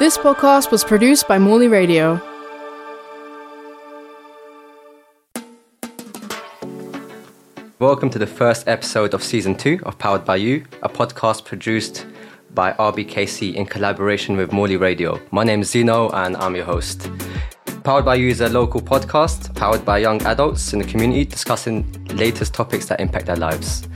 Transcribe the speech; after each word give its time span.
This 0.00 0.16
podcast 0.16 0.70
was 0.70 0.82
produced 0.82 1.28
by 1.28 1.38
Morley 1.38 1.68
Radio. 1.68 2.18
Welcome 7.78 8.08
to 8.08 8.18
the 8.18 8.26
first 8.26 8.66
episode 8.66 9.12
of 9.12 9.22
season 9.22 9.54
two 9.54 9.78
of 9.82 9.98
Powered 9.98 10.24
by 10.24 10.36
You, 10.36 10.64
a 10.82 10.88
podcast 10.88 11.44
produced 11.44 12.06
by 12.54 12.72
RBKC 12.72 13.54
in 13.54 13.66
collaboration 13.66 14.38
with 14.38 14.52
Morley 14.52 14.78
Radio. 14.78 15.20
My 15.32 15.44
name 15.44 15.60
is 15.60 15.70
Zino 15.70 16.10
and 16.14 16.34
I'm 16.38 16.56
your 16.56 16.64
host. 16.64 17.10
Powered 17.84 18.06
by 18.06 18.14
You 18.14 18.30
is 18.30 18.40
a 18.40 18.48
local 18.48 18.80
podcast 18.80 19.54
powered 19.54 19.84
by 19.84 19.98
young 19.98 20.22
adults 20.22 20.72
in 20.72 20.78
the 20.78 20.86
community 20.86 21.26
discussing 21.26 21.84
latest 22.14 22.54
topics 22.54 22.86
that 22.86 23.00
impact 23.00 23.26
their 23.26 23.36
lives. 23.36 23.86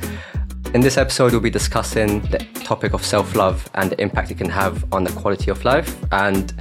In 0.75 0.83
this 0.83 0.99
episode, 0.99 1.33
we'll 1.33 1.41
be 1.41 1.49
discussing 1.49 2.21
the 2.21 2.47
topic 2.65 2.95
of 2.95 3.05
self 3.05 3.37
love 3.37 3.69
and 3.75 3.91
the 3.91 4.01
impact 4.01 4.31
it 4.31 4.39
can 4.39 4.51
have 4.51 4.93
on 4.93 5.05
the 5.05 5.13
quality 5.13 5.51
of 5.51 5.65
life. 5.65 5.97
And 6.11 6.53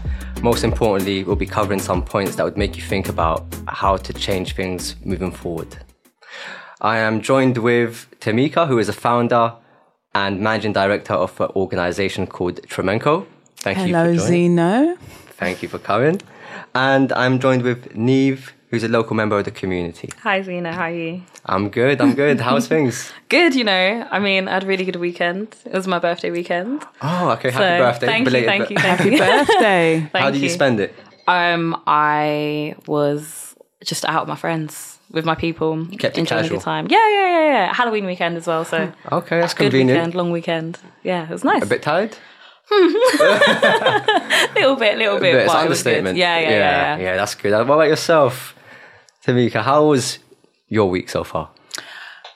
most 0.41 0.63
importantly, 0.63 1.23
we'll 1.23 1.35
be 1.35 1.45
covering 1.45 1.79
some 1.79 2.03
points 2.03 2.35
that 2.35 2.43
would 2.43 2.57
make 2.57 2.75
you 2.75 2.83
think 2.83 3.09
about 3.09 3.45
how 3.67 3.97
to 3.97 4.13
change 4.13 4.55
things 4.55 4.95
moving 5.03 5.31
forward. 5.31 5.77
I 6.81 6.97
am 6.97 7.21
joined 7.21 7.57
with 7.57 8.07
Tameeka, 8.19 8.67
who 8.67 8.77
is 8.77 8.89
a 8.89 8.93
founder 8.93 9.53
and 10.13 10.41
managing 10.41 10.73
director 10.73 11.13
of 11.13 11.39
an 11.39 11.49
organization 11.55 12.27
called 12.27 12.61
Trimenco. 12.63 13.25
Thank 13.55 13.77
Hello, 13.77 14.11
you 14.11 14.19
for 14.19 14.27
joining. 14.27 14.57
Zino. 14.57 14.97
Thank 15.37 15.63
you 15.63 15.69
for 15.69 15.79
coming. 15.79 16.21
And 16.75 17.11
I'm 17.13 17.39
joined 17.39 17.63
with 17.63 17.93
Niamh, 17.95 18.51
who's 18.73 18.83
a 18.83 18.87
local 18.87 19.15
member 19.15 19.37
of 19.37 19.45
the 19.45 19.51
community. 19.51 20.09
Hi, 20.23 20.41
Zino. 20.41 20.73
How 20.73 20.85
are 20.85 20.91
you? 20.91 21.21
I'm 21.45 21.69
good. 21.69 22.01
I'm 22.01 22.15
good. 22.15 22.41
How's 22.41 22.67
things? 22.67 23.13
good, 23.29 23.53
you 23.53 23.63
know. 23.63 24.07
I 24.09 24.17
mean, 24.17 24.47
I 24.47 24.53
had 24.53 24.63
a 24.63 24.65
really 24.65 24.83
good 24.83 24.95
weekend. 24.95 25.55
It 25.63 25.73
was 25.73 25.85
my 25.85 25.99
birthday 25.99 26.31
weekend. 26.31 26.83
Oh, 26.99 27.29
okay. 27.33 27.51
Happy 27.51 27.63
so, 27.63 27.77
birthday. 27.77 28.05
Thank 28.07 28.25
Belated 28.25 28.49
you. 28.49 28.57
Thank 28.57 28.69
you. 28.71 28.77
Thank 28.77 28.97
Happy 28.97 29.11
you. 29.11 29.17
birthday. 29.19 30.09
How 30.15 30.31
did 30.31 30.37
you. 30.41 30.45
you 30.45 30.49
spend 30.49 30.79
it? 30.79 30.95
Um, 31.27 31.79
I 31.85 32.73
was 32.87 33.55
just 33.83 34.05
out 34.05 34.23
with 34.23 34.29
my 34.29 34.35
friends 34.35 34.97
with 35.11 35.23
my 35.23 35.35
people, 35.35 35.85
Kept 35.99 36.17
enjoying 36.17 36.45
a 36.45 36.49
good 36.49 36.61
time. 36.61 36.87
Yeah, 36.89 37.07
yeah, 37.09 37.27
yeah, 37.27 37.45
yeah. 37.51 37.73
Halloween 37.75 38.07
weekend 38.07 38.37
as 38.37 38.47
well. 38.47 38.65
So 38.65 38.91
okay, 39.11 39.39
that's 39.39 39.53
good 39.53 39.65
convenient. 39.65 39.99
Weekend, 39.99 40.15
long 40.15 40.31
weekend. 40.31 40.79
Yeah, 41.03 41.25
it 41.25 41.29
was 41.29 41.43
nice. 41.43 41.61
A 41.61 41.67
bit 41.67 41.83
tired. 41.83 42.17
little 42.71 42.95
bit, 44.77 44.97
little 44.97 45.19
bit. 45.19 45.35
It's 45.35 45.53
understatement. 45.53 46.17
Yeah, 46.17 46.39
yeah, 46.39 46.49
yeah, 46.49 46.57
yeah, 46.57 46.97
yeah. 46.97 47.15
That's 47.17 47.35
good. 47.35 47.51
What 47.51 47.61
about 47.61 47.87
yourself, 47.87 48.55
Tameeka? 49.25 49.61
How 49.61 49.87
was 49.87 50.19
your 50.67 50.89
week 50.89 51.09
so 51.09 51.23
far? 51.23 51.49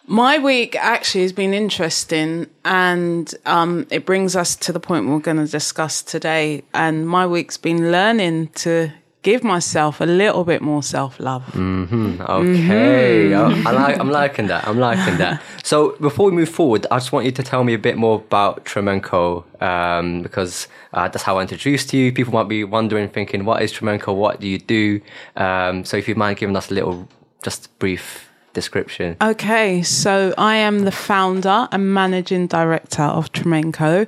My 0.10 0.40
week 0.40 0.76
actually 0.78 1.24
has 1.24 1.34
been 1.34 1.54
interesting, 1.54 2.48
and 2.64 3.34
um, 3.46 3.86
it 3.92 4.06
brings 4.06 4.38
us 4.38 4.56
to 4.56 4.72
the 4.72 4.80
point 4.80 5.08
we're 5.08 5.20
going 5.20 5.38
to 5.38 5.48
discuss 5.48 6.02
today. 6.02 6.64
And 6.74 7.08
my 7.08 7.28
week's 7.28 7.58
been 7.58 7.92
learning 7.92 8.48
to 8.64 8.94
give 9.28 9.44
myself 9.44 10.00
a 10.00 10.06
little 10.06 10.46
bit 10.46 10.62
more 10.62 10.82
self 10.82 11.20
love. 11.20 11.44
Mm-hmm. 11.48 12.22
Okay, 12.22 13.30
mm-hmm. 13.32 13.68
I, 13.68 13.72
like, 13.72 14.00
I'm 14.00 14.10
liking 14.10 14.48
that. 14.48 14.66
I'm 14.66 14.80
liking 14.80 15.18
that. 15.18 15.42
So 15.68 15.98
before 16.00 16.28
we 16.28 16.32
move 16.32 16.48
forward, 16.48 16.88
I 16.90 16.96
just 16.98 17.12
want 17.12 17.26
you 17.26 17.34
to 17.34 17.44
tell 17.44 17.66
me 17.66 17.74
a 17.74 17.78
bit 17.78 17.98
more 17.98 18.16
about 18.16 18.64
Trimenco 18.64 19.44
um, 19.62 20.22
because 20.22 20.70
uh, 20.94 21.10
that's 21.10 21.24
how 21.24 21.40
I 21.40 21.42
introduced 21.42 21.92
you. 21.92 22.14
People 22.14 22.32
might 22.32 22.48
be 22.48 22.64
wondering, 22.64 23.10
thinking, 23.10 23.44
"What 23.44 23.62
is 23.62 23.74
Trimenco? 23.74 24.16
What 24.16 24.40
do 24.40 24.48
you 24.48 24.60
do?" 24.60 25.02
Um, 25.36 25.84
so 25.84 25.98
if 25.98 26.08
you 26.08 26.16
mind 26.16 26.38
giving 26.38 26.56
us 26.56 26.72
a 26.72 26.74
little, 26.74 27.10
just 27.44 27.78
brief 27.80 28.30
description. 28.54 29.18
Okay, 29.22 29.84
so 29.84 30.34
I 30.38 30.56
am 30.56 30.76
the 30.86 30.96
founder 31.10 31.68
and 31.74 31.94
managing 31.94 32.48
director 32.48 33.04
of 33.04 33.34
Trimenco. 33.34 34.08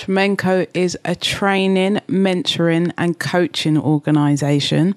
Trimenco 0.00 0.66
is 0.72 0.96
a 1.04 1.14
training, 1.14 2.00
mentoring, 2.08 2.90
and 2.96 3.18
coaching 3.18 3.76
organization. 3.76 4.94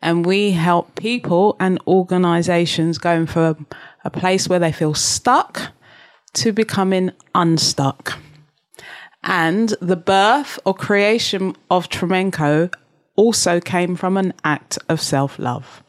And 0.00 0.24
we 0.24 0.52
help 0.52 0.94
people 0.94 1.54
and 1.60 1.78
organizations 1.86 2.96
going 2.96 3.26
from 3.26 3.66
a 4.04 4.10
place 4.10 4.48
where 4.48 4.58
they 4.58 4.72
feel 4.72 4.94
stuck 4.94 5.72
to 6.32 6.52
becoming 6.52 7.10
unstuck. 7.34 8.18
And 9.22 9.74
the 9.82 9.96
birth 9.96 10.58
or 10.64 10.72
creation 10.72 11.54
of 11.70 11.90
Trimenco 11.90 12.72
also 13.16 13.60
came 13.60 13.96
from 13.96 14.16
an 14.16 14.32
act 14.44 14.78
of 14.88 14.98
self 14.98 15.38
love. 15.38 15.82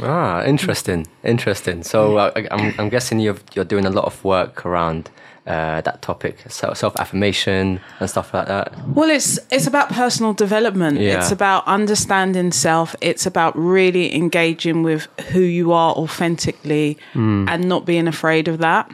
Ah, 0.00 0.42
interesting, 0.44 1.06
interesting. 1.22 1.82
So 1.82 2.16
uh, 2.16 2.32
I'm, 2.50 2.74
I'm 2.78 2.88
guessing 2.88 3.20
you're 3.20 3.36
you're 3.52 3.66
doing 3.66 3.84
a 3.84 3.90
lot 3.90 4.06
of 4.06 4.24
work 4.24 4.64
around 4.64 5.10
uh, 5.46 5.80
that 5.80 6.02
topic, 6.02 6.38
self 6.48 6.96
affirmation 6.96 7.80
and 8.00 8.08
stuff 8.08 8.32
like 8.32 8.46
that? 8.46 8.72
Well, 8.88 9.10
it's 9.10 9.38
it's 9.50 9.66
about 9.66 9.88
personal 9.90 10.34
development. 10.34 11.00
Yeah. 11.00 11.18
It's 11.18 11.32
about 11.32 11.66
understanding 11.66 12.52
self. 12.52 12.94
It's 13.00 13.26
about 13.26 13.56
really 13.58 14.14
engaging 14.14 14.82
with 14.82 15.08
who 15.32 15.40
you 15.40 15.72
are 15.72 15.92
authentically 15.94 16.98
mm. 17.12 17.48
and 17.48 17.68
not 17.68 17.84
being 17.84 18.06
afraid 18.06 18.48
of 18.48 18.58
that. 18.58 18.90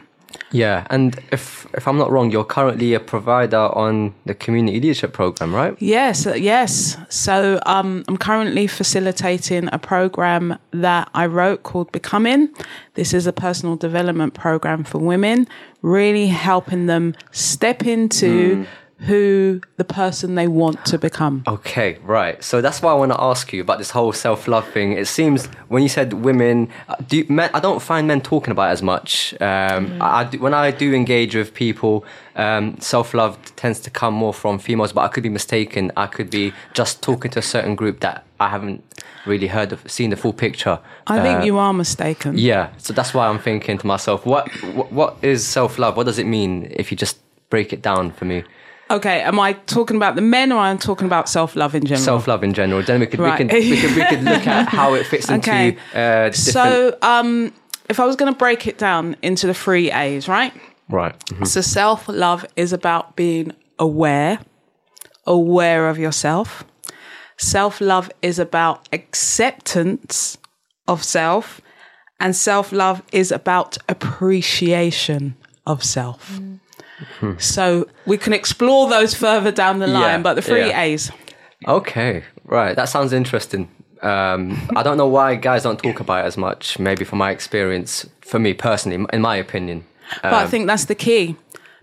Yeah, 0.51 0.85
and 0.89 1.19
if 1.31 1.67
if 1.73 1.87
I'm 1.87 1.97
not 1.97 2.11
wrong, 2.11 2.31
you're 2.31 2.43
currently 2.43 2.93
a 2.93 2.99
provider 2.99 3.57
on 3.57 4.13
the 4.25 4.33
community 4.33 4.79
leadership 4.79 5.13
program, 5.13 5.53
right? 5.53 5.75
Yes, 5.79 6.25
uh, 6.25 6.33
yes. 6.33 6.97
So 7.09 7.59
um, 7.65 8.03
I'm 8.07 8.17
currently 8.17 8.67
facilitating 8.67 9.69
a 9.71 9.79
program 9.79 10.57
that 10.71 11.09
I 11.13 11.25
wrote 11.25 11.63
called 11.63 11.91
Becoming. 11.91 12.49
This 12.95 13.13
is 13.13 13.27
a 13.27 13.33
personal 13.33 13.75
development 13.75 14.33
program 14.33 14.83
for 14.83 14.97
women, 14.97 15.47
really 15.81 16.27
helping 16.27 16.87
them 16.87 17.15
step 17.31 17.85
into. 17.85 18.57
Mm 18.57 18.67
who 19.01 19.61
the 19.77 19.85
person 19.85 20.35
they 20.35 20.47
want 20.47 20.85
to 20.85 20.97
become. 20.97 21.43
Okay, 21.47 21.97
right. 22.03 22.43
So 22.43 22.59
that's 22.61 22.81
why 22.81 22.91
I 22.91 22.95
want 22.95 23.13
to 23.13 23.21
ask 23.21 23.53
you 23.53 23.61
about 23.61 23.77
this 23.77 23.91
whole 23.91 24.11
self 24.11 24.47
love 24.47 24.67
thing. 24.69 24.93
It 24.93 25.07
seems 25.07 25.45
when 25.69 25.83
you 25.83 25.89
said 25.89 26.11
women, 26.13 26.69
uh, 26.89 26.95
do 27.07 27.17
you, 27.17 27.25
men, 27.29 27.49
I 27.53 27.61
don't 27.61 27.81
find 27.81 28.07
men 28.07 28.19
talking 28.19 28.51
about 28.51 28.69
it 28.69 28.73
as 28.73 28.81
much. 28.81 29.33
Um, 29.39 29.39
mm. 29.39 30.01
I, 30.01 30.25
do, 30.25 30.39
when 30.39 30.53
I 30.53 30.71
do 30.71 30.93
engage 30.93 31.33
with 31.33 31.53
people, 31.53 32.03
um, 32.35 32.79
self 32.81 33.13
love 33.13 33.37
tends 33.55 33.79
to 33.81 33.89
come 33.89 34.13
more 34.13 34.33
from 34.33 34.59
females, 34.59 34.91
but 34.91 35.01
I 35.01 35.07
could 35.07 35.23
be 35.23 35.29
mistaken. 35.29 35.91
I 35.95 36.07
could 36.07 36.29
be 36.29 36.53
just 36.73 37.01
talking 37.01 37.31
to 37.31 37.39
a 37.39 37.43
certain 37.43 37.75
group 37.75 38.01
that 38.01 38.25
I 38.41 38.49
haven't 38.49 38.83
really 39.25 39.47
heard 39.47 39.71
of, 39.71 39.89
seen 39.89 40.09
the 40.09 40.17
full 40.17 40.33
picture. 40.33 40.79
I 41.07 41.21
think 41.21 41.41
uh, 41.41 41.43
you 41.43 41.57
are 41.57 41.73
mistaken. 41.73 42.37
Yeah, 42.37 42.69
so 42.77 42.91
that's 42.91 43.13
why 43.13 43.27
I'm 43.27 43.39
thinking 43.39 43.77
to 43.77 43.87
myself, 43.87 44.25
what 44.25 44.49
what, 44.73 44.91
what 44.91 45.17
is 45.21 45.47
self 45.47 45.79
love? 45.79 45.95
What 45.95 46.05
does 46.05 46.19
it 46.19 46.25
mean 46.25 46.67
if 46.75 46.91
you 46.91 46.97
just 46.97 47.19
break 47.49 47.71
it 47.71 47.81
down 47.81 48.11
for 48.11 48.25
me? 48.25 48.43
Okay, 48.91 49.21
am 49.21 49.39
I 49.39 49.53
talking 49.53 49.97
about 49.97 50.15
the 50.15 50.21
men 50.21 50.51
or 50.51 50.59
am 50.59 50.75
I 50.75 50.79
talking 50.79 51.05
about 51.05 51.29
self 51.29 51.55
love 51.55 51.75
in 51.75 51.83
general? 51.83 52.03
Self 52.03 52.27
love 52.27 52.43
in 52.43 52.53
general. 52.53 52.81
Then 52.81 52.99
we 52.99 53.05
could, 53.05 53.19
right. 53.19 53.39
we, 53.39 53.47
can, 53.47 53.55
we, 53.55 53.77
can, 53.77 53.95
we 53.95 54.01
can 54.01 54.25
look 54.25 54.47
at 54.47 54.67
how 54.69 54.95
it 54.95 55.05
fits 55.05 55.29
into. 55.29 55.51
Okay. 55.51 55.77
Uh, 55.93 56.31
so, 56.31 56.97
um, 57.03 57.53
if 57.87 57.99
I 57.99 58.05
was 58.05 58.15
going 58.15 58.33
to 58.33 58.37
break 58.37 58.65
it 58.65 58.79
down 58.79 59.15
into 59.21 59.45
the 59.45 59.53
three 59.53 59.91
A's, 59.91 60.27
right? 60.27 60.53
Right. 60.89 61.17
Mm-hmm. 61.27 61.45
So, 61.45 61.61
self 61.61 62.07
love 62.07 62.45
is 62.55 62.73
about 62.73 63.15
being 63.15 63.53
aware, 63.77 64.39
aware 65.25 65.87
of 65.87 65.99
yourself. 65.99 66.63
Self 67.37 67.79
love 67.81 68.11
is 68.23 68.39
about 68.39 68.89
acceptance 68.91 70.39
of 70.87 71.03
self, 71.03 71.61
and 72.19 72.35
self 72.35 72.71
love 72.71 73.03
is 73.11 73.31
about 73.31 73.77
appreciation 73.87 75.35
of 75.67 75.83
self. 75.83 76.31
Mm. 76.33 76.59
So 77.37 77.87
we 78.05 78.17
can 78.17 78.33
explore 78.33 78.89
those 78.89 79.13
further 79.13 79.51
down 79.51 79.79
the 79.79 79.87
line, 79.87 80.01
yeah, 80.01 80.17
but 80.21 80.33
the 80.33 80.41
three 80.41 80.67
yeah. 80.67 80.81
A's. 80.81 81.11
Okay, 81.67 82.23
right. 82.45 82.75
That 82.75 82.89
sounds 82.89 83.13
interesting. 83.13 83.69
Um, 84.01 84.69
I 84.75 84.83
don't 84.83 84.97
know 84.97 85.07
why 85.07 85.35
guys 85.35 85.63
don't 85.63 85.77
talk 85.77 85.99
about 85.99 86.23
it 86.23 86.27
as 86.27 86.37
much. 86.37 86.79
Maybe 86.79 87.03
from 87.03 87.19
my 87.19 87.31
experience, 87.31 88.09
for 88.21 88.39
me 88.39 88.53
personally, 88.53 89.05
in 89.11 89.21
my 89.21 89.35
opinion. 89.35 89.85
Um, 90.23 90.31
but 90.31 90.33
I 90.33 90.43
um, 90.43 90.49
think 90.49 90.67
that's 90.67 90.85
the 90.85 90.95
key. 90.95 91.35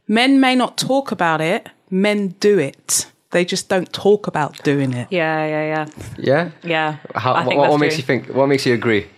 Men 0.08 0.40
may 0.40 0.54
not 0.54 0.78
talk 0.78 1.12
about 1.12 1.40
it, 1.40 1.68
men 1.90 2.28
do 2.40 2.58
it. 2.58 3.06
They 3.30 3.44
just 3.44 3.68
don't 3.68 3.92
talk 3.92 4.26
about 4.26 4.62
doing 4.62 4.94
it. 4.94 5.08
Yeah, 5.10 5.44
yeah, 5.46 5.64
yeah. 5.66 6.04
Yeah? 6.16 6.50
Yeah. 6.62 6.96
How, 7.14 7.44
what, 7.44 7.56
what 7.56 7.80
makes 7.80 7.96
you 7.96 8.02
think? 8.02 8.28
What 8.28 8.46
makes 8.46 8.64
you 8.64 8.72
agree? 8.72 9.08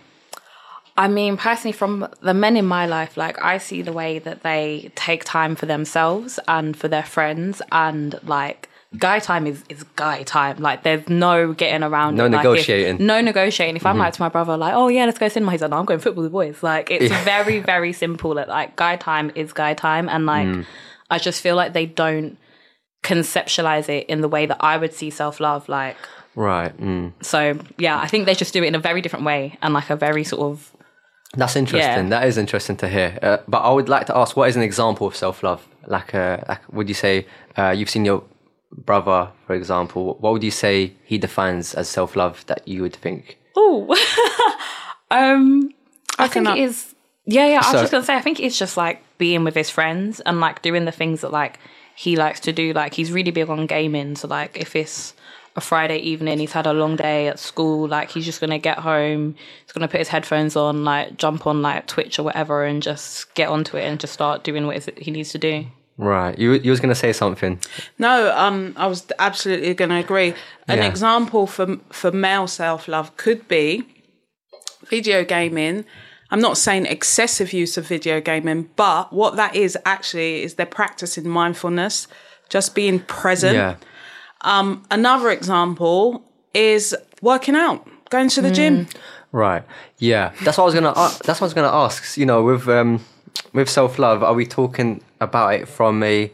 I 0.99 1.07
mean, 1.07 1.37
personally, 1.37 1.71
from 1.71 2.09
the 2.19 2.33
men 2.33 2.57
in 2.57 2.65
my 2.65 2.85
life, 2.85 3.15
like 3.15 3.41
I 3.41 3.57
see 3.57 3.81
the 3.81 3.93
way 3.93 4.19
that 4.19 4.43
they 4.43 4.91
take 4.95 5.23
time 5.23 5.55
for 5.55 5.65
themselves 5.65 6.41
and 6.45 6.75
for 6.75 6.89
their 6.89 7.03
friends, 7.03 7.61
and 7.71 8.19
like 8.23 8.67
guy 8.97 9.19
time 9.19 9.47
is, 9.47 9.63
is 9.69 9.83
guy 9.95 10.23
time. 10.23 10.57
Like 10.57 10.83
there's 10.83 11.07
no 11.07 11.53
getting 11.53 11.83
around. 11.83 12.17
No 12.17 12.25
it. 12.25 12.29
negotiating. 12.31 12.95
Like, 12.95 12.99
if, 12.99 13.07
no 13.07 13.21
negotiating. 13.21 13.77
If 13.77 13.85
I'm 13.85 13.93
mm-hmm. 13.93 14.01
like 14.01 14.13
to 14.15 14.21
my 14.21 14.27
brother, 14.27 14.57
like, 14.57 14.73
oh 14.73 14.89
yeah, 14.89 15.05
let's 15.05 15.17
go 15.17 15.29
cinema. 15.29 15.53
He's 15.53 15.61
like, 15.61 15.71
no, 15.71 15.77
I'm 15.77 15.85
going 15.85 16.01
football 16.01 16.23
with 16.23 16.31
the 16.31 16.33
boys. 16.33 16.61
Like 16.61 16.91
it's 16.91 17.09
yeah. 17.09 17.23
very 17.23 17.61
very 17.61 17.93
simple. 17.93 18.33
That 18.33 18.49
like 18.49 18.75
guy 18.75 18.97
time 18.97 19.31
is 19.35 19.53
guy 19.53 19.75
time, 19.75 20.09
and 20.09 20.25
like 20.25 20.47
mm. 20.49 20.65
I 21.09 21.17
just 21.17 21.41
feel 21.41 21.55
like 21.55 21.71
they 21.71 21.85
don't 21.85 22.37
conceptualize 23.03 23.87
it 23.87 24.05
in 24.07 24.19
the 24.19 24.27
way 24.27 24.47
that 24.47 24.57
I 24.59 24.75
would 24.75 24.93
see 24.93 25.11
self 25.11 25.39
love. 25.39 25.69
Like 25.69 25.95
right. 26.35 26.77
Mm. 26.77 27.13
So 27.21 27.57
yeah, 27.77 28.01
I 28.01 28.07
think 28.07 28.25
they 28.25 28.35
just 28.35 28.51
do 28.51 28.63
it 28.63 28.67
in 28.67 28.75
a 28.75 28.79
very 28.79 29.01
different 29.01 29.23
way 29.23 29.57
and 29.61 29.73
like 29.73 29.89
a 29.89 29.95
very 29.95 30.25
sort 30.25 30.41
of 30.41 30.75
that's 31.35 31.55
interesting. 31.55 32.03
Yeah. 32.05 32.09
That 32.09 32.27
is 32.27 32.37
interesting 32.37 32.75
to 32.77 32.87
hear. 32.87 33.17
Uh, 33.21 33.37
but 33.47 33.59
I 33.59 33.71
would 33.71 33.89
like 33.89 34.07
to 34.07 34.17
ask, 34.17 34.35
what 34.35 34.49
is 34.49 34.55
an 34.55 34.61
example 34.63 35.07
of 35.07 35.15
self 35.15 35.43
love? 35.43 35.67
Like, 35.85 36.13
uh, 36.15 36.37
like 36.47 36.61
would 36.73 36.87
you 36.87 36.95
say 36.95 37.25
uh, 37.57 37.69
you've 37.69 37.89
seen 37.89 38.05
your 38.05 38.23
brother, 38.71 39.31
for 39.47 39.55
example, 39.55 40.17
what 40.19 40.33
would 40.33 40.43
you 40.43 40.51
say 40.51 40.93
he 41.03 41.17
defines 41.17 41.73
as 41.75 41.87
self 41.89 42.15
love 42.15 42.45
that 42.47 42.67
you 42.67 42.81
would 42.81 42.95
think? 42.95 43.37
Oh, 43.55 43.87
um, 45.11 45.71
I, 46.17 46.27
can 46.27 46.45
think 46.45 46.47
up- 46.47 46.57
it 46.57 46.61
is. 46.61 46.95
Yeah, 47.25 47.45
yeah. 47.47 47.53
I 47.55 47.57
was 47.57 47.65
So- 47.67 47.79
just 47.81 47.91
gonna 47.91 48.03
say, 48.05 48.15
I 48.15 48.21
think 48.21 48.39
it's 48.39 48.57
just 48.57 48.77
like 48.77 49.03
being 49.17 49.43
with 49.43 49.55
his 49.55 49.69
friends 49.69 50.19
and 50.21 50.39
like 50.39 50.61
doing 50.61 50.85
the 50.85 50.91
things 50.91 51.21
that 51.21 51.31
like 51.31 51.59
he 51.95 52.15
likes 52.15 52.39
to 52.41 52.53
do. 52.53 52.73
Like 52.73 52.93
he's 52.93 53.11
really 53.11 53.31
big 53.31 53.49
on 53.49 53.65
gaming, 53.67 54.15
so 54.15 54.27
like 54.27 54.57
if 54.57 54.75
it's 54.75 55.13
a 55.59 55.61
Friday 55.61 55.97
evening, 55.97 56.39
he's 56.39 56.53
had 56.53 56.65
a 56.67 56.73
long 56.73 56.95
day 56.95 57.27
at 57.27 57.37
school. 57.39 57.87
Like 57.87 58.09
he's 58.09 58.25
just 58.25 58.41
gonna 58.41 58.57
get 58.59 58.79
home, 58.79 59.35
he's 59.63 59.71
gonna 59.73 59.87
put 59.87 59.99
his 59.99 60.07
headphones 60.07 60.55
on, 60.55 60.83
like 60.83 61.17
jump 61.17 61.45
on 61.45 61.61
like 61.61 61.85
Twitch 61.87 62.17
or 62.19 62.23
whatever, 62.23 62.63
and 62.65 62.81
just 62.81 63.33
get 63.35 63.49
onto 63.49 63.77
it 63.77 63.83
and 63.83 63.99
just 63.99 64.13
start 64.13 64.43
doing 64.43 64.65
what 64.65 64.83
he 64.97 65.11
needs 65.11 65.31
to 65.31 65.37
do. 65.37 65.65
Right. 65.97 66.37
You 66.39 66.53
you 66.53 66.71
was 66.71 66.79
gonna 66.79 66.95
say 67.05 67.11
something. 67.13 67.59
No, 67.97 68.33
um, 68.35 68.73
I 68.77 68.87
was 68.87 69.05
absolutely 69.19 69.73
going 69.73 69.89
to 69.89 69.97
agree. 69.97 70.33
An 70.67 70.77
Yeah. 70.79 70.85
example 70.87 71.45
for 71.45 71.77
for 71.91 72.11
male 72.11 72.47
self 72.47 72.87
love 72.87 73.15
could 73.17 73.47
be 73.47 73.83
video 74.89 75.23
gaming. 75.25 75.85
I'm 76.31 76.39
not 76.39 76.57
saying 76.57 76.85
excessive 76.85 77.51
use 77.53 77.75
of 77.77 77.85
video 77.87 78.21
gaming, 78.21 78.69
but 78.75 79.11
what 79.11 79.35
that 79.35 79.55
is 79.55 79.77
actually 79.85 80.43
is 80.43 80.53
they're 80.55 80.65
practicing 80.83 81.27
mindfulness, 81.27 82.07
just 82.49 82.75
being 82.75 82.99
present. 82.99 83.55
Yeah. 83.55 83.75
Another 84.41 85.29
example 85.29 86.23
is 86.53 86.95
working 87.21 87.55
out, 87.55 87.87
going 88.09 88.29
to 88.29 88.41
the 88.41 88.51
gym. 88.51 88.87
Right. 89.31 89.63
Yeah. 89.97 90.31
That's 90.43 90.57
what 90.57 90.63
I 90.63 90.65
was 90.65 90.73
gonna. 90.73 90.89
Uh, 90.89 91.09
that's 91.23 91.39
what 91.39 91.41
I 91.41 91.45
was 91.45 91.53
gonna 91.53 91.67
ask. 91.67 92.17
You 92.17 92.25
know, 92.25 92.43
with 92.43 92.67
um, 92.67 93.01
with 93.53 93.69
self 93.69 93.99
love, 93.99 94.23
are 94.23 94.33
we 94.33 94.45
talking 94.45 95.03
about 95.19 95.53
it 95.53 95.67
from 95.67 96.01
a 96.03 96.31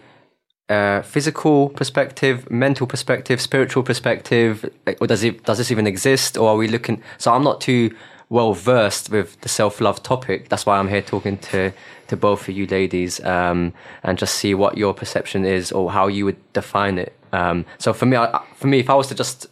uh, 0.70 1.02
physical 1.02 1.70
perspective, 1.70 2.50
mental 2.50 2.88
perspective, 2.88 3.42
spiritual 3.42 3.84
perspective, 3.84 4.70
or 5.02 5.08
does 5.08 5.24
it 5.24 5.44
does 5.44 5.58
this 5.58 5.72
even 5.72 5.88
exist, 5.88 6.38
or 6.38 6.50
are 6.50 6.56
we 6.56 6.68
looking? 6.68 7.04
So 7.18 7.34
I'm 7.34 7.44
not 7.44 7.62
too 7.62 7.94
well 8.30 8.54
versed 8.54 9.10
with 9.10 9.40
the 9.42 9.50
self 9.50 9.82
love 9.82 10.02
topic. 10.02 10.50
That's 10.50 10.66
why 10.66 10.78
I'm 10.78 10.88
here 10.88 11.02
talking 11.02 11.38
to 11.38 11.72
to 12.08 12.18
both 12.18 12.48
of 12.48 12.56
you 12.56 12.66
ladies, 12.68 13.24
um, 13.26 13.74
and 14.04 14.18
just 14.18 14.36
see 14.36 14.54
what 14.54 14.78
your 14.78 14.94
perception 14.94 15.46
is 15.46 15.72
or 15.72 15.92
how 15.92 16.08
you 16.08 16.26
would 16.26 16.54
define 16.54 16.98
it. 16.98 17.14
Um, 17.36 17.66
so 17.78 17.94
for 17.94 18.06
me, 18.06 18.16
I, 18.18 18.42
for 18.56 18.68
me, 18.68 18.80
if 18.80 18.90
I 18.90 18.96
was 18.96 19.08
to 19.08 19.16
just 19.16 19.48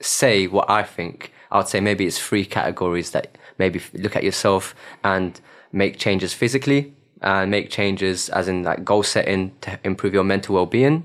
say 0.00 0.46
what 0.46 0.68
I 0.70 0.82
think, 0.82 1.32
I 1.50 1.58
would 1.58 1.68
say 1.68 1.80
maybe 1.80 2.06
it's 2.06 2.18
three 2.18 2.44
categories 2.44 3.10
that 3.10 3.36
maybe 3.58 3.80
look 3.94 4.16
at 4.16 4.24
yourself 4.24 4.74
and 5.04 5.40
make 5.72 5.98
changes 5.98 6.32
physically 6.32 6.94
and 7.20 7.50
make 7.50 7.70
changes 7.70 8.28
as 8.30 8.48
in 8.48 8.62
like 8.62 8.84
goal 8.84 9.02
setting 9.02 9.52
to 9.62 9.78
improve 9.84 10.14
your 10.14 10.24
mental 10.24 10.54
well-being. 10.54 11.04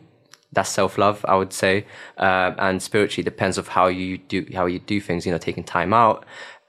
That's 0.53 0.69
self-love, 0.69 1.25
I 1.27 1.35
would 1.35 1.53
say, 1.53 1.85
uh, 2.17 2.51
and 2.57 2.81
spiritually 2.81 3.23
depends 3.23 3.57
of 3.57 3.69
how 3.69 3.87
you 3.87 4.17
do 4.17 4.45
how 4.53 4.65
you 4.65 4.79
do 4.79 4.99
things. 4.99 5.25
You 5.25 5.31
know, 5.31 5.37
taking 5.37 5.63
time 5.63 5.93
out, 5.93 6.25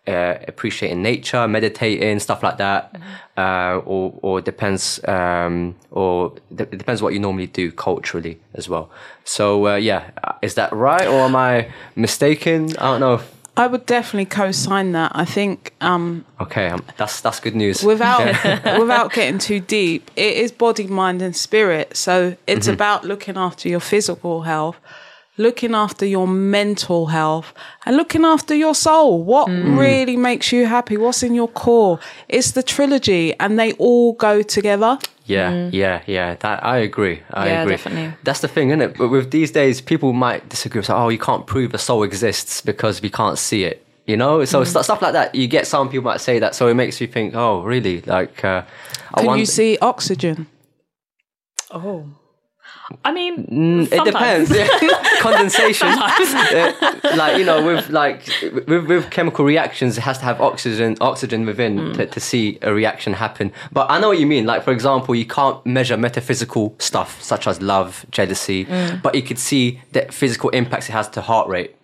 uh, 0.06 0.34
appreciating 0.48 1.02
nature, 1.02 1.46
meditating, 1.46 2.18
stuff 2.18 2.42
like 2.42 2.58
that, 2.58 2.94
uh, 3.36 3.80
or 3.84 4.18
or 4.22 4.40
depends 4.40 5.00
um, 5.06 5.74
or 5.90 6.34
de- 6.54 6.64
it 6.64 6.78
depends 6.78 7.00
what 7.02 7.12
you 7.12 7.20
normally 7.20 7.46
do 7.46 7.70
culturally 7.70 8.40
as 8.54 8.68
well. 8.68 8.90
So 9.24 9.68
uh, 9.68 9.76
yeah, 9.76 10.10
uh, 10.24 10.32
is 10.42 10.54
that 10.54 10.72
right 10.72 11.06
or 11.06 11.24
am 11.26 11.36
I 11.36 11.70
mistaken? 11.94 12.70
I 12.78 12.90
don't 12.90 13.00
know. 13.00 13.14
If, 13.14 13.30
I 13.54 13.66
would 13.66 13.84
definitely 13.84 14.24
co-sign 14.24 14.92
that. 14.92 15.12
I 15.14 15.26
think 15.26 15.74
um, 15.82 16.24
okay, 16.40 16.68
um, 16.70 16.82
that's 16.96 17.20
that's 17.20 17.38
good 17.38 17.54
news. 17.54 17.82
without 17.82 18.34
without 18.80 19.12
getting 19.12 19.38
too 19.38 19.60
deep, 19.60 20.10
it 20.16 20.36
is 20.36 20.50
body, 20.50 20.86
mind, 20.86 21.22
and 21.22 21.36
spirit. 21.36 21.96
So 21.96 22.36
it's 22.46 22.66
Mm-hmm. 22.66 22.74
about 22.74 23.04
looking 23.04 23.36
after 23.36 23.68
your 23.68 23.80
physical 23.80 24.42
health, 24.42 24.78
looking 25.38 25.74
after 25.74 26.04
your 26.04 26.26
mental 26.28 27.06
health, 27.06 27.52
and 27.86 27.96
looking 27.96 28.24
after 28.24 28.54
your 28.54 28.74
soul. 28.74 29.22
What 29.22 29.48
Mm. 29.48 29.78
really 29.78 30.16
makes 30.16 30.52
you 30.52 30.66
happy? 30.66 30.96
What's 30.96 31.22
in 31.22 31.34
your 31.34 31.48
core? 31.48 31.98
It's 32.28 32.50
the 32.52 32.62
trilogy, 32.62 33.34
and 33.40 33.58
they 33.58 33.72
all 33.74 34.12
go 34.12 34.42
together. 34.42 34.98
Yeah, 35.24 35.68
yeah, 35.72 36.00
yeah. 36.06 36.34
That 36.40 36.64
I 36.64 36.78
agree. 36.78 37.20
I 37.32 37.46
Yeah, 37.46 37.62
agree. 37.62 37.72
definitely. 37.76 38.12
That's 38.24 38.40
the 38.40 38.48
thing, 38.48 38.68
isn't 38.70 38.82
it? 38.82 38.98
But 38.98 39.08
with 39.08 39.30
these 39.30 39.50
days, 39.52 39.80
people 39.80 40.12
might 40.12 40.48
disagree. 40.48 40.80
It's 40.80 40.88
like, 40.88 40.98
oh, 40.98 41.08
you 41.08 41.18
can't 41.18 41.46
prove 41.46 41.72
a 41.74 41.78
soul 41.78 42.02
exists 42.02 42.60
because 42.60 43.00
we 43.00 43.08
can't 43.08 43.38
see 43.38 43.64
it. 43.64 43.84
You 44.04 44.16
know, 44.16 44.44
so 44.44 44.64
stu- 44.64 44.82
stuff 44.82 45.00
like 45.00 45.12
that. 45.12 45.32
You 45.34 45.46
get 45.46 45.66
some 45.68 45.88
people 45.88 46.04
might 46.10 46.20
say 46.20 46.40
that, 46.40 46.56
so 46.56 46.66
it 46.66 46.74
makes 46.74 47.00
you 47.00 47.06
think, 47.06 47.34
oh, 47.36 47.62
really? 47.62 48.00
Like, 48.02 48.44
uh, 48.44 48.62
I 49.14 49.18
Can 49.20 49.26
wonder- 49.26 49.38
you 49.40 49.46
see 49.46 49.78
oxygen? 49.80 50.48
Oh, 51.70 52.06
I 53.04 53.12
mean, 53.12 53.46
Mm, 53.46 53.92
It 53.92 54.04
depends. 54.04 54.50
Condensation, 55.20 55.88
Uh, 55.88 56.72
like 57.16 57.38
you 57.38 57.44
know, 57.44 57.64
with 57.64 57.90
like 57.90 58.26
with, 58.66 58.86
with 58.86 59.10
chemical 59.10 59.44
reactions, 59.44 59.96
it 59.98 60.02
has 60.02 60.18
to 60.18 60.24
have 60.24 60.40
oxygen 60.40 60.96
oxygen 61.00 61.46
within 61.46 61.92
to, 61.94 62.06
to 62.06 62.20
see 62.20 62.58
a 62.62 62.72
reaction 62.72 63.12
happen. 63.14 63.52
But 63.72 63.90
I 63.90 63.98
know 64.00 64.08
what 64.08 64.18
you 64.18 64.26
mean. 64.26 64.46
Like 64.46 64.62
for 64.64 64.72
example, 64.72 65.14
you 65.14 65.26
can't 65.26 65.64
measure 65.64 65.96
metaphysical 65.96 66.74
stuff 66.78 67.22
such 67.22 67.46
as 67.46 67.60
love, 67.62 68.04
jealousy, 68.10 68.66
but 69.02 69.14
you 69.14 69.22
could 69.22 69.38
see 69.38 69.80
the 69.92 70.02
physical 70.10 70.50
impacts 70.50 70.88
it 70.88 70.92
has 70.92 71.08
to 71.10 71.20
heart 71.20 71.48
rate 71.48 71.74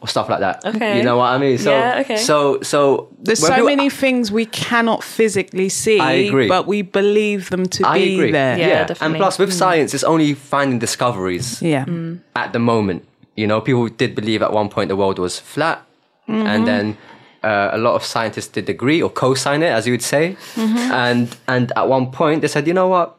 or 0.00 0.08
stuff 0.08 0.28
like 0.28 0.40
that. 0.40 0.64
Okay. 0.64 0.98
you 0.98 1.04
know 1.04 1.16
what 1.16 1.30
I 1.32 1.38
mean. 1.38 1.58
So 1.58 1.70
Yeah, 1.70 2.00
okay. 2.00 2.16
so 2.16 2.60
so 2.62 3.08
There's 3.18 3.40
so 3.40 3.48
people- 3.48 3.66
many 3.66 3.90
things 3.90 4.30
we 4.32 4.46
cannot 4.46 5.04
physically 5.04 5.68
see, 5.68 6.00
I 6.00 6.12
agree. 6.12 6.48
but 6.48 6.66
we 6.66 6.82
believe 6.82 7.50
them 7.50 7.66
to 7.66 7.86
I 7.86 7.98
be 7.98 8.14
agree. 8.14 8.32
there. 8.32 8.58
Yeah, 8.58 8.78
and 8.78 8.88
definitely. 8.88 9.18
plus 9.18 9.38
with 9.38 9.50
mm. 9.50 9.58
science, 9.58 9.94
it's 9.94 10.04
only 10.04 10.34
finding 10.34 10.78
discoveries. 10.78 11.62
Yeah. 11.62 11.84
Mm. 11.84 12.20
at 12.34 12.52
the 12.52 12.58
moment. 12.58 13.04
You 13.36 13.46
know, 13.46 13.60
people 13.60 13.86
did 13.88 14.14
believe 14.14 14.40
at 14.42 14.52
one 14.52 14.68
point 14.68 14.88
the 14.88 14.96
world 14.96 15.18
was 15.18 15.38
flat, 15.38 15.84
and 16.26 16.46
mm-hmm. 16.46 16.64
then 16.64 16.96
uh, 17.42 17.68
a 17.72 17.78
lot 17.78 17.94
of 17.94 18.02
scientists 18.02 18.48
did 18.48 18.68
agree 18.68 19.02
or 19.02 19.10
co-sign 19.10 19.62
it, 19.62 19.66
as 19.66 19.86
you 19.86 19.92
would 19.92 20.02
say. 20.02 20.36
Mm-hmm. 20.54 20.92
And 20.92 21.36
and 21.46 21.72
at 21.76 21.88
one 21.88 22.10
point 22.10 22.40
they 22.40 22.48
said, 22.48 22.66
you 22.66 22.74
know 22.74 22.88
what, 22.88 23.18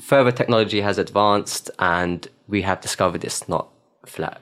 further 0.00 0.32
technology 0.32 0.80
has 0.80 0.96
advanced, 0.98 1.70
and 1.78 2.28
we 2.46 2.62
have 2.62 2.80
discovered 2.80 3.24
it's 3.24 3.48
not 3.48 3.68
flat. 4.06 4.40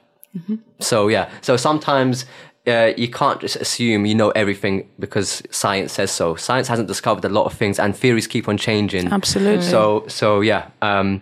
So 0.81 1.09
yeah, 1.09 1.31
so 1.41 1.57
sometimes. 1.57 2.25
Uh, 2.69 2.93
you 2.97 3.09
can't 3.09 3.41
just 3.41 3.55
assume 3.55 4.05
you 4.07 4.13
know 4.13 4.31
everything 4.31 4.89
because 4.99 5.41
science 5.53 5.93
says 5.93 6.11
so. 6.11 6.35
Science 6.35 6.67
hasn't 6.67 6.89
discovered 6.89 7.25
a 7.25 7.29
lot 7.29 7.45
of 7.47 7.53
things, 7.53 7.79
and 7.79 7.95
theories 7.97 8.27
keep 8.27 8.49
on 8.49 8.57
changing. 8.57 9.07
Absolutely. 9.13 9.63
So, 9.63 10.05
so 10.09 10.41
yeah, 10.41 10.71
um, 10.83 11.21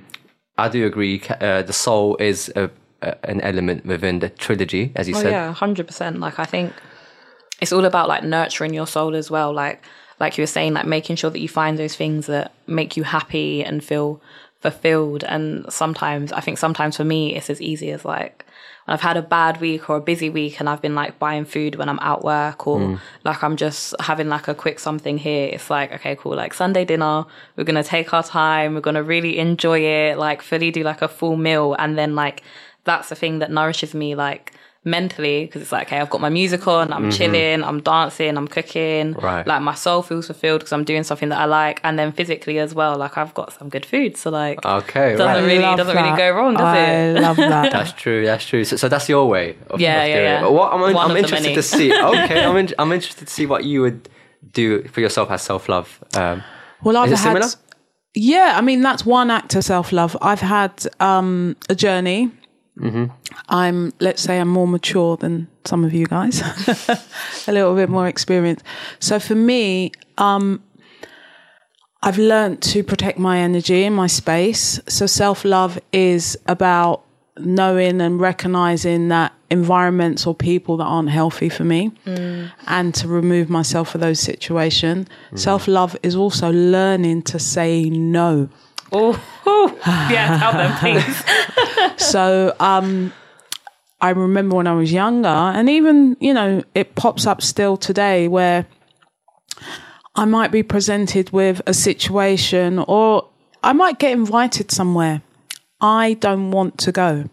I 0.56 0.70
do 0.70 0.86
agree. 0.86 1.20
Uh, 1.28 1.60
the 1.60 1.74
soul 1.74 2.16
is 2.16 2.50
a, 2.56 2.70
a, 3.02 3.28
an 3.28 3.42
element 3.42 3.84
within 3.84 4.20
the 4.20 4.30
trilogy, 4.30 4.90
as 4.96 5.06
you 5.06 5.14
Oh 5.16 5.20
said. 5.20 5.32
yeah, 5.32 5.52
hundred 5.52 5.86
percent. 5.86 6.18
Like 6.18 6.38
I 6.38 6.46
think 6.46 6.72
it's 7.60 7.74
all 7.74 7.84
about 7.84 8.08
like 8.08 8.24
nurturing 8.24 8.72
your 8.72 8.86
soul 8.86 9.14
as 9.14 9.30
well. 9.30 9.52
Like 9.52 9.82
like 10.18 10.38
you 10.38 10.42
were 10.42 10.46
saying, 10.46 10.72
like 10.72 10.86
making 10.86 11.16
sure 11.16 11.28
that 11.28 11.40
you 11.40 11.48
find 11.50 11.78
those 11.78 11.94
things 11.94 12.24
that 12.24 12.52
make 12.66 12.96
you 12.96 13.02
happy 13.02 13.62
and 13.62 13.84
feel 13.84 14.18
fulfilled. 14.60 15.24
And 15.24 15.70
sometimes 15.70 16.32
I 16.32 16.40
think 16.40 16.56
sometimes 16.56 16.96
for 16.96 17.04
me 17.04 17.36
it's 17.36 17.50
as 17.50 17.60
easy 17.60 17.90
as 17.90 18.06
like 18.06 18.40
when 18.40 18.43
I've 18.86 19.00
had 19.00 19.16
a 19.16 19.22
bad 19.22 19.60
week 19.60 19.88
or 19.88 19.96
a 19.96 20.00
busy 20.00 20.28
week 20.28 20.60
and 20.60 20.68
I've 20.68 20.82
been 20.82 20.94
like 20.94 21.18
buying 21.18 21.44
food 21.46 21.76
when 21.76 21.88
I'm 21.88 21.98
at 22.00 22.22
work 22.22 22.66
or 22.66 22.78
mm. 22.78 23.00
like 23.24 23.42
I'm 23.42 23.56
just 23.56 23.94
having 24.00 24.28
like 24.28 24.46
a 24.46 24.54
quick 24.54 24.78
something 24.78 25.16
here. 25.16 25.48
It's 25.52 25.70
like, 25.70 25.92
okay, 25.92 26.16
cool, 26.16 26.36
like 26.36 26.52
Sunday 26.52 26.84
dinner, 26.84 27.24
we're 27.56 27.64
gonna 27.64 27.82
take 27.82 28.12
our 28.12 28.22
time, 28.22 28.74
we're 28.74 28.80
gonna 28.80 29.02
really 29.02 29.38
enjoy 29.38 29.80
it, 29.80 30.18
like 30.18 30.42
fully 30.42 30.70
do 30.70 30.82
like 30.82 31.00
a 31.00 31.08
full 31.08 31.36
meal. 31.36 31.74
And 31.78 31.96
then 31.96 32.14
like 32.14 32.42
that's 32.84 33.08
the 33.08 33.14
thing 33.14 33.38
that 33.38 33.50
nourishes 33.50 33.94
me 33.94 34.14
like 34.14 34.52
mentally 34.86 35.46
because 35.46 35.62
it's 35.62 35.72
like 35.72 35.86
okay 35.88 35.98
i've 35.98 36.10
got 36.10 36.20
my 36.20 36.28
music 36.28 36.66
on 36.68 36.92
i'm 36.92 37.10
chilling 37.10 37.64
i'm 37.64 37.80
dancing 37.80 38.36
i'm 38.36 38.46
cooking 38.46 39.14
Mm-hmm. 39.14 39.24
Right. 39.24 39.46
like 39.46 39.62
my 39.62 39.74
soul 39.74 40.02
feels 40.02 40.26
fulfilled 40.26 40.60
because 40.60 40.72
i'm 40.72 40.84
doing 40.84 41.02
something 41.04 41.30
that 41.30 41.38
i 41.38 41.46
like 41.46 41.80
and 41.84 41.98
then 41.98 42.12
physically 42.12 42.58
as 42.58 42.74
well 42.74 42.96
like 42.98 43.16
i've 43.16 43.32
got 43.34 43.52
some 43.58 43.68
good 43.70 43.86
food 43.86 44.16
so 44.16 44.30
like 44.30 44.64
Okay, 44.64 45.12
Doesn't 45.16 45.26
right. 45.26 45.42
really- 45.44 45.76
doesn't 45.76 45.96
really 45.96 46.16
go 46.16 46.30
wrong, 46.32 46.54
does 46.54 46.62
I 46.62 46.78
it? 46.78 47.20
love 47.20 47.36
that. 47.52 47.72
That's 47.72 47.92
true. 47.92 48.24
That's 48.26 48.44
true. 48.44 48.64
So, 48.64 48.76
so 48.76 48.88
that's 48.88 49.08
your 49.08 49.26
way. 49.28 49.56
Of, 49.70 49.80
Yeah, 49.80 50.02
of 50.02 50.08
yeah, 50.08 50.16
yeah. 50.16 50.44
It. 50.46 50.50
What 50.52 50.72
I'm, 50.72 50.80
One 50.94 51.10
I'm 51.10 51.16
interested 51.16 51.54
to 51.54 51.62
see. 51.62 51.92
Okay, 52.12 52.44
I'm 52.44 52.56
in, 52.56 52.68
I'm 52.78 52.92
interested 52.92 53.26
to 53.28 53.32
see 53.32 53.46
what 53.46 53.64
you 53.64 53.80
would 53.82 54.08
do 54.52 54.82
for 54.88 55.00
yourself 55.00 55.30
as 55.30 55.42
self 55.42 55.68
love. 55.68 56.02
Um, 56.14 56.42
Well, 56.82 56.96
I've 56.96 57.10
Is 57.12 57.20
it 57.20 57.22
had. 57.24 57.32
similar? 57.42 57.52
Yeah, 58.14 58.54
I 58.56 58.60
mean 58.60 58.80
that's 58.82 59.04
one 59.06 59.30
act 59.30 59.54
of 59.54 59.64
self 59.64 59.92
love. 59.92 60.16
I've 60.20 60.40
had 60.40 60.86
um, 61.00 61.56
a 61.68 61.74
journey. 61.74 62.30
Mm-hmm. 62.78 63.04
I'm, 63.48 63.92
let's 64.00 64.22
say, 64.22 64.40
I'm 64.40 64.48
more 64.48 64.66
mature 64.66 65.16
than 65.16 65.48
some 65.64 65.84
of 65.84 65.92
you 65.92 66.06
guys, 66.06 66.40
a 67.46 67.52
little 67.52 67.74
bit 67.74 67.88
more 67.88 68.08
experienced. 68.08 68.64
So 68.98 69.20
for 69.20 69.34
me, 69.34 69.92
um, 70.18 70.62
I've 72.02 72.18
learned 72.18 72.60
to 72.62 72.82
protect 72.82 73.18
my 73.18 73.38
energy 73.38 73.84
and 73.84 73.94
my 73.94 74.08
space. 74.08 74.80
So 74.88 75.06
self 75.06 75.44
love 75.44 75.78
is 75.92 76.36
about 76.46 77.04
knowing 77.38 78.00
and 78.00 78.20
recognizing 78.20 79.08
that 79.08 79.32
environments 79.50 80.26
or 80.26 80.34
people 80.34 80.76
that 80.76 80.84
aren't 80.84 81.10
healthy 81.10 81.48
for 81.48 81.64
me 81.64 81.92
and 82.66 82.94
to 82.94 83.08
remove 83.08 83.48
myself 83.48 83.90
from 83.90 84.00
those 84.02 84.20
situations. 84.20 85.06
Self 85.34 85.66
love 85.68 85.96
is 86.02 86.14
also 86.14 86.52
learning 86.52 87.22
to 87.22 87.38
say 87.38 87.84
no. 87.84 88.48
Oh, 88.94 89.22
oh 89.46 89.78
yeah 89.84 90.38
tell 90.38 90.52
them 90.52 90.76
please. 90.78 91.24
So 91.96 92.54
um, 92.60 93.12
I 94.00 94.10
remember 94.10 94.56
when 94.56 94.66
I 94.66 94.74
was 94.74 94.92
younger, 94.92 95.28
and 95.28 95.68
even 95.68 96.16
you 96.20 96.34
know, 96.34 96.62
it 96.74 96.94
pops 96.94 97.26
up 97.26 97.42
still 97.42 97.76
today 97.76 98.28
where 98.28 98.66
I 100.14 100.24
might 100.24 100.52
be 100.52 100.62
presented 100.62 101.30
with 101.30 101.60
a 101.66 101.74
situation, 101.74 102.78
or 102.78 103.28
I 103.62 103.72
might 103.72 103.98
get 103.98 104.12
invited 104.12 104.70
somewhere. 104.70 105.22
I 105.80 106.14
don't 106.14 106.50
want 106.50 106.78
to 106.78 106.92
go, 106.92 107.28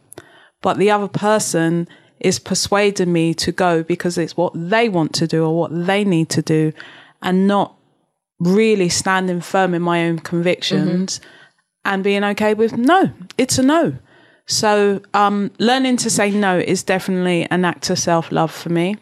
but 0.62 0.77
the 0.77 0.91
other 0.91 1.08
person 1.08 1.88
is 2.20 2.38
persuading 2.38 3.12
me 3.12 3.34
to 3.34 3.51
go 3.51 3.82
because 3.82 4.18
it's 4.18 4.38
what 4.38 4.53
they 4.56 4.88
want 4.89 5.13
to 5.15 5.27
do 5.27 5.44
or 5.44 5.58
what 5.58 5.86
they 5.88 6.03
need 6.03 6.30
to 6.30 6.41
do, 6.41 6.74
and 7.22 7.48
not 7.48 7.75
really 8.39 8.89
standing 8.89 9.39
firm 9.41 9.74
in 9.74 9.82
my 9.82 10.06
own 10.06 10.18
convictions 10.18 11.22
and 11.85 12.03
being 12.03 12.23
okay 12.23 12.53
with 12.53 12.77
no, 12.77 13.11
it's 13.38 13.57
a 13.57 13.63
no. 13.63 13.93
So, 14.47 15.01
um, 15.13 15.51
learning 15.59 15.97
to 15.97 16.09
say 16.09 16.31
no 16.31 16.59
is 16.59 16.83
definitely 16.83 17.47
an 17.51 17.63
act 17.63 17.89
of 17.89 17.97
self 18.00 18.31
love 18.31 18.51
for 18.51 18.69
me. 18.69 18.97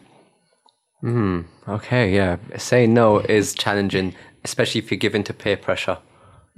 Okay, 1.68 2.14
yeah. 2.14 2.36
Saying 2.56 2.94
no 2.94 3.18
is 3.20 3.54
challenging, 3.54 4.14
especially 4.44 4.80
if 4.80 4.90
you're 4.90 4.98
given 4.98 5.22
to 5.24 5.32
peer 5.32 5.56
pressure 5.56 5.98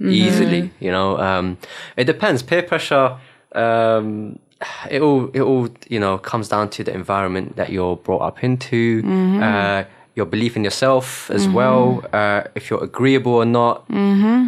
easily. 0.01 0.71
You 0.79 0.91
know, 0.91 1.17
um, 1.17 1.57
it 1.97 2.05
depends. 2.05 2.43
Peer 2.43 2.63
pressure, 2.63 3.17
um, 3.53 4.39
it 4.89 5.01
all 5.01 5.29
it 5.33 5.41
all 5.41 5.69
you 5.89 5.99
know 5.99 6.17
comes 6.17 6.49
down 6.49 6.69
to 6.71 6.83
the 6.83 6.93
environment 6.93 7.55
that 7.55 7.69
you're 7.71 7.95
brought 7.95 8.21
up 8.21 8.43
into, 8.43 9.01
uh, 9.41 9.83
your 10.15 10.25
belief 10.25 10.55
in 10.55 10.63
yourself 10.63 11.31
as 11.31 11.47
well, 11.47 12.03
uh, 12.13 12.43
if 12.55 12.69
you're 12.69 12.83
agreeable 12.83 13.33
or 13.33 13.45
not. 13.45 13.85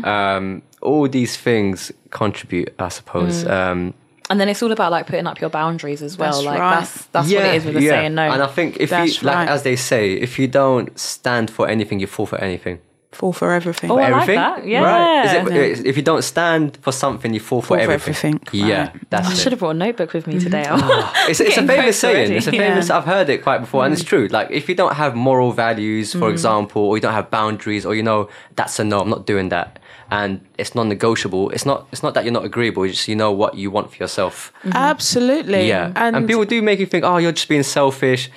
Um, 0.06 0.62
all 0.86 1.08
these 1.10 1.36
things 1.38 1.92
contribute, 2.12 2.70
I 2.80 2.90
suppose. 2.90 3.46
Um, 3.46 3.94
And 4.30 4.40
then 4.40 4.50
it's 4.50 4.64
all 4.64 4.72
about 4.72 4.92
like 4.92 5.06
putting 5.12 5.28
up 5.28 5.40
your 5.42 5.52
boundaries 5.52 6.02
as 6.02 6.18
well. 6.18 6.32
That's 6.34 6.46
like 6.46 6.60
right. 6.60 6.80
that's 6.80 7.06
that's 7.14 7.32
what 7.32 7.46
it 7.46 7.56
is 7.58 7.66
with 7.66 7.76
the 7.76 7.88
saying 7.88 8.16
no. 8.16 8.24
And 8.34 8.42
I 8.42 8.48
think 8.58 8.78
if 8.80 8.90
That's 8.90 9.22
you, 9.22 9.28
like, 9.28 9.36
right. 9.36 9.50
as 9.56 9.62
they 9.62 9.76
say, 9.76 10.14
if 10.28 10.40
you 10.40 10.48
don't 10.48 10.90
stand 10.98 11.48
for 11.52 11.68
anything, 11.68 12.00
you 12.02 12.08
fall 12.08 12.26
for 12.26 12.40
anything. 12.50 12.78
Fall 13.12 13.32
for 13.34 13.50
everything. 13.54 13.90
Oh, 13.92 13.98
I 13.98 14.10
like 14.10 14.28
that. 14.28 14.66
Yeah. 14.68 14.84
Right? 14.84 15.26
Is 15.72 15.80
it, 15.80 15.86
if 15.92 15.96
you 15.96 16.04
don't 16.04 16.24
stand 16.24 16.78
for 16.82 16.92
something, 16.92 17.34
you 17.34 17.40
fall 17.40 17.62
for 17.62 17.68
Fall 17.78 17.86
for 17.86 17.92
everything. 17.92 18.36
everything, 18.44 18.68
Yeah, 18.70 18.80
right. 18.92 19.10
that's 19.10 19.28
I 19.30 19.32
it. 19.32 19.38
should 19.38 19.54
have 19.54 19.60
brought 19.60 19.76
a 19.80 19.80
notebook 19.86 20.12
with 20.14 20.26
me 20.28 20.38
today. 20.40 20.66
It's, 21.30 21.40
it's 21.40 21.58
a 21.58 21.62
Getting 21.62 21.68
famous 21.68 22.00
saying. 22.00 22.16
already. 22.18 22.36
It's 22.38 22.48
a 22.48 22.52
Yeah. 22.56 22.68
famous. 22.68 22.90
I've 22.90 23.06
heard 23.06 23.30
it 23.30 23.40
quite 23.48 23.60
before, 23.66 23.86
and 23.86 23.94
it's 23.94 24.04
Mm. 24.04 24.08
true. 24.14 24.28
Like 24.38 24.48
if 24.60 24.68
you 24.70 24.76
don't 24.76 24.96
have 24.96 25.16
moral 25.16 25.52
values, 25.54 26.08
for 26.22 26.30
example, 26.30 26.82
or 26.88 26.98
you 26.98 27.02
don't 27.06 27.14
have 27.22 27.30
boundaries, 27.40 27.86
or 27.86 27.94
you 27.96 28.04
know 28.04 28.28
that's 28.58 28.80
a 28.80 28.84
no, 28.84 29.00
I'm 29.04 29.10
not 29.10 29.26
doing 29.26 29.48
that, 29.50 29.80
and 30.12 30.46
it's 30.58 30.76
non-negotiable. 30.76 31.50
It's 31.50 31.66
not. 31.66 31.88
It's 31.92 32.04
not 32.04 32.14
that 32.14 32.24
you're 32.24 32.34
not 32.34 32.46
agreeable. 32.46 32.84
It's 32.84 32.96
just 32.96 33.08
you 33.08 33.16
know 33.16 33.32
what 33.32 33.56
you 33.56 33.72
want 33.72 33.92
for 33.92 33.98
yourself. 33.98 34.54
Mm-hmm. 34.60 34.72
Absolutely. 34.74 35.68
Yeah, 35.68 35.92
and, 35.96 36.16
And, 36.16 36.28
people 36.28 36.46
do 36.46 36.62
make 36.62 36.80
you 36.80 36.86
think, 36.86 37.04
oh, 37.04 37.18
you're 37.18 37.32
just 37.32 37.50
being 37.50 37.64
selfish, 37.64 38.30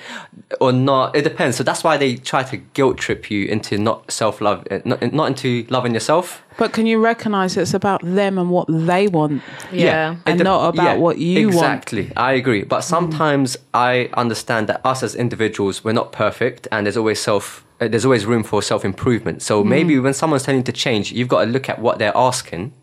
or 0.59 0.71
not. 0.71 1.15
It 1.15 1.23
depends. 1.23 1.57
So 1.57 1.63
that's 1.63 1.83
why 1.83 1.97
they 1.97 2.15
try 2.15 2.43
to 2.43 2.57
guilt 2.57 2.97
trip 2.97 3.29
you 3.29 3.45
into 3.45 3.77
not 3.77 4.11
self 4.11 4.41
love, 4.41 4.67
eh, 4.71 4.81
not, 4.85 5.13
not 5.13 5.27
into 5.27 5.65
loving 5.69 5.93
yourself. 5.93 6.43
but 6.57 6.73
can 6.73 6.85
you 6.85 6.99
recognize 6.99 7.55
it's 7.55 7.73
about 7.73 8.01
them 8.03 8.37
and 8.37 8.49
what 8.49 8.67
they 8.67 9.07
want? 9.07 9.41
yeah. 9.71 10.13
It 10.13 10.17
And 10.25 10.37
dep- 10.39 10.45
not 10.45 10.73
about 10.73 10.99
what 10.99 11.17
you 11.19 11.47
want. 11.47 11.55
exactly. 11.55 12.11
I 12.17 12.33
agree. 12.33 12.63
But 12.63 12.79
mm-hmm. 12.79 12.89
sometimes 12.95 13.57
I 13.73 14.09
understand 14.13 14.67
that 14.67 14.81
us 14.83 15.03
as 15.03 15.15
individuals, 15.15 15.83
we're 15.83 15.93
not 15.93 16.11
perfect, 16.11 16.67
and 16.71 16.85
there's 16.85 16.97
always 16.97 17.19
self. 17.21 17.63
Uh, 17.79 17.87
There's 17.87 18.05
always 18.05 18.25
room 18.25 18.43
for 18.43 18.61
self 18.61 18.83
improvement. 18.85 19.41
So 19.41 19.63
maybe 19.63 19.99
when 19.99 20.13
someone's 20.13 20.43
telling 20.43 20.59
you 20.61 20.65
to 20.65 20.71
change, 20.71 21.11
you've 21.11 21.27
got 21.27 21.45
to 21.45 21.51
look 21.51 21.69
at 21.69 21.79
what 21.79 21.99
they're 21.99 22.15
asking, 22.15 22.73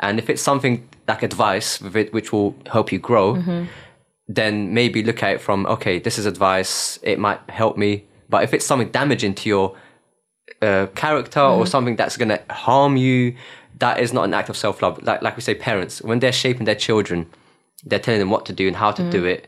and 0.00 0.18
if 0.18 0.28
it's 0.30 0.42
something 0.42 0.88
like 1.08 1.22
advice 1.22 1.80
with 1.80 1.96
it, 1.96 2.12
which 2.12 2.32
will 2.32 2.54
help 2.72 2.90
you 2.92 2.98
grow, 2.98 3.34
then 4.28 4.72
maybe 4.72 5.02
look 5.02 5.22
at 5.22 5.34
it 5.34 5.40
from 5.40 5.66
okay, 5.66 5.98
this 5.98 6.18
is 6.18 6.26
advice. 6.26 6.98
It 7.02 7.18
might 7.18 7.40
help 7.50 7.76
me. 7.76 8.04
But 8.28 8.42
if 8.44 8.54
it's 8.54 8.64
something 8.66 8.88
damaging 8.90 9.34
to 9.34 9.48
your 9.48 9.76
uh, 10.62 10.86
character 10.94 11.40
or 11.40 11.66
something 11.66 11.96
that's 11.96 12.16
going 12.16 12.30
to 12.30 12.42
harm 12.50 12.96
you, 12.96 13.36
that 13.78 14.00
is 14.00 14.12
not 14.12 14.24
an 14.24 14.34
act 14.34 14.48
of 14.48 14.56
self 14.56 14.80
love. 14.82 15.02
Like, 15.02 15.20
like 15.22 15.36
we 15.36 15.42
say, 15.42 15.54
parents, 15.54 16.00
when 16.02 16.20
they're 16.20 16.32
shaping 16.32 16.64
their 16.64 16.74
children, 16.74 17.26
they're 17.84 17.98
telling 17.98 18.20
them 18.20 18.30
what 18.30 18.46
to 18.46 18.52
do 18.52 18.66
and 18.66 18.76
how 18.76 18.92
to 18.92 19.02
do 19.10 19.24
it. 19.24 19.46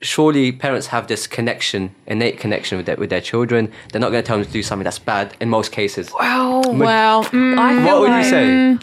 Surely 0.00 0.52
parents 0.52 0.86
have 0.88 1.06
this 1.08 1.26
connection, 1.26 1.94
innate 2.06 2.38
connection 2.38 2.76
with 2.78 2.86
their, 2.86 2.96
with 2.96 3.10
their 3.10 3.20
children. 3.20 3.72
They're 3.90 4.00
not 4.00 4.10
going 4.12 4.22
to 4.22 4.26
tell 4.26 4.36
them 4.36 4.46
to 4.46 4.52
do 4.52 4.62
something 4.62 4.84
that's 4.84 4.98
bad 5.00 5.34
in 5.40 5.48
most 5.48 5.72
cases. 5.72 6.10
Well, 6.18 6.62
Well, 6.72 7.24
mm, 7.24 7.58
I 7.58 7.84
What 7.84 8.00
would 8.00 8.06
you 8.10 8.12
like- 8.12 8.24
say? 8.26 8.78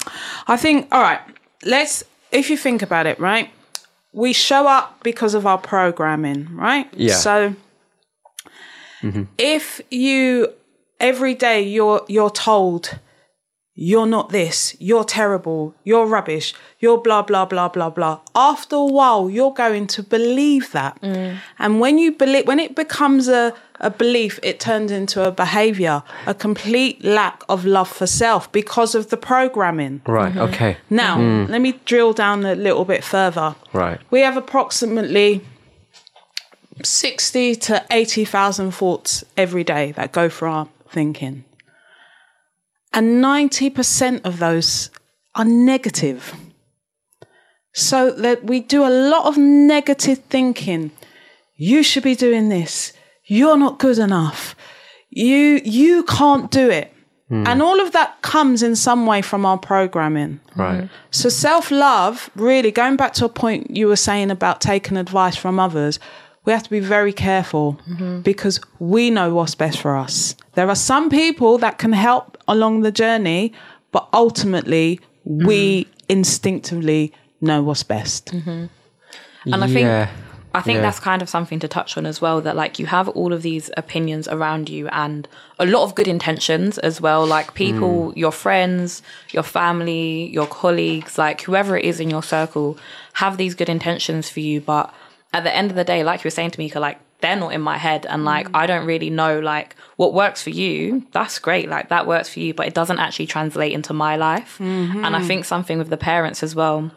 I 0.48 0.58
think, 0.58 0.88
all 0.92 1.02
right, 1.02 1.22
let's, 1.64 2.04
if 2.32 2.50
you 2.50 2.58
think 2.58 2.82
about 2.82 3.06
it, 3.08 3.20
right? 3.20 3.50
We 4.12 4.34
show 4.34 4.68
up 4.68 5.04
because 5.04 5.34
of 5.34 5.46
our 5.48 5.58
programming, 5.58 6.50
right? 6.56 6.88
Yeah. 6.94 7.16
So 7.16 7.56
if 9.38 9.82
you, 9.92 10.50
every 11.00 11.34
day 11.36 11.62
you're, 11.62 12.04
you're 12.08 12.30
told, 12.30 12.98
you're 13.78 14.06
not 14.06 14.30
this, 14.30 14.74
you're 14.80 15.04
terrible, 15.04 15.76
you're 15.84 16.06
rubbish, 16.06 16.54
you're 16.80 16.98
blah, 16.98 17.22
blah, 17.22 17.44
blah, 17.46 17.68
blah, 17.68 17.90
blah. 17.90 18.22
After 18.34 18.78
a 18.78 18.86
while, 18.86 19.30
you're 19.30 19.54
going 19.54 19.88
to 19.88 20.02
believe 20.02 20.72
that. 20.72 21.00
Mm. 21.02 21.38
And 21.60 21.82
when 21.82 21.98
you 21.98 22.14
believe, 22.14 22.48
when 22.48 22.60
it 22.60 22.74
becomes 22.74 23.28
a, 23.28 23.54
a 23.82 23.90
belief, 23.90 24.40
it 24.42 24.62
turns 24.62 24.92
into 24.92 25.28
a 25.28 25.30
behavior, 25.30 26.04
a 26.26 26.34
complete 26.34 27.04
lack 27.04 27.44
of 27.50 27.66
love 27.66 27.90
for 27.90 28.08
self 28.08 28.50
because 28.54 28.96
of 28.96 29.10
the 29.10 29.18
programming. 29.18 30.02
Right. 30.08 30.32
Mm-hmm. 30.32 30.54
Okay. 30.54 30.78
Now, 30.90 31.18
mm. 31.18 31.50
let 31.50 31.60
me 31.60 31.74
drill 31.84 32.14
down 32.14 32.46
a 32.46 32.56
little 32.56 32.86
bit 32.86 33.04
further. 33.04 33.56
Right. 33.74 34.00
We 34.10 34.22
have 34.22 34.38
approximately 34.38 35.42
60 36.82 37.56
to 37.56 37.86
80,000 37.92 38.72
thoughts 38.72 39.26
every 39.36 39.66
day 39.66 39.92
that 39.94 40.14
go 40.14 40.30
through 40.30 40.50
our 40.50 40.70
thinking. 40.88 41.44
And 42.96 43.24
90% 43.24 44.22
of 44.24 44.40
those 44.40 44.90
are 45.36 45.46
negative. 45.46 46.34
So 47.74 48.10
that 48.12 48.46
we 48.46 48.62
do 48.62 48.86
a 48.86 48.90
lot 48.90 49.26
of 49.26 49.38
negative 49.38 50.20
thinking. 50.30 50.92
You 51.58 51.84
should 51.84 52.04
be 52.04 52.16
doing 52.16 52.48
this. 52.48 52.94
You're 53.26 53.58
not 53.58 53.80
good 53.80 53.98
enough. 53.98 54.56
You 55.10 55.62
you 55.64 56.04
can't 56.04 56.50
do 56.52 56.70
it. 56.70 56.94
Hmm. 57.28 57.44
And 57.48 57.62
all 57.62 57.82
of 57.82 57.92
that 57.92 58.22
comes 58.22 58.64
in 58.64 58.76
some 58.76 59.06
way 59.06 59.22
from 59.22 59.46
our 59.46 59.58
programming. 59.58 60.40
Right. 60.56 60.90
So 61.12 61.28
self 61.28 61.72
love, 61.72 62.30
really 62.36 62.72
going 62.72 62.96
back 62.96 63.14
to 63.16 63.26
a 63.26 63.30
point 63.30 63.76
you 63.76 63.88
were 63.88 63.96
saying 63.96 64.32
about 64.32 64.62
taking 64.62 64.96
advice 64.96 65.36
from 65.36 65.60
others, 65.60 66.00
we 66.46 66.54
have 66.54 66.64
to 66.64 66.70
be 66.70 66.80
very 66.80 67.12
careful 67.12 67.80
mm-hmm. 67.90 68.22
because 68.22 68.60
we 68.80 69.10
know 69.10 69.34
what's 69.34 69.56
best 69.56 69.80
for 69.80 69.98
us. 69.98 70.36
There 70.54 70.70
are 70.70 70.76
some 70.76 71.10
people 71.10 71.58
that 71.58 71.78
can 71.80 71.92
help 71.92 72.38
along 72.48 72.82
the 72.82 72.92
journey, 72.92 73.52
but 73.92 74.08
ultimately 74.14 75.00
we 75.26 75.84
mm-hmm. 75.84 75.92
instinctively 76.10 77.12
know 77.42 77.64
what's 77.64 77.84
best. 77.84 78.28
Mm-hmm. 78.28 78.66
And 79.54 79.64
I 79.64 79.68
think 79.68 79.80
Yeah. 79.80 80.10
I 80.54 80.62
think 80.62 80.78
Yeah. 80.78 80.84
that's 80.84 81.02
kind 81.02 81.22
of 81.22 81.28
something 81.28 81.60
to 81.60 81.68
touch 81.68 81.98
on 81.98 82.06
as 82.06 82.22
well. 82.22 82.40
That 82.40 82.56
like 82.56 82.80
you 82.80 82.86
have 82.86 83.10
all 83.10 83.34
of 83.34 83.42
these 83.42 83.70
opinions 83.76 84.26
around 84.30 84.70
you 84.70 84.88
and 84.88 85.28
a 85.60 85.66
lot 85.66 85.84
of 85.84 85.96
good 85.96 86.08
intentions 86.08 86.78
as 86.78 87.02
well. 87.02 87.26
Like 87.26 87.54
people, 87.56 88.12
mm. 88.12 88.16
your 88.16 88.32
friends, 88.32 89.02
your 89.32 89.44
family, 89.44 90.30
your 90.32 90.48
colleagues, 90.48 91.18
like 91.18 91.42
whoever 91.42 91.78
it 91.78 91.84
is 91.84 92.00
in 92.00 92.10
your 92.10 92.24
circle, 92.24 92.78
have 93.14 93.36
these 93.36 93.54
good 93.54 93.68
intentions 93.68 94.30
for 94.30 94.40
you. 94.40 94.62
But 94.62 94.94
at 95.36 95.44
the 95.44 95.54
end 95.54 95.70
of 95.70 95.76
the 95.76 95.84
day, 95.84 96.02
like 96.06 96.24
you 96.24 96.28
were 96.30 96.32
saying 96.32 96.52
to 96.52 96.60
Mika, 96.60 96.80
like 96.80 96.98
they're 97.20 97.36
not 97.36 97.50
in 97.50 97.60
my 97.60 97.78
head, 97.78 98.06
and 98.06 98.24
like 98.24 98.48
mm. 98.48 98.52
I 98.54 98.66
don't 98.68 98.86
really 98.86 99.10
know 99.10 99.42
like 99.42 99.76
what 99.98 100.14
works 100.14 100.42
for 100.42 100.50
you. 100.50 101.06
That's 101.12 101.40
great, 101.40 101.68
like 101.68 101.90
that 101.90 102.08
works 102.08 102.30
for 102.30 102.40
you, 102.40 102.54
but 102.54 102.68
it 102.68 102.74
doesn't 102.74 103.00
actually 103.00 103.28
translate 103.28 103.74
into 103.74 103.92
my 103.92 104.16
life. 104.16 104.58
Mm-hmm. 104.60 105.04
And 105.04 105.14
I 105.14 105.22
think 105.22 105.44
something 105.44 105.78
with 105.78 105.90
the 105.90 105.98
parents 105.98 106.42
as 106.42 106.56
well 106.56 106.90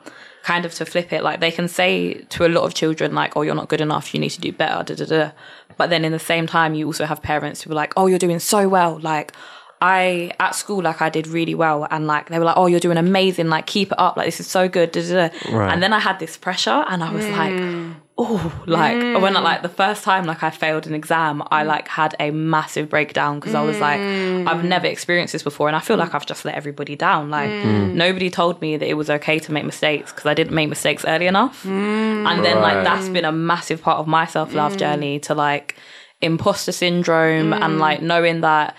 kind 0.45 0.65
of 0.65 0.73
to 0.73 0.87
flip 0.87 1.13
it 1.13 1.23
like 1.23 1.41
they 1.41 1.51
can 1.51 1.67
say 1.67 2.15
to 2.31 2.47
a 2.47 2.49
lot 2.49 2.63
of 2.63 2.73
children 2.73 3.13
like 3.13 3.37
oh 3.37 3.43
you're 3.43 3.57
not 3.57 3.69
good 3.69 3.81
enough 3.81 4.15
you 4.15 4.21
need 4.21 4.31
to 4.31 4.41
do 4.41 4.53
better 4.53 4.83
da, 4.85 4.95
da, 4.95 5.05
da. 5.05 5.31
but 5.77 5.91
then 5.91 6.05
in 6.05 6.13
the 6.13 6.19
same 6.19 6.47
time 6.47 6.75
you 6.75 6.87
also 6.87 7.05
have 7.05 7.21
parents 7.21 7.61
who 7.61 7.71
are 7.73 7.75
like 7.75 7.93
oh 7.97 8.07
you're 8.07 8.21
doing 8.21 8.39
so 8.39 8.69
well 8.69 9.01
like 9.01 9.33
I 9.81 10.33
at 10.41 10.55
school 10.55 10.83
like 10.83 11.01
I 11.01 11.09
did 11.09 11.27
really 11.27 11.55
well 11.55 11.87
and 11.91 12.07
like 12.07 12.29
they 12.29 12.39
were 12.39 12.45
like 12.45 12.57
oh 12.57 12.67
you're 12.67 12.81
doing 12.81 12.99
amazing 12.99 13.49
like 13.49 13.67
keep 13.67 13.93
it 13.93 13.99
up 13.99 14.17
like 14.17 14.27
this 14.27 14.41
is 14.41 14.47
so 14.47 14.69
good 14.69 14.93
da, 14.93 15.03
da, 15.03 15.29
da. 15.29 15.57
Right. 15.57 15.73
and 15.73 15.83
then 15.83 15.93
I 15.93 15.99
had 15.99 16.19
this 16.19 16.37
pressure 16.37 16.85
and 16.89 17.03
I 17.03 17.13
was 17.13 17.25
mm. 17.25 17.37
like 17.37 17.97
oh 18.19 18.65
like 18.67 19.23
when 19.23 19.37
I 19.37 19.41
like 19.41 19.63
the 19.63 19.69
first 19.69 20.03
time 20.03 20.27
like 20.27 20.43
I 20.43 20.51
failed 20.51 20.87
an 20.87 20.95
exam 20.95 21.43
I 21.51 21.63
mm. 21.63 21.67
like 21.67 21.87
had 21.87 22.17
a 22.19 22.31
massive 22.33 22.89
breakdown 22.89 23.39
because 23.39 23.55
I 23.55 23.63
was 23.63 23.79
like 23.79 24.01
mm. 24.01 24.49
I've 24.49 24.65
never 24.65 24.87
experienced 24.87 25.33
this 25.33 25.45
before 25.45 25.69
and 25.69 25.77
I 25.77 25.81
feel 25.81 25.97
like 25.97 26.15
I've 26.15 26.27
just 26.27 26.45
let 26.45 26.57
everybody 26.57 26.97
down 26.97 27.31
like 27.31 27.51
nobody 27.51 28.31
told 28.31 28.61
me 28.61 28.77
that 28.77 28.89
it 28.89 28.95
was 28.95 29.09
okay 29.09 29.39
to 29.39 29.53
make 29.53 29.65
mistakes 29.65 30.11
because 30.13 30.27
I 30.27 30.35
didn't 30.35 30.55
make 30.55 30.69
mistakes 30.69 31.05
early 31.05 31.27
enough. 31.27 31.65
And 31.65 32.45
then 32.45 32.59
Right. 32.59 32.75
like 32.75 32.85
that's 32.85 33.09
been 33.09 33.25
a 33.25 33.33
massive 33.33 33.81
part 33.83 33.99
of 33.99 34.07
my 34.07 34.27
self-love 34.27 34.77
journey 34.77 35.21
to 35.21 35.35
like 35.35 35.77
imposter 36.21 36.73
syndrome 36.73 37.53
and 37.53 37.79
like 37.79 38.03
knowing 38.03 38.41
that 38.41 38.75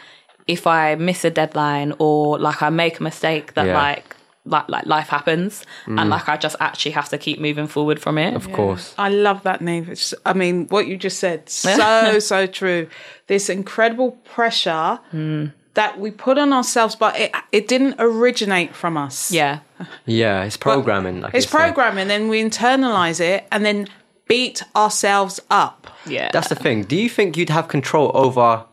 if 0.50 0.66
I 0.66 0.96
miss 0.96 1.24
a 1.24 1.30
deadline 1.30 1.94
or 2.00 2.40
like 2.40 2.62
I 2.64 2.70
make 2.70 3.00
a 3.00 3.04
mistake 3.04 3.54
that 3.54 3.68
Yeah. 3.68 3.78
like 3.78 4.16
like 4.46 4.68
like 4.68 4.86
life 4.88 5.10
happens 5.10 5.64
and 5.86 6.00
mm. 6.00 6.10
like 6.10 6.28
I 6.28 6.36
just 6.38 6.56
actually 6.60 6.94
have 6.94 7.10
to 7.10 7.18
keep 7.18 7.40
moving 7.40 7.68
forward 7.68 8.00
from 8.02 8.18
it. 8.18 8.34
Of 8.34 8.52
course. 8.52 8.96
I 8.98 9.10
love 9.10 9.44
that, 9.44 9.60
Niamh. 9.60 9.88
It's, 9.90 10.14
I 10.26 10.34
mean, 10.34 10.68
what 10.70 10.88
you 10.88 10.98
just 10.98 11.20
said, 11.20 11.50
so, 11.80 12.20
so 12.20 12.48
true. 12.48 12.88
This 13.28 13.50
incredible 13.50 14.12
pressure 14.34 15.00
hmm. 15.12 15.48
that 15.76 16.00
we 16.00 16.10
put 16.10 16.40
on 16.40 16.52
ourselves, 16.52 16.96
but 16.96 17.20
it, 17.20 17.32
it 17.52 17.68
didn't 17.68 17.96
originate 18.00 18.76
from 18.76 18.98
us. 18.98 19.32
Yeah. 19.32 19.60
Yeah, 20.06 20.44
it's 20.44 20.58
programming. 20.58 21.22
Like 21.22 21.34
It's 21.36 21.46
programming, 21.46 22.08
then 22.10 22.28
we 22.28 22.44
internalize 22.44 23.22
it 23.22 23.48
and 23.52 23.64
then 23.64 23.88
beat 24.28 24.64
ourselves 24.76 25.40
up. 25.50 25.88
Yeah. 26.06 26.30
That's 26.34 26.50
the 26.50 26.56
thing. 26.56 26.84
Do 26.84 26.96
you 26.96 27.10
think 27.10 27.38
you'd 27.38 27.50
have 27.50 27.68
control 27.68 28.12
over 28.14 28.66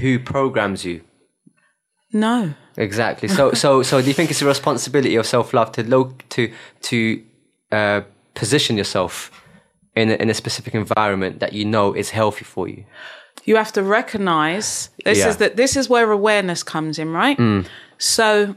who 0.00 0.18
programs 0.18 0.84
you? 0.84 1.02
No. 2.12 2.54
Exactly. 2.76 3.28
So, 3.28 3.52
so, 3.52 3.82
so, 3.82 4.00
do 4.00 4.06
you 4.08 4.14
think 4.14 4.30
it's 4.30 4.42
a 4.42 4.46
responsibility 4.46 5.16
of 5.16 5.26
self 5.26 5.52
love 5.52 5.72
to 5.72 5.82
lo- 5.84 6.14
to 6.30 6.50
to 6.82 7.22
uh, 7.70 8.00
position 8.34 8.76
yourself 8.78 9.30
in 9.94 10.10
a, 10.10 10.14
in 10.14 10.30
a 10.30 10.34
specific 10.34 10.74
environment 10.74 11.40
that 11.40 11.52
you 11.52 11.64
know 11.66 11.92
is 11.94 12.10
healthy 12.10 12.44
for 12.44 12.68
you? 12.68 12.84
You 13.44 13.56
have 13.56 13.72
to 13.72 13.82
recognize 13.82 14.88
this 15.04 15.18
Yeah. 15.18 15.28
is 15.28 15.36
that 15.36 15.56
this 15.56 15.76
is 15.76 15.88
where 15.88 16.10
awareness 16.10 16.62
comes 16.62 16.98
in, 16.98 17.12
right? 17.12 17.38
So 17.98 18.54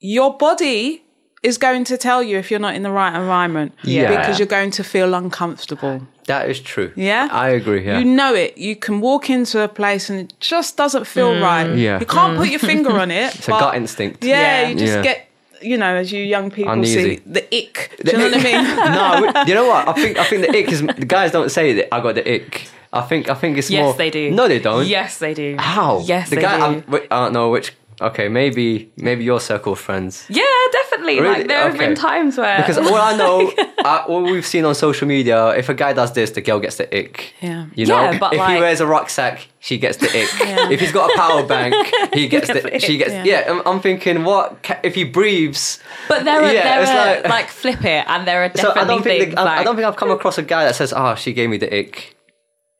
your 0.00 0.36
body 0.38 1.03
is 1.44 1.58
going 1.58 1.84
to 1.84 1.96
tell 1.98 2.22
you 2.22 2.38
if 2.38 2.50
you're 2.50 2.58
not 2.58 2.74
in 2.74 2.82
the 2.82 2.90
right 2.90 3.14
environment 3.14 3.72
Yeah. 3.84 4.08
because 4.10 4.38
you're 4.38 4.48
going 4.58 4.70
to 4.72 4.82
feel 4.82 5.14
uncomfortable. 5.14 6.00
That 6.26 6.48
is 6.48 6.58
true. 6.58 6.90
Yeah? 6.96 7.28
I 7.30 7.50
agree. 7.50 7.84
Yeah. 7.84 7.98
You 7.98 8.06
know 8.06 8.34
it. 8.34 8.56
You 8.56 8.74
can 8.76 9.00
walk 9.02 9.28
into 9.28 9.60
a 9.62 9.68
place 9.68 10.08
and 10.08 10.18
it 10.20 10.32
just 10.40 10.78
doesn't 10.78 11.06
feel 11.06 11.32
mm. 11.34 11.42
right. 11.42 11.76
Yeah. 11.76 12.00
You 12.00 12.06
can't 12.06 12.34
mm. 12.34 12.38
put 12.38 12.48
your 12.48 12.60
finger 12.60 12.92
on 12.98 13.10
it. 13.10 13.34
it's 13.38 13.46
a 13.46 13.50
gut 13.50 13.76
instinct. 13.76 14.24
Yeah, 14.24 14.40
Yeah. 14.62 14.68
you 14.68 14.74
just 14.76 14.94
Yeah. 14.94 15.02
get, 15.02 15.28
you 15.60 15.76
know, 15.76 15.94
as 15.96 16.10
you 16.10 16.22
young 16.22 16.50
people 16.50 16.72
Uneasy. 16.72 17.16
see, 17.16 17.22
the 17.26 17.44
ick. 17.54 17.96
Do 18.02 18.12
you 18.12 18.18
know 18.18 18.30
what 18.30 18.40
I 18.40 18.42
mean? 18.42 18.64
no, 18.98 19.42
we- 19.42 19.48
you 19.48 19.54
know 19.54 19.66
what? 19.66 19.86
I 19.86 19.92
think 19.92 20.18
I 20.18 20.24
think 20.24 20.46
the 20.46 20.58
ick 20.58 20.72
is 20.72 20.80
the 20.80 21.06
guys 21.06 21.30
don't 21.30 21.50
say 21.50 21.74
that 21.74 21.94
I 21.94 22.00
got 22.00 22.14
the 22.14 22.26
ick. 22.36 22.68
I 22.90 23.02
think 23.02 23.28
I 23.28 23.34
think 23.34 23.58
it's 23.58 23.70
Yes, 23.70 23.82
more. 23.82 23.92
they 23.94 24.08
do. 24.08 24.30
No, 24.30 24.46
they 24.48 24.60
don't. 24.60 24.86
Yes, 24.86 25.18
they 25.18 25.34
do. 25.34 25.56
How? 25.58 25.98
Yes, 26.04 26.30
the 26.30 26.36
they 26.36 26.42
guy. 26.42 26.56
do. 26.56 26.62
I'm- 26.64 26.84
I 27.10 27.16
don't 27.24 27.32
know 27.34 27.50
which. 27.50 27.72
Okay, 28.00 28.28
maybe 28.28 28.90
maybe 28.96 29.24
your 29.24 29.40
circle 29.40 29.72
of 29.72 29.78
friends. 29.78 30.26
Yeah, 30.28 30.42
definitely. 30.72 31.20
Really? 31.20 31.34
Like 31.38 31.48
there 31.48 31.60
have 31.68 31.78
been 31.78 31.94
times 31.94 32.36
where 32.36 32.56
Because 32.58 32.78
all 32.86 32.94
I 32.94 33.16
know, 33.16 33.52
uh, 33.84 34.04
all 34.08 34.22
we've 34.22 34.46
seen 34.46 34.64
on 34.64 34.74
social 34.74 35.06
media, 35.06 35.50
if 35.50 35.68
a 35.68 35.74
guy 35.74 35.92
does 35.92 36.12
this, 36.12 36.30
the 36.30 36.40
girl 36.40 36.58
gets 36.60 36.76
the 36.76 36.86
ick. 36.96 37.34
Yeah. 37.40 37.66
You 37.74 37.86
know, 37.86 38.00
Yeah, 38.10 38.18
but 38.18 38.32
if 38.34 38.46
he 38.46 38.54
wears 38.58 38.80
a 38.80 38.86
rucksack, 38.86 39.46
she 39.60 39.78
gets 39.78 39.98
the 39.98 40.06
ick. 40.08 40.28
If 40.72 40.80
he's 40.80 40.92
got 40.92 41.10
a 41.10 41.16
power 41.16 41.46
bank, 41.46 41.74
he 42.12 42.26
gets 42.28 42.48
the. 42.48 42.60
the 42.60 42.78
She 42.80 42.96
gets. 42.98 43.12
yeah. 43.12 43.24
Yeah, 43.24 43.50
I'm, 43.52 43.62
I'm 43.66 43.80
thinking, 43.80 44.24
what 44.24 44.58
if 44.82 44.94
he 44.94 45.04
breathes? 45.04 45.78
But 46.08 46.24
there 46.24 46.40
are 46.42 46.52
Yeah, 46.52 46.62
there 46.62 46.80
are 46.82 47.14
like- 47.22 47.28
like, 47.28 47.48
flip 47.48 47.84
it, 47.84 48.04
and 48.08 48.26
there 48.26 48.44
are 48.44 48.50
So 48.56 48.74
definitely 48.74 48.80
I 48.82 48.84
don't 48.86 49.02
think 49.02 49.20
things 49.22 49.34
the, 49.34 49.40
I, 49.40 49.42
I 49.44 49.56
like. 49.56 49.64
don't 49.64 49.76
think 49.76 49.86
I've 49.86 49.96
come 49.96 50.10
across 50.10 50.36
a 50.38 50.42
guy 50.42 50.64
that 50.64 50.74
says, 50.74 50.92
"Ah, 50.92 51.14
she 51.14 51.32
gave 51.32 51.48
me 51.50 51.58
the 51.58 51.70
ick." 51.78 52.16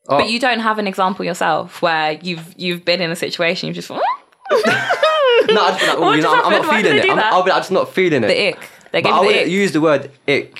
Oh, 0.07 0.19
but 0.19 0.29
you 0.29 0.39
don't 0.39 0.59
have 0.59 0.77
an 0.77 0.85
example 0.87 1.25
yourself 1.25 1.81
where 1.81 2.11
you've 2.21 2.53
you've 2.57 2.85
been 2.85 3.01
in 3.01 3.09
a 3.09 3.15
situation 3.15 3.65
you've 3.67 3.75
just 3.75 3.87
"Hmm, 3.89 3.99
no, 4.51 5.61
I 5.61 5.71
just 5.71 5.79
be 5.81 5.87
like, 5.87 5.97
oh, 5.97 6.11
you 6.13 6.21
know, 6.21 6.33
I'm, 6.33 6.45
I'm 6.45 6.51
not 6.51 6.65
happened? 6.65 6.67
Why 6.67 6.81
did 6.81 6.91
feeling 7.03 7.17
it. 7.17 7.23
I'm, 7.23 7.33
I'll 7.33 7.43
be, 7.43 7.51
I'm 7.51 7.59
just 7.59 7.71
not 7.71 7.93
feeling 7.93 8.23
it. 8.23 8.27
the 8.27 8.47
ick. 8.49 8.69
They 8.91 9.01
But 9.01 9.03
gave 9.03 9.13
I 9.13 9.19
the 9.19 9.25
wouldn't 9.25 9.45
ick. 9.45 9.51
use 9.51 9.71
the 9.71 9.81
word 9.81 10.11
ick. 10.27 10.59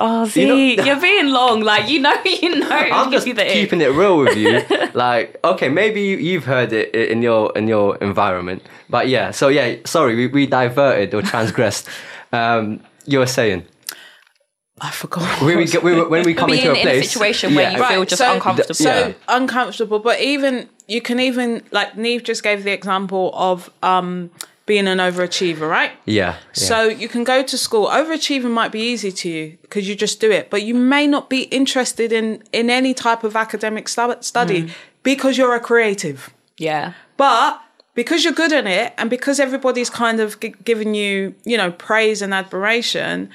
Oh, 0.00 0.28
see, 0.28 0.74
You 0.84 0.92
are 0.92 1.00
being 1.00 1.26
long. 1.28 1.60
Like 1.60 1.88
you 1.90 1.98
know, 2.00 2.14
you 2.24 2.60
know. 2.60 2.68
I'm 2.70 3.10
just 3.10 3.26
you 3.26 3.34
the 3.34 3.44
ick. 3.46 3.52
keeping 3.52 3.80
it 3.80 3.88
real 3.88 4.18
with 4.18 4.36
you. 4.36 4.62
like, 4.94 5.38
okay, 5.42 5.68
maybe 5.68 6.00
you, 6.02 6.16
you've 6.18 6.44
heard 6.44 6.72
it 6.72 6.94
in 6.94 7.20
your 7.22 7.52
in 7.56 7.66
your 7.68 7.96
environment, 7.96 8.62
but 8.88 9.08
yeah. 9.08 9.32
So 9.32 9.48
yeah, 9.48 9.76
sorry, 9.84 10.14
we, 10.14 10.26
we 10.28 10.46
diverted 10.46 11.14
or 11.14 11.22
transgressed. 11.22 11.88
um, 12.32 12.80
you 13.06 13.18
were 13.18 13.26
saying 13.26 13.64
I 14.80 14.90
forgot. 14.90 15.40
when 15.42 15.56
we 15.58 15.66
get 15.66 15.82
when, 15.82 16.08
when 16.10 16.24
we 16.24 16.34
come 16.34 16.50
Being 16.50 16.60
into 16.66 16.72
a 16.72 16.80
in 16.82 16.88
a 16.88 17.02
situation 17.02 17.54
where 17.54 17.70
you 17.72 17.84
feel 17.84 18.04
just 18.04 18.22
uncomfortable. 18.22 18.74
So 18.74 18.90
Yeah. 19.08 19.12
uncomfortable, 19.28 19.98
but 19.98 20.20
even 20.20 20.68
you 20.86 21.00
can 21.00 21.18
even 21.20 21.62
like 21.70 21.92
Niamh 21.94 22.22
just 22.22 22.42
gave 22.42 22.64
the 22.64 22.72
example 22.72 23.30
of 23.34 23.70
um 23.82 24.30
being 24.66 24.86
an 24.86 24.98
overachiever, 24.98 25.66
right? 25.68 25.92
yeah, 26.04 26.34
yeah. 26.34 26.36
So 26.52 26.82
you 26.88 27.08
can 27.08 27.24
go 27.24 27.42
to 27.42 27.56
school. 27.56 27.86
Overachieving 27.86 28.50
might 28.50 28.70
be 28.70 28.80
easy 28.80 29.10
to 29.10 29.28
you 29.28 29.58
because 29.62 29.88
you 29.88 29.94
just 29.94 30.20
do 30.20 30.30
it, 30.30 30.50
but 30.50 30.62
you 30.62 30.74
may 30.74 31.06
not 31.06 31.30
be 31.30 31.42
interested 31.44 32.12
in 32.12 32.42
in 32.52 32.68
any 32.70 32.92
type 32.94 33.24
of 33.24 33.34
academic 33.34 33.88
study 33.88 34.62
Mm. 34.62 34.70
because 35.02 35.38
you're 35.38 35.54
a 35.54 35.60
creative. 35.60 36.18
yeah, 36.58 36.92
But 37.16 37.60
because 37.94 38.24
you're 38.24 38.34
good 38.44 38.52
at 38.52 38.66
it, 38.66 38.92
and 38.98 39.08
because 39.10 39.40
everybody's 39.40 39.90
kind 39.90 40.20
of 40.20 40.38
g- 40.40 40.54
giving 40.64 40.94
you, 40.94 41.34
you 41.44 41.56
know, 41.56 41.70
praise 41.72 42.20
and 42.22 42.32
admiration, 42.34 43.28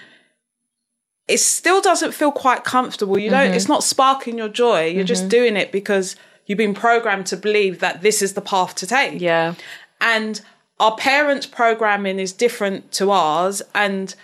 it 1.28 1.40
still 1.40 1.82
doesn't 1.82 2.14
feel 2.14 2.32
quite 2.32 2.64
comfortable. 2.64 3.18
You 3.18 3.30
don't. 3.30 3.54
It's 3.54 3.66
mm-hmm. 3.66 3.74
not 3.74 3.84
sparking 3.84 4.38
your 4.38 4.50
joy. 4.50 4.88
You're 4.88 5.04
just 5.04 5.24
mm-hmm. 5.24 5.30
doing 5.30 5.58
it 5.58 5.72
because 5.72 6.16
you've 6.46 6.58
been 6.58 6.74
programmed 6.74 7.26
to 7.28 7.38
believe 7.38 7.80
that 7.80 8.02
this 8.02 8.22
is 8.22 8.34
the 8.34 8.42
path 8.42 8.76
to 8.76 8.88
take 8.88 9.22
yeah, 9.22 9.56
and 10.02 10.42
our 10.80 10.96
parents' 10.96 11.46
programming 11.46 12.20
is 12.20 12.34
different 12.34 12.92
to 12.94 13.12
ours, 13.12 13.62
and 13.74 14.16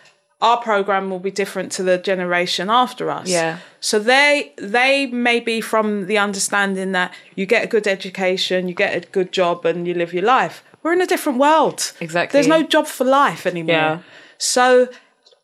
our 0.42 0.58
program 0.58 1.10
will 1.10 1.20
be 1.20 1.32
different 1.32 1.72
to 1.74 1.84
the 1.84 1.98
generation 1.98 2.70
after 2.70 3.10
us. 3.10 3.30
Yeah. 3.30 3.60
So 3.80 4.00
they 4.00 4.54
they 4.58 5.06
may 5.08 5.40
be 5.40 5.62
from 5.62 6.08
the 6.08 6.18
understanding 6.18 6.92
that 6.94 7.14
you 7.36 7.46
get 7.46 7.64
a 7.64 7.68
good 7.68 7.88
education, 7.88 8.68
you 8.68 8.74
get 8.74 8.96
a 8.96 9.08
good 9.08 9.32
job, 9.32 9.66
and 9.66 9.88
you 9.88 9.94
live 9.94 10.14
your 10.14 10.24
life. 10.24 10.64
We're 10.84 10.94
in 10.94 11.02
a 11.02 11.08
different 11.08 11.40
world. 11.40 11.94
Exactly. 12.00 12.38
There's 12.38 12.48
no 12.48 12.64
job 12.64 12.88
for 12.88 13.06
life 13.06 13.46
anymore. 13.46 13.76
Yeah. 13.76 14.00
So 14.38 14.90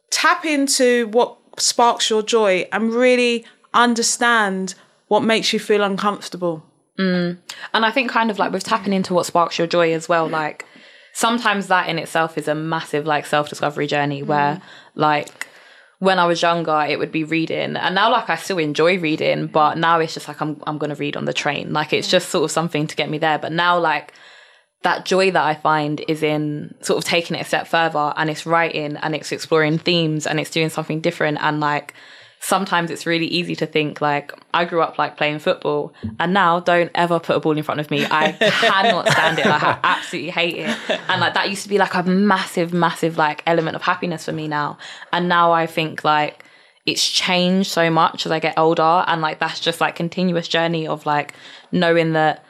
tap 0.10 0.46
into 0.46 1.08
what 1.08 1.38
sparks 1.58 2.10
your 2.10 2.22
joy 2.22 2.68
and 2.72 2.94
really 2.94 3.46
understand 3.74 4.76
what 5.08 5.22
makes 5.22 5.54
you 5.54 5.60
feel 5.60 5.84
uncomfortable. 5.84 6.66
Mm. 6.98 7.38
and 7.74 7.86
I 7.86 7.92
think 7.92 8.10
kind 8.10 8.32
of 8.32 8.40
like 8.40 8.54
with 8.54 8.64
tapping 8.64 8.94
into 8.94 9.14
what 9.14 9.26
sparks 9.26 9.58
your 9.58 9.68
joy 9.68 9.94
as 9.94 10.08
well. 10.08 10.30
Like 10.30 10.66
sometimes 11.12 11.68
that 11.68 11.90
in 11.90 12.00
itself 12.00 12.38
is 12.38 12.48
a 12.48 12.56
massive 12.56 13.06
like 13.06 13.26
self 13.26 13.50
discovery 13.50 13.86
journey 13.86 14.22
mm. 14.22 14.28
where 14.28 14.62
like 14.96 15.48
when 16.00 16.20
I 16.20 16.26
was 16.26 16.42
younger, 16.42 16.86
it 16.88 17.00
would 17.00 17.12
be 17.12 17.24
reading, 17.24 17.76
and 17.76 17.96
now 17.96 18.12
like 18.12 18.30
I 18.30 18.36
still 18.36 18.60
enjoy 18.60 19.00
reading, 19.00 19.48
but 19.48 19.78
now 19.78 20.00
it's 20.00 20.14
just 20.14 20.28
like 20.28 20.42
I'm 20.42 20.62
I'm 20.66 20.78
gonna 20.78 20.96
read 20.96 21.18
on 21.18 21.26
the 21.26 21.34
train. 21.34 21.74
Like 21.74 21.94
it's 21.94 22.10
just 22.10 22.30
sort 22.30 22.46
of 22.46 22.52
something 22.52 22.88
to 22.88 22.96
get 22.96 23.10
me 23.10 23.18
there. 23.18 23.40
But 23.40 23.52
now 23.52 23.78
like 23.80 24.14
that 24.86 25.04
joy 25.04 25.32
that 25.32 25.44
I 25.44 25.56
find 25.56 26.04
is 26.08 26.24
in 26.24 26.74
sort 26.82 26.98
of 27.00 27.04
taking 27.04 27.36
it 27.36 27.42
a 27.42 27.46
step 27.46 27.68
further, 27.68 28.14
and 28.16 28.30
it's 28.30 28.46
writing, 28.46 28.96
and 28.98 29.16
it's 29.16 29.32
exploring 29.32 29.80
themes, 29.80 30.26
and 30.26 30.40
it's 30.40 30.52
doing 30.52 30.70
something 30.70 31.02
different, 31.02 31.40
and 31.42 31.60
like 31.60 31.94
sometimes 32.40 32.92
it's 32.92 33.08
really 33.08 33.26
easy 33.26 33.56
to 33.56 33.66
think 33.66 34.02
like 34.02 34.32
I 34.54 34.66
grew 34.66 34.82
up 34.82 35.00
like 35.00 35.18
playing 35.18 35.40
football 35.40 35.96
and 36.20 36.32
now 36.32 36.60
don't 36.60 36.92
ever 36.94 37.20
put 37.20 37.36
a 37.36 37.40
ball 37.40 37.58
in 37.58 37.64
front 37.64 37.80
of 37.80 37.90
me. 37.90 38.06
I 38.06 38.32
cannot 38.40 39.10
stand 39.10 39.40
it. 39.40 39.48
Like 39.48 39.64
I 39.64 39.80
absolutely 39.84 40.30
hate 40.30 40.58
it. 40.58 40.78
And 41.10 41.22
like 41.22 41.34
that 41.34 41.50
used 41.50 41.64
to 41.64 41.70
be 41.70 41.80
like 41.80 41.96
a 41.96 42.04
massive, 42.04 42.72
massive 42.72 43.18
like 43.18 43.42
element 43.48 43.76
of 43.76 43.82
happiness 43.82 44.26
for 44.26 44.32
me 44.32 44.48
now. 44.48 44.78
And 45.12 45.28
now 45.28 45.54
I 45.54 45.66
think 45.66 46.04
like 46.04 46.46
it's 46.86 47.10
changed 47.10 47.72
so 47.72 47.90
much 47.90 48.28
as 48.28 48.32
I 48.32 48.38
get 48.38 48.60
older 48.60 49.04
and 49.08 49.22
like 49.22 49.40
that's 49.40 49.60
just 49.60 49.82
like 49.82 49.96
continuous 49.96 50.48
journey 50.48 50.88
of 50.88 51.08
like 51.08 51.34
knowing 51.72 52.14
that 52.14 52.45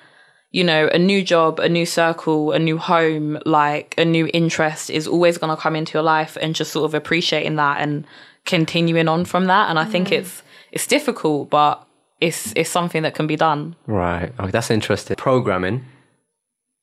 you 0.56 0.64
know, 0.64 0.88
a 0.94 0.98
new 0.98 1.22
job, 1.22 1.60
a 1.60 1.68
new 1.68 1.86
circle, 1.86 2.54
a 2.54 2.60
new 2.60 2.78
home, 2.78 3.38
like 3.46 3.94
a 3.98 4.06
new 4.06 4.30
interest 4.34 4.90
is 4.90 5.06
always 5.06 5.38
going 5.38 5.54
to 5.54 5.62
come 5.62 5.76
into 5.76 5.92
your 5.96 6.02
life 6.02 6.38
and 6.40 6.56
just 6.56 6.72
sort 6.72 6.86
of 6.86 6.94
appreciating 6.94 7.58
that 7.58 7.82
and 7.82 8.08
continuing 8.46 9.10
on 9.10 9.26
from 9.26 9.48
that. 9.48 9.70
And 9.70 9.78
I 9.78 9.84
think 9.84 10.14
it's, 10.14 10.44
it's 10.72 10.88
difficult, 10.88 11.50
but 11.50 11.86
it's, 12.22 12.54
it's 12.56 12.70
something 12.70 13.04
that 13.04 13.16
can 13.16 13.28
be 13.28 13.36
done. 13.36 13.76
Right. 13.86 14.32
Okay, 14.40 14.50
that's 14.50 14.72
interesting. 14.72 15.18
Programming. 15.18 15.84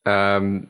Um, 0.04 0.68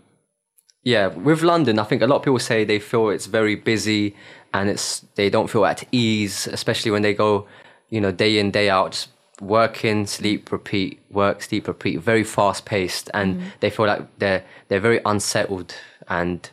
yeah, 0.85 1.09
with 1.09 1.43
London, 1.43 1.81
I 1.81 1.85
think 1.85 2.03
a 2.03 2.07
lot 2.07 2.19
of 2.19 2.23
people 2.23 2.39
say 2.39 2.65
they 2.65 2.79
feel 2.79 3.11
it's 3.11 3.27
very 3.27 3.57
busy 3.57 4.15
and 4.55 4.69
it's 4.71 5.05
they 5.17 5.29
don't 5.29 5.51
feel 5.51 5.65
at 5.65 5.83
ease, 5.91 6.47
especially 6.47 6.93
when 6.93 7.03
they 7.03 7.15
go, 7.15 7.49
you 7.91 8.01
know, 8.01 8.13
day 8.13 8.39
in 8.39 8.53
day 8.53 8.71
out, 8.71 9.09
just 9.43 9.51
working, 9.51 10.07
sleep, 10.07 10.53
repeat, 10.53 11.01
work, 11.11 11.43
sleep, 11.43 11.69
repeat, 11.69 12.01
very 12.01 12.25
fast 12.25 12.65
paced, 12.65 13.11
and 13.15 13.53
they 13.61 13.71
feel 13.71 13.87
like 13.87 14.07
they're 14.19 14.45
they're 14.69 14.81
very 14.81 15.01
unsettled 15.05 15.75
and 16.09 16.51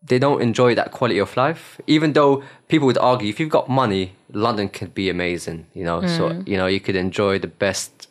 they 0.00 0.18
don't 0.18 0.40
enjoy 0.40 0.74
that 0.74 0.92
quality 0.92 1.18
of 1.20 1.36
life. 1.36 1.80
Even 1.86 2.12
though 2.12 2.42
people 2.68 2.86
would 2.86 2.98
argue, 2.98 3.28
if 3.28 3.40
you've 3.40 3.50
got 3.50 3.68
money, 3.68 4.12
London 4.32 4.68
could 4.68 4.94
be 4.94 5.10
amazing. 5.10 5.66
You 5.74 5.84
know, 5.84 6.06
so 6.06 6.42
you 6.46 6.56
know 6.56 6.66
you 6.66 6.80
could 6.80 6.96
enjoy 6.96 7.38
the 7.38 7.48
best 7.48 8.08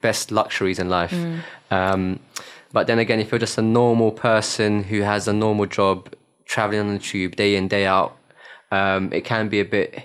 best 0.00 0.30
luxuries 0.30 0.78
in 0.78 0.88
life. 0.88 1.12
Um, 1.70 2.20
but 2.72 2.86
then 2.86 2.98
again, 2.98 3.20
if 3.20 3.30
you're 3.30 3.38
just 3.38 3.58
a 3.58 3.62
normal 3.62 4.10
person 4.10 4.84
who 4.84 5.02
has 5.02 5.28
a 5.28 5.32
normal 5.32 5.66
job, 5.66 6.12
traveling 6.44 6.80
on 6.80 6.92
the 6.94 6.98
tube 6.98 7.36
day 7.36 7.56
in 7.56 7.68
day 7.68 7.86
out, 7.86 8.16
um, 8.70 9.12
it 9.12 9.24
can 9.24 9.48
be 9.48 9.60
a 9.60 9.64
bit 9.64 10.04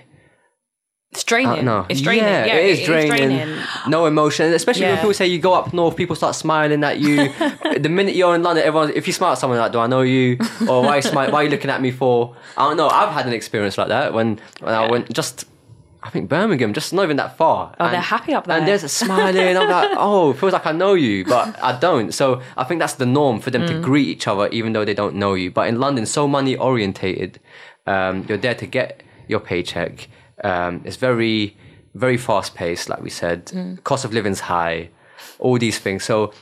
It's 1.12 1.24
draining. 1.24 1.58
Uh, 1.58 1.62
no, 1.62 1.86
It's 1.88 2.00
draining. 2.00 2.22
Yeah, 2.24 2.44
Yeah, 2.46 2.54
it 2.56 2.70
is 2.70 2.78
it 2.80 2.86
draining. 2.86 3.36
draining. 3.38 3.58
No 3.88 4.06
emotion, 4.06 4.52
especially 4.52 4.86
when 4.86 4.96
people 4.98 5.12
say 5.12 5.26
you 5.26 5.40
go 5.40 5.54
up 5.54 5.72
north, 5.74 5.96
people 5.96 6.14
start 6.14 6.36
smiling 6.36 6.84
at 6.84 7.00
you. 7.00 7.16
the 7.78 7.88
minute 7.88 8.14
you're 8.14 8.34
in 8.36 8.44
London, 8.44 8.64
everyone, 8.64 8.92
if 8.94 9.08
you 9.08 9.12
smile 9.12 9.32
at 9.32 9.38
someone 9.38 9.58
like, 9.58 9.72
"Do 9.72 9.80
I 9.80 9.88
know 9.88 10.02
you?" 10.02 10.38
or 10.68 10.82
"Why, 10.82 10.88
are 10.90 10.96
you 10.96 11.02
smile- 11.02 11.32
why 11.32 11.40
are 11.40 11.44
you 11.44 11.50
looking 11.50 11.68
at 11.70 11.80
me 11.82 11.90
for?" 11.90 12.36
I 12.56 12.68
don't 12.68 12.76
know. 12.76 12.88
I've 12.88 13.08
had 13.12 13.26
an 13.26 13.32
experience 13.32 13.76
like 13.76 13.88
that 13.88 14.14
when, 14.14 14.38
when 14.60 14.72
I 14.74 14.88
went 14.90 15.12
just. 15.12 15.46
I 16.02 16.08
think 16.08 16.30
Birmingham, 16.30 16.72
just 16.72 16.94
not 16.94 17.02
even 17.02 17.18
that 17.18 17.36
far. 17.36 17.74
Oh, 17.78 17.90
they're 17.90 18.00
happy 18.00 18.32
up 18.32 18.46
there. 18.46 18.56
And 18.56 18.66
there's 18.66 18.82
a 18.84 18.88
smiling. 18.88 19.54
I'm 19.58 19.68
like, 19.68 19.90
oh, 19.98 20.30
it 20.30 20.38
feels 20.38 20.54
like 20.54 20.64
I 20.64 20.72
know 20.72 20.94
you, 20.94 21.26
but 21.26 21.62
I 21.62 21.78
don't. 21.78 22.12
So 22.14 22.40
I 22.56 22.64
think 22.64 22.78
that's 22.80 22.94
the 22.94 23.04
norm 23.04 23.38
for 23.38 23.50
them 23.50 23.62
Mm. 23.62 23.68
to 23.68 23.80
greet 23.82 24.08
each 24.08 24.26
other, 24.26 24.46
even 24.48 24.72
though 24.72 24.86
they 24.86 24.94
don't 24.94 25.16
know 25.16 25.34
you. 25.34 25.50
But 25.50 25.68
in 25.68 25.78
London, 25.78 26.06
so 26.06 26.26
money 26.26 26.56
orientated, 26.56 27.38
um, 27.86 28.24
you're 28.30 28.38
there 28.38 28.54
to 28.54 28.66
get 28.66 29.02
your 29.28 29.40
paycheck. 29.40 30.08
Um, 30.42 30.82
it's 30.84 30.96
very, 30.96 31.56
very 31.94 32.16
fast 32.16 32.54
paced, 32.54 32.88
like 32.88 33.02
we 33.02 33.10
said. 33.10 33.46
Mm. 33.46 33.82
Cost 33.84 34.04
of 34.04 34.12
living's 34.12 34.40
high, 34.40 34.90
all 35.38 35.58
these 35.58 35.78
things. 35.78 36.04
So 36.04 36.32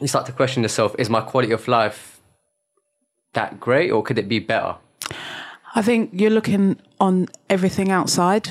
you 0.00 0.08
start 0.08 0.26
to 0.26 0.32
question 0.32 0.62
yourself: 0.62 0.94
Is 0.98 1.10
my 1.10 1.20
quality 1.20 1.52
of 1.52 1.68
life 1.68 2.20
that 3.34 3.60
great, 3.60 3.90
or 3.90 4.02
could 4.02 4.18
it 4.18 4.28
be 4.28 4.38
better? 4.38 4.76
I 5.74 5.82
think 5.82 6.10
you're 6.12 6.30
looking 6.30 6.80
on 6.98 7.28
everything 7.50 7.90
outside. 7.90 8.48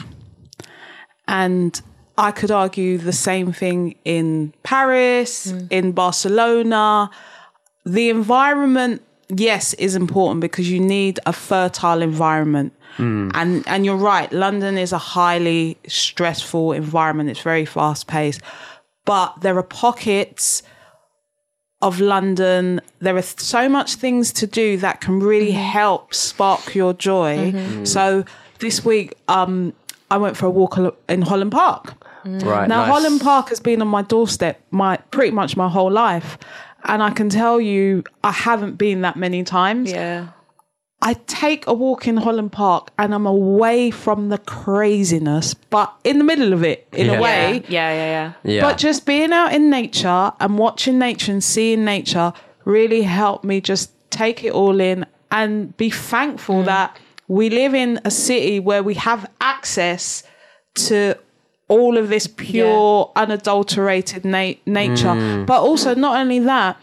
And 1.28 1.82
I 2.18 2.32
could 2.32 2.52
argue 2.52 2.98
the 2.98 3.14
same 3.14 3.52
thing 3.52 3.96
in 4.06 4.54
Paris, 4.64 5.52
in 5.70 5.92
Barcelona. 5.92 7.10
The 7.86 8.10
environment, 8.10 9.02
yes, 9.30 9.74
is 9.74 9.96
important 9.96 10.42
because 10.42 10.70
you 10.70 10.80
need 10.80 11.20
a 11.26 11.34
fertile 11.34 12.02
environment. 12.02 12.74
Mm. 12.98 13.32
And 13.34 13.64
and 13.68 13.86
you're 13.86 13.96
right, 13.96 14.32
London 14.32 14.78
is 14.78 14.94
a 14.94 14.98
highly 14.98 15.78
stressful 15.88 16.72
environment. 16.72 17.30
It's 17.30 17.42
very 17.42 17.66
fast 17.66 18.08
paced. 18.08 18.42
But 19.06 19.42
there 19.42 19.58
are 19.58 19.64
pockets 19.64 20.64
of 21.82 22.00
London. 22.00 22.82
There 23.00 23.16
are 23.16 23.22
so 23.22 23.70
much 23.70 23.96
things 23.96 24.34
to 24.34 24.48
do 24.48 24.78
that 24.78 25.02
can 25.02 25.20
really 25.20 25.52
mm-hmm. 25.52 25.72
help 25.72 26.14
spark 26.14 26.74
your 26.74 26.94
joy. 26.94 27.52
Mm-hmm. 27.52 27.82
Mm. 27.84 27.88
So 27.88 28.26
this 28.60 28.84
week, 28.84 29.14
um, 29.28 29.74
I 30.10 30.18
went 30.18 30.38
for 30.38 30.46
a 30.46 30.50
walk 30.50 30.78
in 31.10 31.22
Holland 31.22 31.52
Park. 31.52 31.94
Mm. 32.24 32.44
Right 32.44 32.68
Now 32.68 32.86
nice. 32.86 32.92
Holland 32.92 33.22
Park 33.22 33.50
has 33.50 33.60
been 33.60 33.82
on 33.82 33.88
my 33.88 34.02
doorstep 34.02 34.60
my 34.72 34.98
pretty 35.12 35.32
much 35.32 35.56
my 35.56 35.70
whole 35.70 35.92
life, 35.92 36.38
and 36.86 37.04
I 37.04 37.12
can 37.12 37.30
tell 37.30 37.62
you 37.62 38.04
I 38.24 38.32
haven't 38.32 38.78
been 38.78 39.02
that 39.02 39.16
many 39.16 39.44
times. 39.44 39.92
Yeah. 39.92 40.30
I 41.02 41.14
take 41.28 41.68
a 41.68 41.74
walk 41.74 42.08
in 42.08 42.18
Holland 42.18 42.52
Park 42.52 42.90
and 42.98 43.14
I'm 43.14 43.26
away 43.28 43.92
from 43.92 44.30
the 44.30 44.38
craziness, 44.38 45.54
but 45.54 45.94
in 46.04 46.18
the 46.18 46.24
middle 46.24 46.54
of 46.54 46.64
it 46.64 46.88
in 46.94 47.08
Yeah. 47.08 47.18
a 47.18 47.22
way. 47.22 47.64
Yeah, 47.68 47.94
yeah, 47.94 48.06
yeah. 48.06 48.34
Yeah. 48.44 48.62
But 48.62 48.78
just 48.78 49.06
being 49.06 49.32
out 49.32 49.54
in 49.54 49.70
nature 49.70 50.32
and 50.40 50.58
watching 50.58 50.98
nature 50.98 51.32
and 51.32 51.44
seeing 51.44 51.86
nature 51.86 52.34
really 52.64 53.04
helped 53.04 53.44
me 53.44 53.62
just 53.62 53.92
take 54.10 54.44
it 54.44 54.52
all 54.52 54.80
in 54.80 55.06
and 55.32 55.76
be 55.78 55.90
thankful 55.90 56.64
mm. 56.64 56.66
that 56.66 56.98
we 57.28 57.50
live 57.50 57.74
in 57.76 58.00
a 58.06 58.12
city 58.12 58.60
where 58.60 58.82
we 58.82 58.94
have 58.96 59.30
access 59.42 60.24
to 60.76 61.18
all 61.68 61.98
of 61.98 62.10
this 62.10 62.28
pure, 62.28 63.12
unadulterated 63.16 64.24
na- 64.24 64.54
nature. 64.66 65.08
Mm. 65.08 65.46
But 65.46 65.62
also, 65.62 65.96
not 65.96 66.18
only 66.18 66.40
that, 66.40 66.78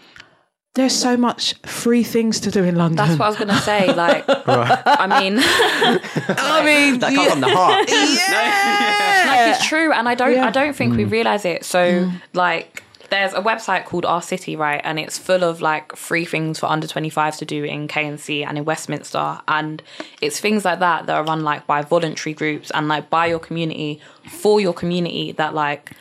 there's 0.74 0.94
so 0.94 1.18
much 1.18 1.54
free 1.66 2.02
things 2.02 2.40
to 2.40 2.50
do 2.50 2.64
in 2.64 2.76
London. 2.76 2.96
That's 2.96 3.18
what 3.18 3.26
I 3.26 3.28
was 3.28 3.38
gonna 3.38 3.60
say. 3.60 3.92
Like, 3.92 4.24
I 4.28 5.20
mean, 5.20 5.38
I 5.42 6.62
mean, 6.64 6.98
that 7.00 7.14
comes 7.14 7.30
from 7.30 7.40
the 7.40 7.54
heart. 7.54 7.88
Yeah, 7.90 9.30
like 9.30 9.56
it's 9.56 9.66
true, 9.66 9.92
and 9.92 10.08
I 10.08 10.14
don't, 10.14 10.32
Yeah. 10.32 10.46
I 10.46 10.50
don't 10.50 10.74
think 10.74 10.96
we 10.96 11.04
mm. 11.04 11.10
realize 11.10 11.44
it. 11.44 11.64
So, 11.64 12.06
mm. 12.06 12.22
like, 12.32 12.82
there's 13.10 13.34
a 13.34 13.42
website 13.42 13.84
called 13.84 14.06
Our 14.06 14.22
City, 14.22 14.56
right, 14.56 14.80
and 14.82 14.98
it's 14.98 15.18
full 15.18 15.44
of 15.44 15.60
like 15.60 15.94
free 15.94 16.24
things 16.24 16.58
for 16.58 16.66
under 16.66 16.86
25s 16.86 17.36
to 17.38 17.44
do 17.44 17.64
in 17.64 17.86
KNC 17.86 18.46
and 18.46 18.56
in 18.56 18.64
Westminster, 18.64 19.42
and 19.48 19.82
it's 20.22 20.40
things 20.40 20.64
like 20.64 20.78
that 20.78 21.04
that 21.04 21.14
are 21.14 21.24
run 21.24 21.44
like 21.44 21.66
by 21.66 21.82
voluntary 21.82 22.32
groups 22.32 22.70
and 22.70 22.88
like 22.88 23.10
by 23.10 23.26
your 23.26 23.38
community 23.38 24.00
for 24.30 24.58
your 24.58 24.72
community. 24.72 25.32
That 25.32 25.52
like 25.52 25.92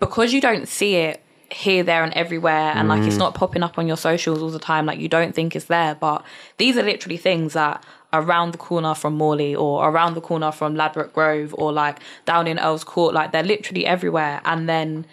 because 0.00 0.32
you 0.32 0.40
don't 0.40 0.66
see 0.66 0.96
it 0.96 1.23
here, 1.54 1.82
there, 1.82 2.02
and 2.02 2.12
everywhere, 2.14 2.72
and 2.74 2.88
like 2.88 3.02
it's 3.02 3.16
mm. 3.16 3.20
not 3.20 3.34
popping 3.34 3.62
up 3.62 3.78
on 3.78 3.86
your 3.86 3.96
socials 3.96 4.42
all 4.42 4.50
the 4.50 4.58
time, 4.58 4.86
like 4.86 4.98
you 4.98 5.08
don't 5.08 5.34
think 5.34 5.54
it's 5.54 5.66
there. 5.66 5.94
But 5.94 6.24
these 6.56 6.76
are 6.76 6.82
literally 6.82 7.16
things 7.16 7.52
that 7.52 7.84
are 8.12 8.22
around 8.22 8.52
the 8.52 8.58
corner 8.58 8.94
from 8.94 9.14
Morley 9.14 9.54
or 9.54 9.88
around 9.88 10.14
the 10.14 10.20
corner 10.20 10.52
from 10.52 10.74
Ladbroke 10.74 11.12
Grove 11.12 11.54
or 11.56 11.72
like 11.72 11.98
down 12.24 12.46
in 12.46 12.58
Earls 12.58 12.84
Court, 12.84 13.14
like 13.14 13.32
they're 13.32 13.42
literally 13.42 13.86
everywhere. 13.86 14.40
And 14.44 14.68
then 14.68 15.06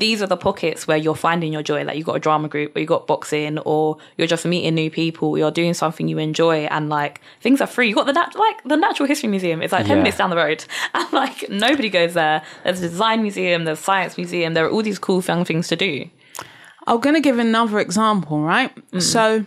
these 0.00 0.20
are 0.22 0.26
the 0.26 0.36
pockets 0.36 0.88
where 0.88 0.96
you're 0.96 1.14
finding 1.14 1.52
your 1.52 1.62
joy. 1.62 1.84
Like 1.84 1.96
you 1.96 2.02
got 2.04 2.16
a 2.16 2.20
drama 2.20 2.48
group, 2.48 2.74
or 2.76 2.80
you 2.80 2.86
got 2.86 3.06
boxing, 3.06 3.58
or 3.60 3.98
you're 4.16 4.26
just 4.26 4.44
meeting 4.44 4.74
new 4.74 4.90
people. 4.90 5.38
You're 5.38 5.50
doing 5.52 5.74
something 5.74 6.08
you 6.08 6.18
enjoy, 6.18 6.64
and 6.64 6.88
like 6.88 7.20
things 7.40 7.60
are 7.60 7.66
free. 7.68 7.88
You 7.88 7.94
got 7.94 8.06
the 8.06 8.12
nat- 8.12 8.34
like 8.34 8.64
the 8.64 8.76
Natural 8.76 9.06
History 9.06 9.28
Museum. 9.28 9.62
It's 9.62 9.72
like 9.72 9.86
ten 9.86 9.98
Yeah. 9.98 10.02
minutes 10.02 10.18
down 10.18 10.30
the 10.30 10.36
road, 10.36 10.64
and 10.94 11.12
like 11.12 11.48
nobody 11.48 11.88
goes 11.88 12.14
there. 12.14 12.42
There's 12.64 12.80
a 12.82 12.88
design 12.88 13.22
museum. 13.22 13.64
There's 13.64 13.78
science 13.78 14.16
museum. 14.16 14.54
There 14.54 14.66
are 14.66 14.70
all 14.70 14.82
these 14.82 14.98
cool 14.98 15.20
fun 15.22 15.44
things 15.44 15.68
to 15.68 15.76
do. 15.76 16.08
I'm 16.86 16.98
going 17.00 17.14
to 17.14 17.20
give 17.20 17.38
another 17.38 17.78
example, 17.78 18.40
right? 18.40 18.74
Mm. 18.90 19.02
So, 19.02 19.44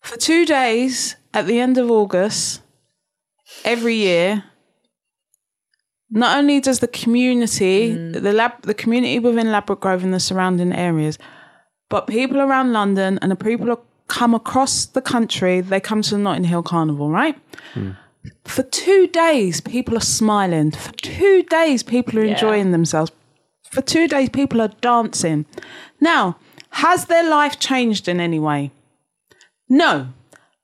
for 0.00 0.16
two 0.16 0.46
days 0.46 1.16
at 1.34 1.46
the 1.46 1.60
end 1.60 1.78
of 1.78 1.90
August, 1.90 2.62
every 3.64 3.96
year, 3.96 4.44
not 6.10 6.38
only 6.38 6.60
does 6.60 6.80
the 6.80 6.88
community, 6.88 7.94
mm. 7.94 8.22
the 8.22 8.32
lab, 8.32 8.62
the 8.62 8.74
community 8.74 9.18
within 9.18 9.50
Ladbroke 9.50 9.80
Grove 9.80 10.04
and 10.04 10.14
the 10.14 10.20
surrounding 10.20 10.72
areas, 10.72 11.18
but 11.88 12.06
people 12.06 12.40
around 12.40 12.72
London 12.72 13.18
and 13.22 13.30
the 13.30 13.36
people 13.36 13.66
who 13.66 13.78
come 14.08 14.34
across 14.34 14.86
the 14.86 15.02
country, 15.02 15.60
they 15.60 15.80
come 15.80 16.02
to 16.02 16.10
the 16.10 16.18
Notting 16.18 16.44
Hill 16.44 16.62
Carnival, 16.62 17.10
right? 17.10 17.36
Mm. 17.74 17.96
For 18.44 18.62
two 18.62 19.08
days, 19.08 19.60
people 19.60 19.96
are 19.96 20.00
smiling. 20.00 20.72
For 20.72 20.92
two 20.92 21.42
days, 21.44 21.82
people 21.82 22.18
are 22.18 22.24
enjoying 22.24 22.72
themselves. 22.72 23.12
For 23.70 23.82
two 23.82 24.08
days, 24.08 24.28
people 24.28 24.60
are 24.60 24.72
dancing. 24.80 25.46
Now, 26.00 26.38
has 26.70 27.06
their 27.06 27.28
life 27.28 27.58
changed 27.58 28.08
in 28.08 28.20
any 28.20 28.38
way? 28.38 28.70
No. 29.68 30.08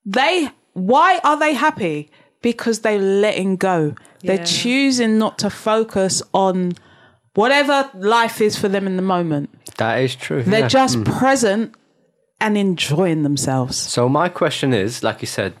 They 0.05 0.49
why 0.73 1.19
are 1.23 1.37
they 1.37 1.53
happy? 1.53 2.09
Because 2.41 2.79
they're 2.79 2.99
letting 2.99 3.55
go. 3.55 3.95
They're 4.23 4.37
Yeah. 4.37 4.43
choosing 4.43 5.17
not 5.17 5.37
to 5.39 5.49
focus 5.49 6.21
on 6.33 6.73
whatever 7.35 7.89
life 7.93 8.41
is 8.41 8.57
for 8.57 8.69
them 8.69 8.87
in 8.87 8.95
the 8.95 9.01
moment. 9.01 9.49
That 9.77 9.99
is 10.01 10.15
true. 10.15 10.43
They're 10.43 10.61
yeah. 10.61 10.67
just 10.67 10.97
mm. 10.97 11.19
present 11.19 11.75
and 12.39 12.57
enjoying 12.57 13.23
themselves. 13.23 13.77
So 13.77 14.09
my 14.09 14.29
question 14.29 14.73
is, 14.73 15.03
like 15.03 15.21
you 15.21 15.27
said, 15.27 15.53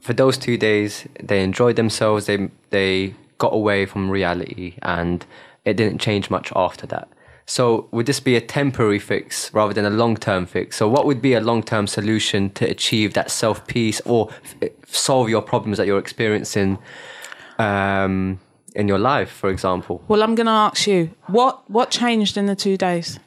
for 0.00 0.12
those 0.12 0.38
two 0.38 0.56
days, 0.56 1.06
they 1.22 1.42
enjoyed 1.42 1.76
themselves. 1.76 2.26
They 2.26 2.48
they 2.70 3.14
got 3.38 3.52
away 3.52 3.86
from 3.86 4.10
reality, 4.10 4.74
and 4.82 5.24
it 5.64 5.76
didn't 5.76 6.00
change 6.00 6.30
much 6.30 6.52
after 6.54 6.86
that. 6.86 7.08
So 7.46 7.88
would 7.92 8.06
this 8.06 8.18
be 8.18 8.34
a 8.34 8.40
temporary 8.40 8.98
fix 8.98 9.52
rather 9.54 9.72
than 9.72 9.84
a 9.84 9.90
long 9.90 10.16
term 10.16 10.46
fix? 10.46 10.76
So 10.76 10.88
what 10.88 11.06
would 11.06 11.22
be 11.22 11.34
a 11.34 11.40
long 11.40 11.62
term 11.62 11.86
solution 11.86 12.50
to 12.50 12.68
achieve 12.68 13.14
that 13.14 13.30
self 13.30 13.66
peace 13.66 14.00
or 14.04 14.30
f- 14.62 14.70
solve 14.86 15.28
your 15.28 15.42
problems 15.42 15.78
that 15.78 15.86
you're 15.86 15.98
experiencing 15.98 16.78
um, 17.58 18.38
in 18.74 18.88
your 18.88 18.98
life, 18.98 19.30
for 19.30 19.50
example? 19.50 20.02
Well, 20.08 20.22
I'm 20.22 20.34
going 20.34 20.46
to 20.46 20.52
ask 20.52 20.86
you, 20.86 21.10
what 21.26 21.68
what 21.70 21.90
changed 21.90 22.36
in 22.36 22.46
the 22.46 22.56
two 22.56 22.76
days? 22.76 23.18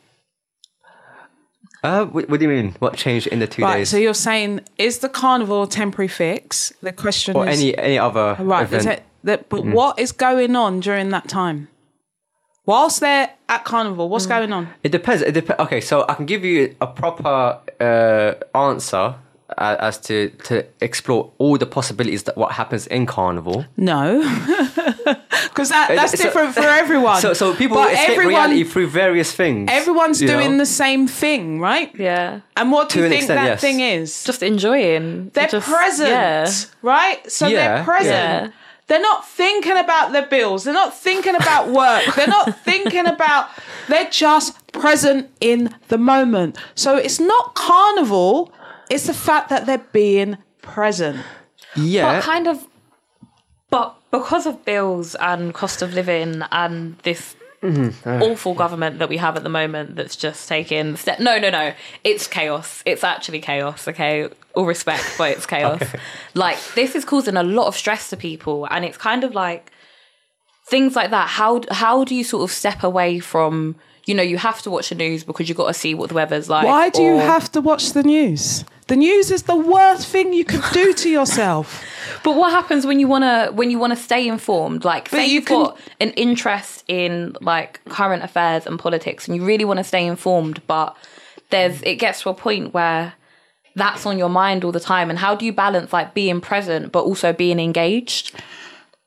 Uh, 1.82 2.06
what, 2.06 2.30
what 2.30 2.40
do 2.40 2.46
you 2.46 2.52
mean? 2.52 2.76
What 2.80 2.96
changed 2.98 3.28
in 3.28 3.40
the 3.40 3.48
two 3.48 3.64
Right, 3.64 3.78
days? 3.80 3.90
so 3.90 3.98
you're 3.98 4.14
saying 4.14 4.62
is 4.78 5.00
the 5.00 5.08
carnival 5.10 5.64
a 5.64 5.68
temporary 5.68 6.10
fix? 6.10 6.74
The 6.82 6.92
question 6.92 7.36
or 7.38 7.48
is 7.48 7.60
any 7.60 7.78
any 7.78 7.98
other 7.98 8.36
Right, 8.40 8.64
event? 8.64 8.82
is 8.82 8.86
it, 8.86 9.04
that, 9.24 9.50
but 9.50 9.66
what 9.66 9.98
is 9.98 10.12
going 10.12 10.56
on 10.56 10.82
during 10.82 11.10
that 11.10 11.28
time? 11.30 11.70
Whilst 12.66 13.00
they're 13.00 13.30
at 13.48 13.64
carnival, 13.64 14.10
what's 14.10 14.26
going 14.28 14.54
on? 14.54 14.68
It 14.84 14.92
depends. 14.92 15.24
It 15.24 15.32
dep- 15.32 15.60
Okay, 15.60 15.82
so 15.82 16.06
I 16.08 16.14
can 16.14 16.26
give 16.26 16.44
you 16.46 16.76
a 16.82 16.86
proper 16.88 17.60
uh, 17.80 18.58
answer 18.58 19.16
uh, 19.58 19.76
as 19.80 19.98
to 20.00 20.30
to 20.46 20.66
explore 20.82 21.32
all 21.38 21.58
the 21.58 21.66
possibilities 21.66 22.24
that 22.24 22.36
what 22.38 22.52
happens 22.54 22.88
in 22.88 23.06
carnival. 23.06 23.66
No, 23.78 24.20
because 25.50 25.70
that, 25.70 25.90
that's 25.96 26.12
so- 26.18 26.24
different 26.24 26.54
for 26.54 26.62
everyone. 26.84 27.22
So 27.22 27.34
so 27.34 27.54
people 27.56 27.78
But 27.78 27.94
escape 27.94 28.10
everyone, 28.12 28.34
reality 28.34 28.64
through 28.64 28.88
various 28.88 29.32
things. 29.32 29.70
everyone's 29.72 30.20
doing 30.20 30.52
know? 30.52 30.58
the 30.58 30.66
same 30.66 31.08
thing, 31.08 31.60
right? 31.60 31.92
Yeah, 31.96 32.42
And 32.56 32.72
what 32.72 32.90
do 32.90 32.94
To 33.00 33.04
you 33.04 33.10
think 33.10 33.22
extent, 33.24 33.40
that 33.40 33.46
yes. 33.48 33.62
thing 33.62 33.80
is? 33.80 34.24
just 34.24 34.44
enjoying. 34.44 35.30
they're 35.34 35.48
just, 35.48 35.68
present, 35.68 36.10
Yeah. 36.10 36.52
right? 36.82 37.20
So 37.32 37.48
Yeah, 37.48 37.58
they're 37.76 37.84
present. 37.84 38.12
yeah. 38.46 38.52
They're 38.88 39.02
not 39.02 39.28
thinking 39.28 39.78
about 39.78 40.14
their 40.14 40.26
bills. 40.26 40.64
They're 40.64 40.74
not 40.74 40.98
thinking 40.98 41.36
about 41.36 41.68
work. 41.84 42.04
They're 42.16 42.28
not 42.40 42.58
thinking 42.66 43.06
about. 43.06 43.48
They're 43.88 44.10
just 44.10 44.72
present 44.72 45.30
in 45.40 45.76
the 45.90 45.98
moment. 46.00 46.58
So 46.74 46.98
it's 46.98 47.20
not 47.20 47.54
carnival. 47.54 48.52
It's 48.90 49.08
the 49.08 49.14
fact 49.14 49.50
that 49.50 49.66
they're 49.66 49.78
being 49.78 50.38
present. 50.62 51.24
yeah. 51.76 52.16
But 52.16 52.24
kind 52.24 52.48
of 52.48 52.68
But 53.70 53.96
because 54.12 54.46
of 54.46 54.66
bills 54.66 55.16
and 55.16 55.54
cost 55.54 55.82
of 55.82 55.94
living 55.94 56.42
and 56.52 56.98
this 57.00 57.36
mm-hmm. 57.62 58.10
uh. 58.10 58.26
awful 58.26 58.56
government 58.56 59.00
that 59.00 59.10
we 59.10 59.18
have 59.18 59.36
at 59.36 59.44
the 59.44 59.50
moment 59.50 59.96
that's 59.96 60.16
just 60.16 60.50
taking 60.50 60.96
step 60.96 61.20
no 61.20 61.38
no 61.38 61.50
no. 61.50 61.74
It's 62.04 62.28
chaos. 62.28 62.82
It's 62.86 63.04
actually 63.04 63.42
chaos 63.42 63.88
okay? 63.88 64.30
All 64.56 64.66
respect 64.66 65.16
but 65.18 65.32
it's 65.32 65.46
chaos. 65.56 65.84
Like 66.34 66.58
this 66.76 66.96
is 66.96 67.06
causing 67.06 67.38
a 67.38 67.44
lot 67.44 67.68
of 67.68 67.76
stress 67.76 68.10
to 68.10 68.18
people 68.18 68.68
and 68.72 68.84
it's 68.84 68.98
kind 68.98 69.24
of 69.24 69.34
like 69.34 69.72
things 70.66 70.96
like 70.96 71.12
that. 71.12 71.30
How 71.30 71.62
how 71.70 72.04
do 72.04 72.16
you 72.16 72.24
sort 72.24 72.44
of 72.44 72.52
step 72.52 72.84
away 72.84 73.20
from 73.20 73.76
you 74.06 74.16
know 74.16 74.24
you 74.24 74.38
have 74.38 74.62
to 74.64 74.72
watch 74.72 74.90
the 74.90 74.96
news 74.96 75.24
because 75.24 75.48
you've 75.48 75.58
got 75.58 75.68
to 75.68 75.74
see 75.74 75.94
what 75.94 76.10
the 76.10 76.16
weather's 76.16 76.50
like 76.50 76.66
Why 76.66 76.90
do 76.90 77.04
you 77.04 77.18
have 77.18 77.52
to 77.52 77.62
watch 77.62 77.94
the 77.94 78.04
news? 78.04 78.66
The 78.90 78.96
news 78.96 79.30
is 79.30 79.44
the 79.44 79.56
worst 79.56 80.08
thing 80.08 80.34
you 80.34 80.44
could 80.44 80.64
do 80.74 80.94
to 80.94 81.10
yourself. 81.10 81.84
But 82.24 82.36
what 82.36 82.52
happens 82.52 82.86
when 82.86 83.00
you 83.00 83.08
wanna 83.08 83.50
when 83.54 83.70
you 83.72 83.80
wanna 83.80 83.96
stay 83.96 84.28
informed? 84.28 84.84
Like, 84.84 85.08
say 85.10 85.26
you 85.26 85.36
you've 85.36 85.46
can- 85.46 85.64
got 85.64 85.80
an 86.02 86.10
interest 86.12 86.84
in 86.88 87.36
like 87.40 87.80
current 87.86 88.24
affairs 88.24 88.66
and 88.68 88.78
politics, 88.78 89.28
and 89.28 89.38
you 89.38 89.46
really 89.46 89.64
want 89.64 89.78
to 89.78 89.84
stay 89.86 90.06
informed, 90.06 90.62
but 90.68 90.98
there's 91.50 91.82
it 91.84 91.96
gets 91.96 92.22
to 92.24 92.30
a 92.30 92.34
point 92.34 92.74
where 92.74 93.14
that's 93.76 94.06
on 94.06 94.18
your 94.18 94.28
mind 94.30 94.66
all 94.66 94.74
the 94.74 94.80
time. 94.82 95.10
And 95.10 95.20
how 95.20 95.34
do 95.36 95.46
you 95.46 95.54
balance 95.54 95.94
like 95.94 96.14
being 96.14 96.42
present 96.42 96.92
but 96.92 97.04
also 97.06 97.32
being 97.32 97.60
engaged? 97.60 98.34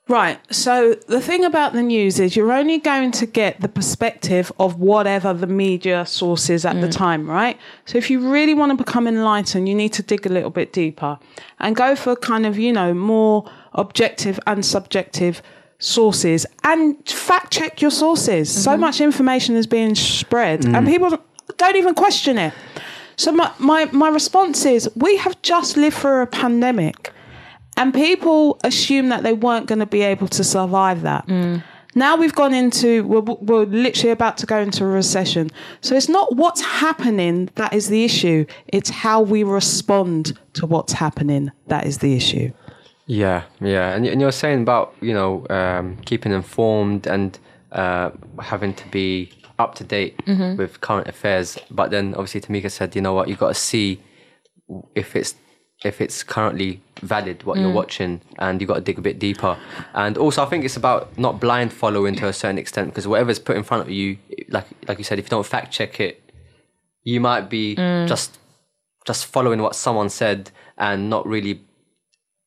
Right. 0.09 0.41
So 0.53 0.95
the 0.95 1.21
thing 1.21 1.45
about 1.45 1.75
the 1.75 1.83
news 1.83 2.19
is 2.19 2.35
you're 2.35 2.53
only 2.53 2.79
going 2.79 3.13
to 3.13 3.27
get 3.27 3.61
the 3.61 3.69
perspective 3.69 4.51
of 4.59 4.81
whatever 4.81 5.33
the 5.33 5.47
media 5.47 6.05
source 6.05 6.51
is 6.51 6.65
at 6.65 6.81
the 6.81 6.89
mm. 6.89 6.93
time, 6.93 7.31
right? 7.31 7.57
So 7.85 7.99
if 7.99 8.11
you 8.11 8.33
really 8.33 8.53
want 8.53 8.77
to 8.77 8.85
become 8.85 9.07
enlightened, 9.07 9.69
you 9.69 9.77
need 9.77 9.93
to 9.95 10.03
dig 10.03 10.27
a 10.27 10.29
little 10.29 10.51
bit 10.51 10.73
deeper 10.73 11.19
and 11.61 11.77
go 11.77 11.95
for 11.95 12.17
kind 12.17 12.47
of, 12.47 12.59
you 12.59 12.73
know, 12.73 12.93
more 12.93 13.49
objective 13.75 14.41
and 14.47 14.67
subjective 14.67 15.41
sources 15.79 16.47
and 16.65 17.09
fact 17.09 17.53
check 17.53 17.81
your 17.81 17.91
sources. 17.93 18.53
So 18.53 18.73
mm-hmm. 18.73 18.81
much 18.81 19.01
information 19.01 19.55
is 19.55 19.69
being 19.69 19.95
spread 19.95 20.65
and 20.65 20.75
mm. 20.75 20.87
people 20.87 21.17
don't 21.59 21.77
even 21.77 21.95
question 21.95 22.39
it. 22.39 22.53
So 23.17 23.31
my, 23.31 23.53
my, 23.61 23.85
my 23.93 24.09
response 24.09 24.65
is 24.65 24.91
we 24.97 25.17
have 25.19 25.41
just 25.43 25.77
lived 25.77 25.97
through 25.97 26.23
a 26.23 26.27
pandemic 26.27 27.13
and 27.83 27.93
people 27.93 28.61
assume 28.63 29.09
that 29.09 29.25
they 29.25 29.33
weren't 29.33 29.67
going 29.67 29.81
to 29.81 29.87
be 29.87 30.03
able 30.03 30.29
to 30.29 30.45
survive 30.45 31.03
that. 31.03 31.27
Now 31.97 32.17
we've 32.17 32.35
gone 32.35 32.55
into, 32.55 33.05
we're, 33.05 33.21
we're 33.21 33.65
literally 33.65 34.13
about 34.13 34.39
to 34.39 34.47
go 34.47 34.59
into 34.61 34.85
a 34.85 34.87
recession. 34.87 35.51
So 35.81 35.97
it's 35.97 36.09
not 36.09 36.37
what's 36.37 36.63
happening 36.63 37.51
that 37.57 37.75
is 37.75 37.89
the 37.89 38.05
issue, 38.05 38.47
it's 38.69 38.89
how 38.89 39.21
we 39.21 39.43
respond 39.43 40.39
to 40.55 40.65
what's 40.67 40.93
happening 40.93 41.51
that 41.67 41.85
is 41.85 41.99
the 41.99 42.15
issue. 42.15 42.53
Yeah, 43.07 43.43
yeah, 43.61 43.95
and, 43.95 44.07
and 44.07 44.21
you're 44.21 44.31
saying 44.31 44.63
about 44.63 44.95
you 45.01 45.13
know 45.13 45.45
um, 45.51 45.97
keeping 46.05 46.31
informed 46.33 47.09
and 47.09 47.37
uh, 47.73 48.11
having 48.41 48.75
to 48.75 48.89
be 48.91 49.33
up 49.59 49.75
to 49.75 49.85
date 49.85 50.15
with 50.57 50.81
current 50.81 51.09
affairs, 51.09 51.59
but 51.69 51.91
then 51.91 52.15
obviously 52.15 52.41
Tameeka 52.41 52.71
said, 52.71 52.95
you 52.95 53.03
know 53.03 53.13
what, 53.13 53.29
you've 53.29 53.41
got 53.41 53.49
to 53.49 53.55
see 53.55 54.01
if 54.95 55.17
it's 55.17 55.35
if 55.85 56.01
it's 56.01 56.23
currently 56.23 56.81
valid 57.01 57.43
what 57.45 57.59
you're 57.59 57.71
mm. 57.71 57.75
watching, 57.75 58.21
and 58.39 58.61
you've 58.61 58.69
got 58.69 58.77
to 58.77 58.81
dig 58.81 58.99
a 58.99 59.03
bit 59.03 59.19
deeper. 59.19 59.57
And 59.95 60.17
also, 60.17 60.43
I 60.43 60.47
think 60.47 60.65
it's 60.65 60.77
about 60.77 61.17
not 61.19 61.41
blind 61.41 61.73
following 61.73 62.15
to 62.17 62.29
a 62.29 62.33
certain 62.33 62.59
extent 62.59 62.89
because 62.89 63.07
whatever's 63.09 63.39
put 63.39 63.57
in 63.57 63.63
front 63.63 63.83
of 63.83 63.91
you, 63.91 64.19
like 64.49 64.67
like 64.89 64.99
you 64.99 65.05
said, 65.05 65.19
if 65.19 65.27
you 65.27 65.31
don't 65.31 65.47
fact 65.47 65.73
check 65.73 66.01
it, 66.01 66.23
you 67.05 67.21
might 67.21 67.51
be 67.51 67.77
mm. 67.77 68.07
just 68.07 68.39
just 69.07 69.27
following 69.27 69.61
what 69.61 69.75
someone 69.75 70.09
said 70.09 70.51
and 70.79 71.11
not 71.11 71.27
really 71.27 71.61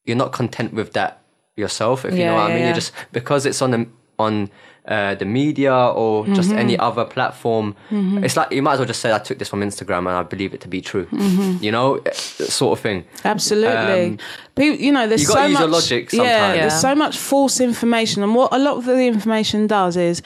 you're 0.06 0.17
not 0.17 0.32
content 0.32 0.74
with 0.74 0.93
that 0.93 1.21
yourself 1.56 2.06
if 2.06 2.13
you 2.13 2.19
Yeah, 2.19 2.28
know 2.28 2.36
what 2.36 2.39
yeah, 2.41 2.45
i 2.45 2.50
mean 2.50 2.60
yeah. 2.60 2.65
you're 2.67 2.76
just 2.76 2.93
because 3.12 3.45
it's 3.45 3.62
on 3.62 3.71
the 3.71 3.88
on 4.17 4.50
uh, 4.88 5.15
the 5.15 5.26
media 5.26 5.74
or 5.74 6.26
just 6.28 6.50
Mm-hmm. 6.50 6.60
any 6.60 6.78
other 6.78 7.06
platform 7.06 7.76
it's 7.91 8.38
like 8.38 8.52
you 8.52 8.62
might 8.62 8.74
as 8.74 8.80
well 8.80 8.88
just 8.88 9.02
say 9.02 9.12
i 9.12 9.17
took 9.19 9.39
this 9.39 9.50
from 9.50 9.62
instagram 9.62 10.00
and 10.00 10.10
i 10.10 10.24
believe 10.24 10.54
it 10.54 10.62
to 10.62 10.67
be 10.67 10.80
true 10.82 11.06
Mm-hmm. 11.08 11.63
you 11.63 11.71
know 11.71 11.95
eh, 12.06 12.12
sort 12.13 12.78
of 12.78 12.84
thing 12.84 13.04
Absolutely. 13.24 14.06
Um, 14.06 14.17
People, 14.56 14.78
you 14.80 14.91
know, 14.91 15.06
there's 15.08 15.21
you 15.21 15.28
so 15.28 15.43
use 15.45 15.54
much 15.54 15.60
your 15.62 15.69
logic 15.69 16.13
Yeah, 16.13 16.19
sometimes. 16.19 16.60
there's 16.62 16.82
so 16.82 16.95
much 16.95 17.17
false 17.17 17.60
information, 17.60 18.24
and 18.24 18.34
what 18.36 18.54
a 18.54 18.58
lot 18.60 18.78
of 18.78 18.86
the 18.86 19.06
information 19.06 19.67
does 19.67 19.98
is 19.98 20.21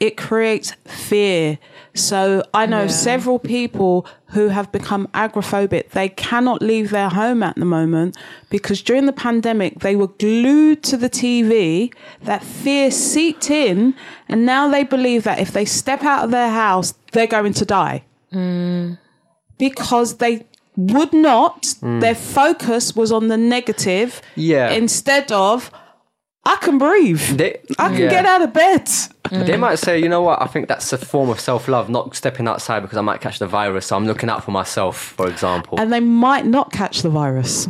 it 0.00 0.16
creates 0.16 0.72
fear. 0.86 1.58
So 1.94 2.42
I 2.54 2.66
know 2.66 2.82
Yeah. 2.82 2.88
several 2.88 3.38
people 3.38 4.06
who 4.26 4.48
have 4.48 4.70
become 4.70 5.08
agoraphobic. 5.12 5.90
They 5.90 6.08
cannot 6.08 6.62
leave 6.62 6.90
their 6.90 7.08
home 7.08 7.42
at 7.42 7.56
the 7.56 7.64
moment 7.64 8.16
because 8.48 8.80
during 8.80 9.06
the 9.06 9.12
pandemic 9.12 9.80
they 9.80 9.96
were 9.96 10.06
glued 10.06 10.82
to 10.84 10.96
the 10.96 11.10
TV. 11.10 11.92
That 12.22 12.44
fear 12.44 12.90
seeped 12.90 13.50
in, 13.50 13.94
and 14.28 14.46
now 14.46 14.68
they 14.70 14.84
believe 14.84 15.24
that 15.24 15.38
if 15.38 15.52
they 15.52 15.64
step 15.64 16.04
out 16.04 16.24
of 16.24 16.30
their 16.30 16.50
house, 16.50 16.94
they're 17.12 17.26
going 17.26 17.54
to 17.54 17.64
die 17.64 18.04
mm. 18.32 18.98
because 19.58 20.16
they 20.16 20.46
would 20.76 21.12
not. 21.12 21.62
Mm. 21.82 22.00
Their 22.00 22.14
focus 22.14 22.94
was 22.94 23.10
on 23.12 23.28
the 23.28 23.36
negative. 23.36 24.22
Yeah. 24.36 24.70
Instead 24.70 25.32
of, 25.32 25.70
I 26.52 26.56
can 26.64 26.76
breathe. 26.78 27.22
they, 27.40 27.60
I 27.78 27.88
can 27.88 27.98
yeah. 28.02 28.10
get 28.16 28.26
out 28.26 28.42
of 28.42 28.52
bed. 28.52 28.88
they 29.30 29.56
might 29.56 29.76
say 29.86 29.94
you 30.04 30.08
know 30.08 30.22
what 30.28 30.42
i 30.42 30.46
think 30.52 30.66
that's 30.72 30.92
a 30.92 30.98
form 30.98 31.28
of 31.34 31.38
self-love 31.38 31.88
not 31.88 32.16
stepping 32.16 32.48
outside 32.52 32.80
because 32.80 32.98
i 33.02 33.04
might 33.10 33.20
catch 33.26 33.38
the 33.38 33.46
virus 33.46 33.86
so 33.86 33.92
i'm 33.96 34.06
looking 34.06 34.28
out 34.32 34.42
for 34.46 34.50
myself 34.50 34.96
for 35.18 35.26
example 35.34 35.78
And 35.80 35.92
they 35.92 36.00
might 36.00 36.46
not 36.56 36.66
catch 36.72 37.02
the 37.02 37.10
virus. 37.10 37.68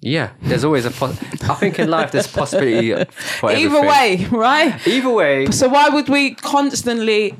yeah 0.00 0.28
there's 0.48 0.64
always 0.64 0.84
a 0.86 0.90
pos- 1.00 1.20
i 1.52 1.54
think 1.62 1.78
in 1.78 1.88
life 1.96 2.12
there's 2.12 2.28
possibility 2.42 2.88
for 3.40 3.50
Either 3.52 3.82
way, 3.92 4.26
right? 4.30 4.72
either 4.86 5.10
way 5.10 5.46
So 5.50 5.68
why 5.68 5.86
would 5.94 6.08
we 6.08 6.34
constantly 6.34 7.34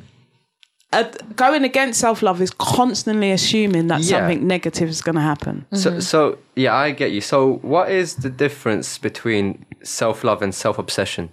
uh, 0.92 1.04
going 1.34 1.64
against 1.64 2.00
self 2.00 2.22
love 2.22 2.40
is 2.40 2.50
constantly 2.50 3.30
assuming 3.32 3.88
that 3.88 4.00
Yeah. 4.00 4.18
something 4.18 4.46
negative 4.46 4.88
is 4.88 5.02
going 5.02 5.16
to 5.16 5.20
happen. 5.22 5.64
So, 5.72 6.00
so 6.00 6.38
yeah, 6.54 6.74
I 6.74 6.92
get 6.92 7.10
you. 7.12 7.20
So, 7.20 7.58
what 7.62 7.90
is 7.90 8.14
the 8.16 8.30
difference 8.30 8.98
between 8.98 9.64
self 9.82 10.22
love 10.24 10.42
and 10.42 10.54
self 10.54 10.78
obsession? 10.78 11.30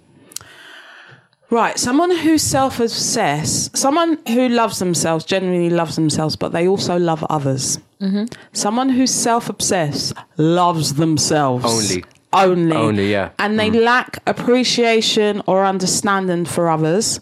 Right, 1.50 1.78
someone 1.78 2.10
who's 2.16 2.42
self 2.42 2.80
obsessed, 2.80 3.76
someone 3.76 4.18
who 4.26 4.48
loves 4.48 4.78
themselves, 4.80 5.24
generally 5.24 5.70
loves 5.70 5.94
themselves, 5.94 6.36
but 6.36 6.52
they 6.52 6.66
also 6.66 6.98
love 6.98 7.24
others. 7.30 7.78
Someone 8.52 8.90
who's 8.90 9.10
self 9.14 9.48
obsessed 9.48 10.12
loves 10.36 10.94
themselves. 10.94 11.64
Only. 11.64 12.04
Only. 12.34 12.76
Only, 12.76 13.10
yeah. 13.10 13.30
And 13.38 13.58
they 13.58 13.70
lack 13.70 14.18
appreciation 14.26 15.42
or 15.46 15.64
understanding 15.64 16.44
for 16.44 16.68
others. 16.68 17.20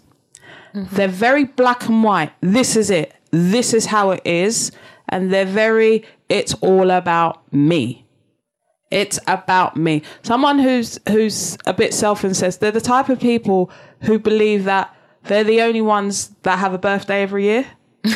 Mm-hmm. 0.74 0.96
They're 0.96 1.08
very 1.08 1.44
black 1.44 1.88
and 1.88 2.02
white. 2.02 2.32
This 2.40 2.76
is 2.76 2.90
it. 2.90 3.14
This 3.30 3.74
is 3.74 3.86
how 3.86 4.10
it 4.10 4.22
is. 4.24 4.72
And 5.08 5.32
they're 5.32 5.44
very, 5.44 6.04
it's 6.28 6.54
all 6.54 6.90
about 6.90 7.52
me. 7.52 8.06
It's 8.90 9.18
about 9.26 9.76
me. 9.76 10.02
Someone 10.22 10.58
who's 10.58 10.98
who's 11.08 11.56
a 11.66 11.72
bit 11.72 11.94
self-obsessed. 11.94 12.60
They're 12.60 12.70
the 12.70 12.80
type 12.80 13.08
of 13.08 13.18
people 13.18 13.70
who 14.02 14.18
believe 14.18 14.64
that 14.64 14.94
they're 15.24 15.44
the 15.44 15.62
only 15.62 15.80
ones 15.80 16.28
that 16.42 16.58
have 16.58 16.74
a 16.74 16.78
birthday 16.78 17.22
every 17.22 17.44
year. 17.44 17.66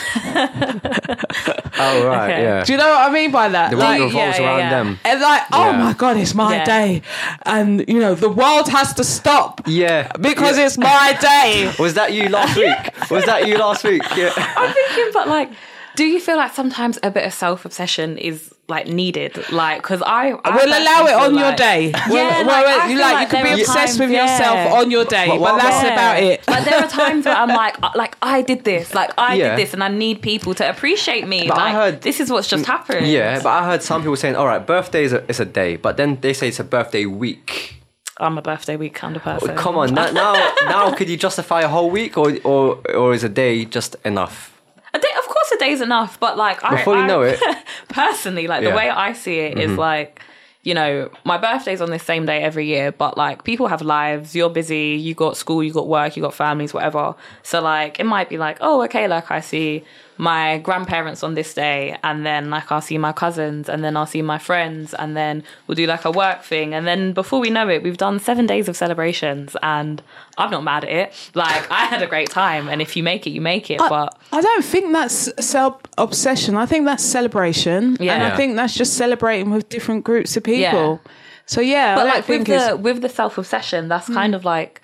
Oh, 1.78 2.06
right, 2.06 2.30
Okay. 2.30 2.42
yeah. 2.42 2.64
Do 2.64 2.72
you 2.72 2.78
know 2.78 2.88
what 2.88 3.10
I 3.10 3.12
mean 3.12 3.30
by 3.30 3.48
that? 3.50 3.70
The 3.70 3.76
Like- 3.76 3.98
world 4.00 4.12
revolves 4.14 4.38
yeah, 4.38 4.42
yeah, 4.44 4.48
around 4.48 4.58
yeah. 4.60 4.70
them. 4.70 4.98
and 5.04 5.20
like, 5.20 5.42
oh 5.52 5.72
my 5.74 5.92
god, 5.92 6.16
it's 6.16 6.34
my 6.34 6.54
Yeah. 6.56 6.64
day, 6.64 7.02
and 7.44 7.84
you 7.86 7.98
know 8.00 8.14
the 8.14 8.30
world 8.30 8.68
has 8.70 8.94
to 8.94 9.04
stop. 9.04 9.60
Yeah. 9.66 10.08
because 10.20 10.56
Yeah. 10.58 10.66
it's 10.66 10.78
my 10.78 11.16
day. 11.20 11.70
Was 11.78 11.94
that 11.94 12.14
you 12.14 12.28
last 12.30 12.56
week? 12.56 13.10
Was 13.10 13.24
that 13.26 13.46
you 13.46 13.58
last 13.58 13.84
week? 13.84 14.02
Yeah. 14.16 14.32
I'm 14.56 14.72
thinking, 14.72 15.10
but 15.12 15.28
like, 15.28 15.50
do 15.96 16.04
you 16.04 16.18
feel 16.18 16.36
like 16.38 16.54
sometimes 16.54 16.98
a 17.02 17.10
bit 17.10 17.24
of 17.26 17.34
self 17.34 17.64
obsession 17.66 18.16
is 18.16 18.54
like 18.68 18.88
needed? 18.88 19.50
Like, 19.52 19.78
because 19.82 20.02
I, 20.02 20.32
I 20.44 20.56
We'll 20.56 20.66
allow 20.66 21.04
it 21.06 21.08
feel 21.10 21.18
on 21.18 21.38
your 21.38 21.54
day. 21.54 21.90
Yeah, 21.90 22.08
We'll- 22.10 22.46
like, 22.46 22.66
we'll- 22.66 22.90
you 22.90 22.96
feel 22.96 22.98
like, 23.00 23.14
like 23.14 23.32
you 23.32 23.38
could 23.38 23.44
be 23.56 23.60
obsessed 23.62 23.76
times- 23.76 23.98
with 24.00 24.10
yourself 24.10 24.54
yeah. 24.56 24.72
on 24.74 24.90
your 24.90 25.04
day, 25.04 25.28
What- 25.28 25.38
but 25.38 25.40
what 25.40 25.62
that's 25.62 25.82
about- 25.84 25.92
about 25.92 26.22
it. 26.22 26.48
Like 26.48 26.64
there 26.64 26.78
are 26.82 26.88
times 26.88 27.26
where 27.26 27.36
I'm 27.36 27.48
like, 27.48 27.76
uh, 27.82 27.90
like 27.94 28.16
I 28.22 28.42
did 28.42 28.64
this, 28.64 28.92
like 28.94 29.10
I 29.18 29.34
Yeah. 29.34 29.50
did 29.50 29.58
this, 29.66 29.72
and 29.74 29.84
I 29.84 29.88
need 29.88 30.20
people 30.20 30.52
to 30.54 30.68
appreciate 30.68 31.28
me. 31.28 31.46
But 31.48 31.58
I 31.58 31.70
heard- 31.70 32.02
this 32.02 32.18
is 32.20 32.30
what's 32.30 32.48
just 32.48 32.66
happened. 32.66 33.06
Yeah, 33.06 33.38
but 33.42 33.50
I 33.50 33.64
heard 33.66 33.82
some 33.82 34.02
people 34.02 34.16
saying, 34.16 34.34
all 34.36 34.46
right, 34.46 34.64
birthday 34.66 35.04
is 35.04 35.12
a, 35.12 35.22
is 35.28 35.38
a 35.40 35.44
day, 35.44 35.76
but 35.76 35.96
then 35.96 36.18
they 36.20 36.32
say 36.32 36.48
it's 36.48 36.58
a 36.60 36.64
birthday 36.64 37.06
week. 37.06 37.74
I'm 38.18 38.38
a 38.38 38.42
birthday 38.42 38.76
week 38.76 38.94
kind 38.94 39.14
of 39.14 39.22
person. 39.22 39.54
Come 39.56 39.76
on, 39.76 39.92
now, 39.94 40.10
now, 40.10 40.32
now 40.64 40.90
could 40.94 41.08
you 41.08 41.16
justify 41.18 41.60
a 41.60 41.68
whole 41.68 41.90
week 41.90 42.16
or, 42.16 42.36
or, 42.44 42.80
or 42.96 43.12
is 43.14 43.22
a 43.22 43.28
day 43.28 43.64
just 43.66 43.94
enough? 44.06 44.52
A 44.94 44.98
day, 44.98 45.08
of 45.18 45.26
course, 45.28 45.52
a 45.52 45.58
day's 45.58 45.82
enough, 45.82 46.18
but 46.18 46.38
like 46.38 46.64
I, 46.64 46.76
Before 46.76 46.94
you 46.96 47.02
I- 47.02 47.06
know 47.06 47.20
it. 47.22 47.38
personally, 47.96 48.46
like 48.46 48.62
Yeah. 48.62 48.70
the 48.70 48.76
way 48.76 48.90
I 48.90 49.12
see 49.14 49.38
it 49.46 49.58
is 49.58 49.70
mm-hmm. 49.70 49.80
like, 49.80 50.20
you 50.62 50.74
know, 50.74 51.10
my 51.24 51.38
birthday's 51.38 51.80
on 51.80 51.90
the 51.90 51.98
same 51.98 52.26
day 52.26 52.42
every 52.42 52.66
year, 52.66 52.92
but 52.92 53.16
like 53.16 53.44
people 53.44 53.68
have 53.68 53.82
lives. 53.82 54.36
You're 54.36 54.50
busy. 54.50 54.88
You 55.06 55.14
got 55.14 55.36
school. 55.36 55.62
You 55.62 55.72
got 55.72 55.88
work. 55.88 56.16
You 56.16 56.22
got 56.22 56.34
families. 56.34 56.74
Whatever. 56.74 57.14
So 57.42 57.60
like, 57.62 57.98
it 57.98 58.04
might 58.04 58.28
be 58.28 58.36
like, 58.36 58.58
oh, 58.60 58.82
okay, 58.84 59.08
like 59.08 59.30
I 59.30 59.40
see 59.40 59.84
my 60.18 60.58
grandparents 60.58 61.22
on 61.22 61.34
this 61.34 61.54
day 61.54 61.98
and 62.02 62.24
then 62.24 62.50
like 62.50 62.70
I'll 62.72 62.80
see 62.80 62.98
my 62.98 63.12
cousins 63.12 63.68
and 63.68 63.84
then 63.84 63.96
I'll 63.96 64.06
see 64.06 64.22
my 64.22 64.38
friends 64.38 64.94
and 64.94 65.16
then 65.16 65.42
we'll 65.66 65.74
do 65.74 65.86
like 65.86 66.04
a 66.04 66.10
work 66.10 66.42
thing 66.42 66.74
and 66.74 66.86
then 66.86 67.12
before 67.12 67.40
we 67.40 67.50
know 67.50 67.68
it 67.68 67.82
we've 67.82 67.98
done 67.98 68.18
7 68.18 68.46
days 68.46 68.68
of 68.68 68.76
celebrations 68.76 69.56
and 69.62 70.02
I'm 70.38 70.50
not 70.50 70.64
mad 70.64 70.84
at 70.84 70.90
it 70.90 71.30
like 71.34 71.70
I 71.70 71.86
had 71.86 72.02
a 72.02 72.06
great 72.06 72.30
time 72.30 72.68
and 72.68 72.80
if 72.80 72.96
you 72.96 73.02
make 73.02 73.26
it 73.26 73.30
you 73.30 73.40
make 73.40 73.70
it 73.70 73.78
but 73.78 74.18
I 74.32 74.40
don't 74.40 74.64
think 74.64 74.92
that's 74.92 75.30
self 75.44 75.80
obsession. 75.98 76.56
I 76.56 76.66
think 76.66 76.84
that's 76.86 77.04
celebration. 77.04 77.96
Yeah. 78.00 78.14
And 78.14 78.22
I 78.24 78.36
think 78.36 78.56
that's 78.56 78.74
just 78.74 78.94
celebrating 78.94 79.50
with 79.50 79.68
different 79.68 80.04
groups 80.04 80.36
of 80.36 80.42
people. 80.42 81.00
So 81.46 81.60
yeah, 81.60 81.94
but 81.94 82.06
I 82.06 82.10
like 82.10 82.16
with 82.16 82.26
think 82.26 82.48
it's 82.48 82.68
the 82.68 82.76
with 82.76 83.02
the 83.02 83.08
self 83.08 83.38
obsession, 83.38 83.88
that's 83.88 84.08
kind 84.08 84.34
of 84.34 84.44
like 84.44 84.82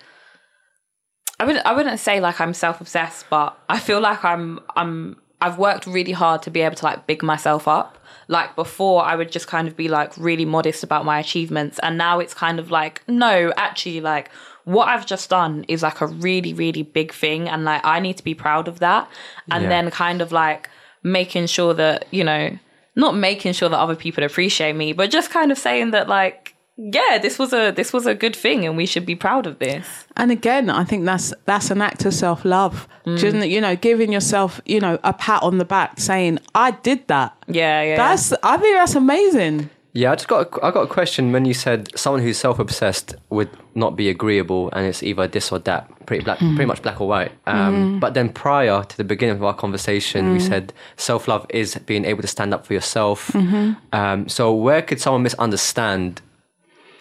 I 1.39 1.45
wouldn't 1.45 1.65
I 1.65 1.73
wouldn't 1.73 1.99
say 1.99 2.19
like 2.21 2.39
I'm 2.39 2.53
self 2.53 2.79
obsessed, 2.79 3.25
but 3.29 3.57
I 3.67 3.79
feel 3.79 3.99
like 3.99 4.23
I'm 4.23 4.59
I'm 4.75 5.17
I've 5.45 5.57
worked 5.57 5.85
really 5.87 6.11
hard 6.23 6.41
to 6.43 6.49
be 6.51 6.61
able 6.61 6.75
to 6.81 6.85
like 6.85 7.05
big 7.07 7.21
myself 7.23 7.67
up. 7.67 7.97
Like 8.27 8.55
before, 8.55 9.03
I 9.03 9.15
would 9.17 9.31
just 9.37 9.47
kind 9.47 9.67
of 9.67 9.75
be 9.75 9.87
like 9.89 10.11
really 10.17 10.45
modest 10.45 10.83
about 10.83 11.03
my 11.05 11.19
achievements, 11.19 11.77
and 11.83 11.97
now 11.97 12.19
it's 12.23 12.33
kind 12.33 12.57
of 12.59 12.71
like 12.71 13.01
no, 13.07 13.51
actually, 13.57 13.99
like 14.01 14.31
what 14.63 14.87
I've 14.87 15.05
just 15.05 15.29
done 15.29 15.65
is 15.67 15.83
like 15.83 15.99
a 16.01 16.07
really 16.07 16.53
really 16.53 16.83
big 16.83 17.11
thing, 17.13 17.49
and 17.49 17.65
like 17.65 17.81
I 17.83 17.99
need 17.99 18.17
to 18.17 18.23
be 18.23 18.33
proud 18.33 18.67
of 18.67 18.79
that, 18.79 19.09
and 19.51 19.63
Yeah. 19.63 19.69
then 19.69 19.91
kind 19.91 20.21
of 20.21 20.31
like 20.31 20.69
making 21.03 21.47
sure 21.47 21.73
that 21.73 22.05
you 22.11 22.23
know 22.23 22.57
not 22.95 23.15
making 23.17 23.53
sure 23.53 23.69
that 23.69 23.79
other 23.79 23.95
people 23.95 24.23
appreciate 24.23 24.75
me, 24.75 24.93
but 24.93 25.09
just 25.11 25.29
kind 25.31 25.51
of 25.51 25.57
saying 25.57 25.91
that 25.91 26.07
like 26.07 26.52
yeah, 26.75 27.19
this 27.21 27.37
was 27.37 27.53
a 27.53 27.71
this 27.71 27.93
was 27.93 28.07
a 28.07 28.15
good 28.15 28.35
thing 28.35 28.65
and 28.65 28.75
we 28.75 28.85
should 28.85 29.05
be 29.05 29.15
proud 29.15 29.45
of 29.45 29.59
this. 29.59 30.05
And 30.17 30.31
again, 30.31 30.69
I 30.69 30.83
think 30.83 31.05
that's 31.05 31.33
that's 31.45 31.69
an 31.69 31.81
act 31.81 32.05
of 32.05 32.13
self 32.13 32.43
love. 32.43 32.87
Mm. 33.05 33.49
You 33.49 33.61
know, 33.61 33.75
giving 33.75 34.11
yourself, 34.11 34.59
you 34.65 34.79
know, 34.79 34.97
a 35.03 35.13
pat 35.13 35.43
on 35.43 35.57
the 35.59 35.65
back, 35.65 35.99
saying, 35.99 36.39
"I 36.55 36.71
did 36.71 37.07
that." 37.07 37.35
Yeah, 37.47 37.83
yeah. 37.83 37.95
That's 37.95 38.33
I 38.41 38.57
think 38.57 38.75
that's 38.75 38.95
amazing. 38.95 39.69
Yeah, 39.95 40.11
I 40.11 40.15
just 40.15 40.27
got 40.27 40.47
a, 40.47 40.65
I 40.65 40.71
got 40.71 40.81
a 40.81 40.87
question 40.87 41.31
when 41.31 41.45
you 41.45 41.53
said 41.53 41.95
someone 41.95 42.23
who's 42.23 42.37
self 42.39 42.57
obsessed 42.57 43.13
would 43.29 43.49
not 43.75 43.95
be 43.95 44.09
agreeable, 44.09 44.71
and 44.73 44.87
it's 44.87 45.03
either 45.03 45.27
this 45.27 45.51
or 45.51 45.59
that, 45.59 45.87
pretty 46.07 46.23
black, 46.23 46.39
pretty 46.39 46.65
much 46.65 46.81
black 46.81 46.99
or 46.99 47.07
white. 47.07 47.31
Um, 47.45 47.99
But 47.99 48.15
then 48.15 48.29
prior 48.29 48.83
to 48.83 48.97
the 48.97 49.03
beginning 49.03 49.35
of 49.35 49.43
our 49.43 49.53
conversation, 49.53 50.33
we 50.33 50.39
said 50.39 50.73
self 50.97 51.27
love 51.27 51.45
is 51.49 51.75
being 51.85 52.05
able 52.05 52.23
to 52.23 52.27
stand 52.27 52.55
up 52.55 52.65
for 52.65 52.73
yourself. 52.73 53.35
Um, 53.35 54.27
so 54.27 54.51
where 54.51 54.81
could 54.81 54.99
someone 54.99 55.21
misunderstand 55.21 56.21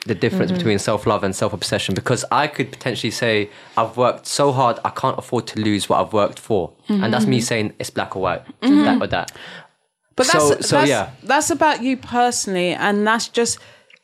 the 0.06 0.14
difference 0.14 0.50
mm-hmm. 0.50 0.58
between 0.58 0.78
self 0.78 1.06
love 1.06 1.22
and 1.24 1.34
self 1.34 1.52
obsession? 1.52 1.94
Because 1.94 2.24
I 2.30 2.46
could 2.46 2.70
potentially 2.70 3.10
say 3.10 3.50
I've 3.76 3.96
worked 3.96 4.26
so 4.26 4.52
hard, 4.52 4.78
I 4.84 4.90
can't 4.90 5.18
afford 5.18 5.46
to 5.48 5.60
lose 5.60 5.88
what 5.88 6.00
I've 6.04 6.12
worked 6.12 6.38
for, 6.38 6.72
and 6.88 7.12
that's 7.12 7.26
me 7.26 7.38
mm-hmm. 7.38 7.44
saying 7.44 7.72
it's 7.78 7.90
black 7.90 8.16
or 8.16 8.22
white, 8.22 8.44
mm-hmm. 8.60 8.82
that 8.84 9.02
or 9.02 9.06
that. 9.08 9.32
But 10.16 10.26
that's 10.26 10.48
So- 10.48 10.60
so, 10.60 10.76
that's, 10.76 10.88
yeah. 10.88 11.10
that's 11.22 11.50
about 11.50 11.82
you 11.82 11.96
personally, 11.96 12.72
and 12.74 13.06
that's 13.06 13.28
just 13.28 13.58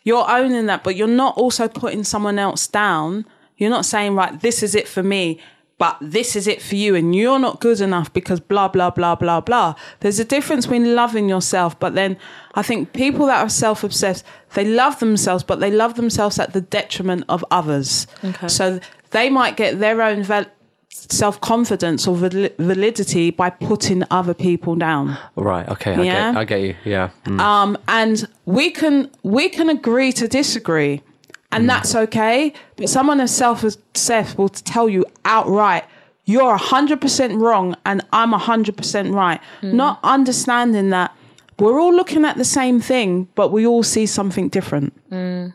you're 0.04 0.28
owning 0.30 0.66
that. 0.66 0.84
But 0.84 0.96
you're 0.96 1.06
not 1.08 1.36
also 1.36 1.68
putting 1.68 2.04
someone 2.04 2.38
else 2.38 2.66
down. 2.66 3.26
You're 3.56 3.70
not 3.70 3.84
saying 3.84 4.14
right, 4.14 4.40
this 4.40 4.62
is 4.62 4.74
it 4.74 4.86
for 4.86 5.02
me, 5.02 5.40
but 5.78 5.96
this 6.00 6.34
is 6.36 6.46
it 6.46 6.60
for 6.60 6.74
you, 6.74 6.94
and 6.96 7.14
you're 7.14 7.38
not 7.38 7.60
good 7.60 7.80
enough 7.80 8.12
because 8.12 8.40
blah 8.40 8.68
blah 8.68 8.90
blah 8.90 9.14
blah 9.14 9.40
blah. 9.40 9.74
There's 10.00 10.18
a 10.18 10.24
difference 10.24 10.66
between 10.66 10.94
loving 10.94 11.28
yourself, 11.28 11.78
but 11.78 11.94
then 11.94 12.16
I 12.54 12.62
think 12.62 12.92
people 12.92 13.26
that 13.26 13.40
are 13.44 13.48
self-obsessed, 13.48 14.24
they 14.54 14.64
love 14.64 14.98
themselves, 14.98 15.44
but 15.44 15.60
they 15.60 15.70
love 15.70 15.94
themselves 15.94 16.38
at 16.38 16.52
the 16.52 16.60
detriment 16.60 17.24
of 17.28 17.44
others. 17.50 18.06
Okay. 18.24 18.48
So 18.48 18.80
they 19.10 19.30
might 19.30 19.56
get 19.56 19.78
their 19.78 20.02
own 20.02 20.22
val- 20.24 20.46
self-confidence 20.90 22.06
or 22.06 22.16
val- 22.16 22.48
validity 22.58 23.30
by 23.30 23.50
putting 23.50 24.02
other 24.10 24.34
people 24.34 24.74
down. 24.74 25.16
Right. 25.36 25.68
Okay. 25.68 25.94
I, 25.94 26.02
Yeah. 26.02 26.32
get, 26.32 26.38
I 26.40 26.44
get 26.44 26.60
you. 26.62 26.74
Yeah. 26.84 27.10
Mm. 27.24 27.40
um, 27.40 27.78
and 27.86 28.28
we 28.46 28.70
can 28.70 29.10
we 29.22 29.48
can 29.48 29.68
agree 29.68 30.12
to 30.12 30.26
disagree, 30.28 31.02
and 31.50 31.64
mm. 31.64 31.68
that's 31.68 31.94
okay. 31.94 32.52
But 32.76 32.88
someone 32.88 33.20
as 33.20 33.34
self-obsessed 33.34 34.38
will 34.38 34.48
tell 34.48 34.88
you 34.88 35.04
outright, 35.24 35.84
"You're 36.24 36.56
hundred 36.56 37.00
percent 37.00 37.34
wrong, 37.34 37.76
and 37.84 38.02
I'm 38.12 38.32
hundred 38.32 38.76
percent 38.76 39.14
right." 39.14 39.40
Mm. 39.62 39.74
Not 39.74 40.00
understanding 40.02 40.90
that 40.90 41.14
we're 41.58 41.80
all 41.80 41.94
looking 41.94 42.24
at 42.24 42.36
the 42.36 42.44
same 42.44 42.80
thing, 42.80 43.28
but 43.34 43.50
we 43.50 43.66
all 43.66 43.82
see 43.82 44.06
something 44.06 44.48
different. 44.48 44.92
Mm. 45.10 45.52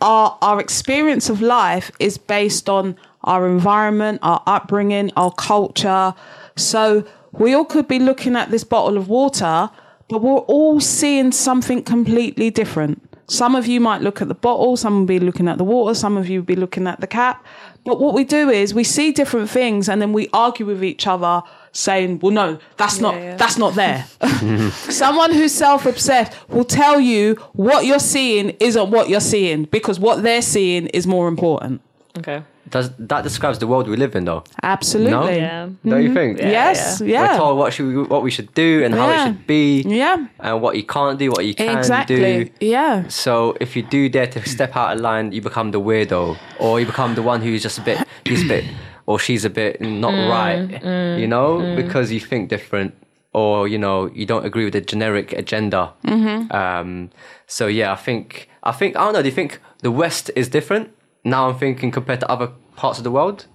Our 0.00 0.38
our 0.42 0.60
experience 0.60 1.28
of 1.28 1.40
life 1.40 1.90
is 1.98 2.18
based 2.18 2.68
on 2.68 2.96
our 3.24 3.46
environment, 3.46 4.20
our 4.22 4.42
upbringing, 4.46 5.10
our 5.16 5.32
culture. 5.32 6.14
So 6.56 7.04
we 7.32 7.54
all 7.54 7.64
could 7.64 7.88
be 7.88 7.98
looking 7.98 8.36
at 8.36 8.50
this 8.50 8.64
bottle 8.64 8.96
of 8.96 9.08
water, 9.08 9.70
but 10.08 10.22
we're 10.22 10.38
all 10.38 10.80
seeing 10.80 11.32
something 11.32 11.82
completely 11.82 12.50
different. 12.50 13.02
Some 13.28 13.56
of 13.56 13.66
you 13.66 13.80
might 13.80 14.02
look 14.02 14.22
at 14.22 14.28
the 14.28 14.34
bottle, 14.34 14.76
some 14.76 15.00
will 15.00 15.06
be 15.06 15.18
looking 15.18 15.48
at 15.48 15.58
the 15.58 15.64
water, 15.64 15.94
some 15.94 16.16
of 16.16 16.28
you 16.28 16.40
will 16.40 16.46
be 16.46 16.56
looking 16.56 16.86
at 16.86 17.00
the 17.00 17.06
cap. 17.06 17.44
But 17.84 18.00
what 18.00 18.14
we 18.14 18.24
do 18.24 18.50
is 18.50 18.74
we 18.74 18.84
see 18.84 19.12
different 19.12 19.48
things 19.48 19.88
and 19.88 20.02
then 20.02 20.12
we 20.12 20.28
argue 20.32 20.66
with 20.66 20.82
each 20.82 21.06
other 21.06 21.42
saying, 21.72 22.20
well, 22.20 22.32
no, 22.32 22.58
that's 22.76 23.00
not, 23.00 23.14
yeah. 23.14 23.36
that's 23.36 23.58
not 23.58 23.74
there. 23.74 24.06
Someone 24.72 25.32
who's 25.32 25.52
self-obsessed 25.52 26.48
will 26.48 26.64
tell 26.64 26.98
you 26.98 27.34
what 27.52 27.84
you're 27.84 27.98
seeing 27.98 28.50
isn't 28.60 28.90
what 28.90 29.08
you're 29.08 29.20
seeing 29.20 29.64
because 29.64 30.00
what 30.00 30.22
they're 30.22 30.42
seeing 30.42 30.86
is 30.88 31.06
more 31.06 31.28
important. 31.28 31.80
Okay. 32.18 32.42
Does 32.68 32.90
that 32.98 33.22
describes 33.22 33.58
the 33.60 33.66
world 33.66 33.86
we 33.88 33.96
live 33.96 34.14
in, 34.16 34.24
though? 34.24 34.42
Absolutely. 34.62 35.10
No? 35.12 35.28
Yeah. 35.28 35.68
Don't 35.84 36.02
you 36.02 36.12
think? 36.12 36.38
Yes, 36.38 37.00
Yeah. 37.00 37.32
We're 37.32 37.38
told 37.38 37.58
what 37.58 37.72
should 37.72 37.86
we, 37.86 38.02
what 38.02 38.22
we 38.22 38.30
should 38.30 38.52
do 38.54 38.82
and 38.84 38.92
how 38.94 39.08
it 39.10 39.24
should 39.26 39.46
be, 39.46 39.82
Yeah. 39.82 40.26
and 40.40 40.60
what 40.60 40.76
you 40.76 40.82
can't 40.82 41.18
do, 41.18 41.30
what 41.30 41.44
you 41.46 41.54
can 41.54 41.78
Exactly. 41.78 42.16
do. 42.44 42.50
Yeah. 42.60 43.06
So 43.08 43.56
if 43.60 43.76
you 43.76 43.82
do 43.82 44.08
dare 44.08 44.26
to 44.26 44.48
step 44.48 44.76
out 44.76 44.96
of 44.96 45.00
line, 45.00 45.30
you 45.32 45.40
become 45.40 45.70
the 45.70 45.80
weirdo, 45.80 46.36
or 46.58 46.80
you 46.80 46.86
become 46.86 47.14
the 47.14 47.22
one 47.22 47.40
who's 47.40 47.62
just 47.62 47.78
a 47.78 47.82
bit, 47.82 47.98
he's 48.24 48.42
a 48.44 48.48
bit, 48.48 48.64
or 49.06 49.18
she's 49.18 49.44
a 49.44 49.50
bit 49.50 49.80
not 49.80 50.12
Mm, 50.14 50.30
right, 50.30 51.18
you 51.20 51.26
know, 51.28 51.76
because 51.76 52.10
you 52.10 52.18
think 52.20 52.48
different, 52.48 52.94
or 53.32 53.68
you 53.68 53.78
know, 53.78 54.10
you 54.14 54.26
don't 54.26 54.44
agree 54.44 54.64
with 54.64 54.72
the 54.72 54.80
generic 54.80 55.32
agenda. 55.32 55.92
Mm-hmm. 56.04 56.50
Um, 56.52 57.10
so 57.46 57.66
yeah, 57.68 57.92
I 57.92 57.96
think, 57.96 58.48
I 58.64 58.72
think, 58.72 58.96
I 58.96 59.04
don't 59.04 59.12
know. 59.14 59.22
Do 59.22 59.28
you 59.28 59.34
think 59.34 59.60
the 59.82 59.90
West 59.92 60.30
is 60.34 60.48
different 60.48 60.90
now? 61.26 61.48
I'm 61.48 61.58
thinking 61.58 61.90
compared 61.90 62.20
to 62.20 62.30
other 62.30 62.52
parts 62.76 62.98
of 62.98 63.04
the 63.04 63.10
world. 63.10 63.46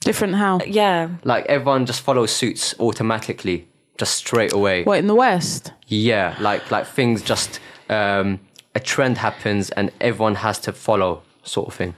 Different 0.00 0.34
how? 0.36 0.60
Yeah. 0.66 1.10
Like 1.24 1.46
everyone 1.46 1.86
just 1.86 2.00
follows 2.00 2.30
suits 2.30 2.74
automatically, 2.78 3.68
just 3.98 4.14
straight 4.14 4.52
away. 4.52 4.84
What 4.84 4.98
in 4.98 5.06
the 5.06 5.14
West? 5.14 5.72
Yeah, 5.88 6.36
like 6.40 6.70
like 6.70 6.86
things 6.86 7.22
just 7.22 7.60
um, 7.88 8.40
a 8.74 8.80
trend 8.80 9.18
happens 9.18 9.70
and 9.70 9.90
everyone 10.00 10.36
has 10.36 10.58
to 10.60 10.72
follow, 10.72 11.22
sort 11.42 11.68
of 11.68 11.74
thing. 11.74 11.94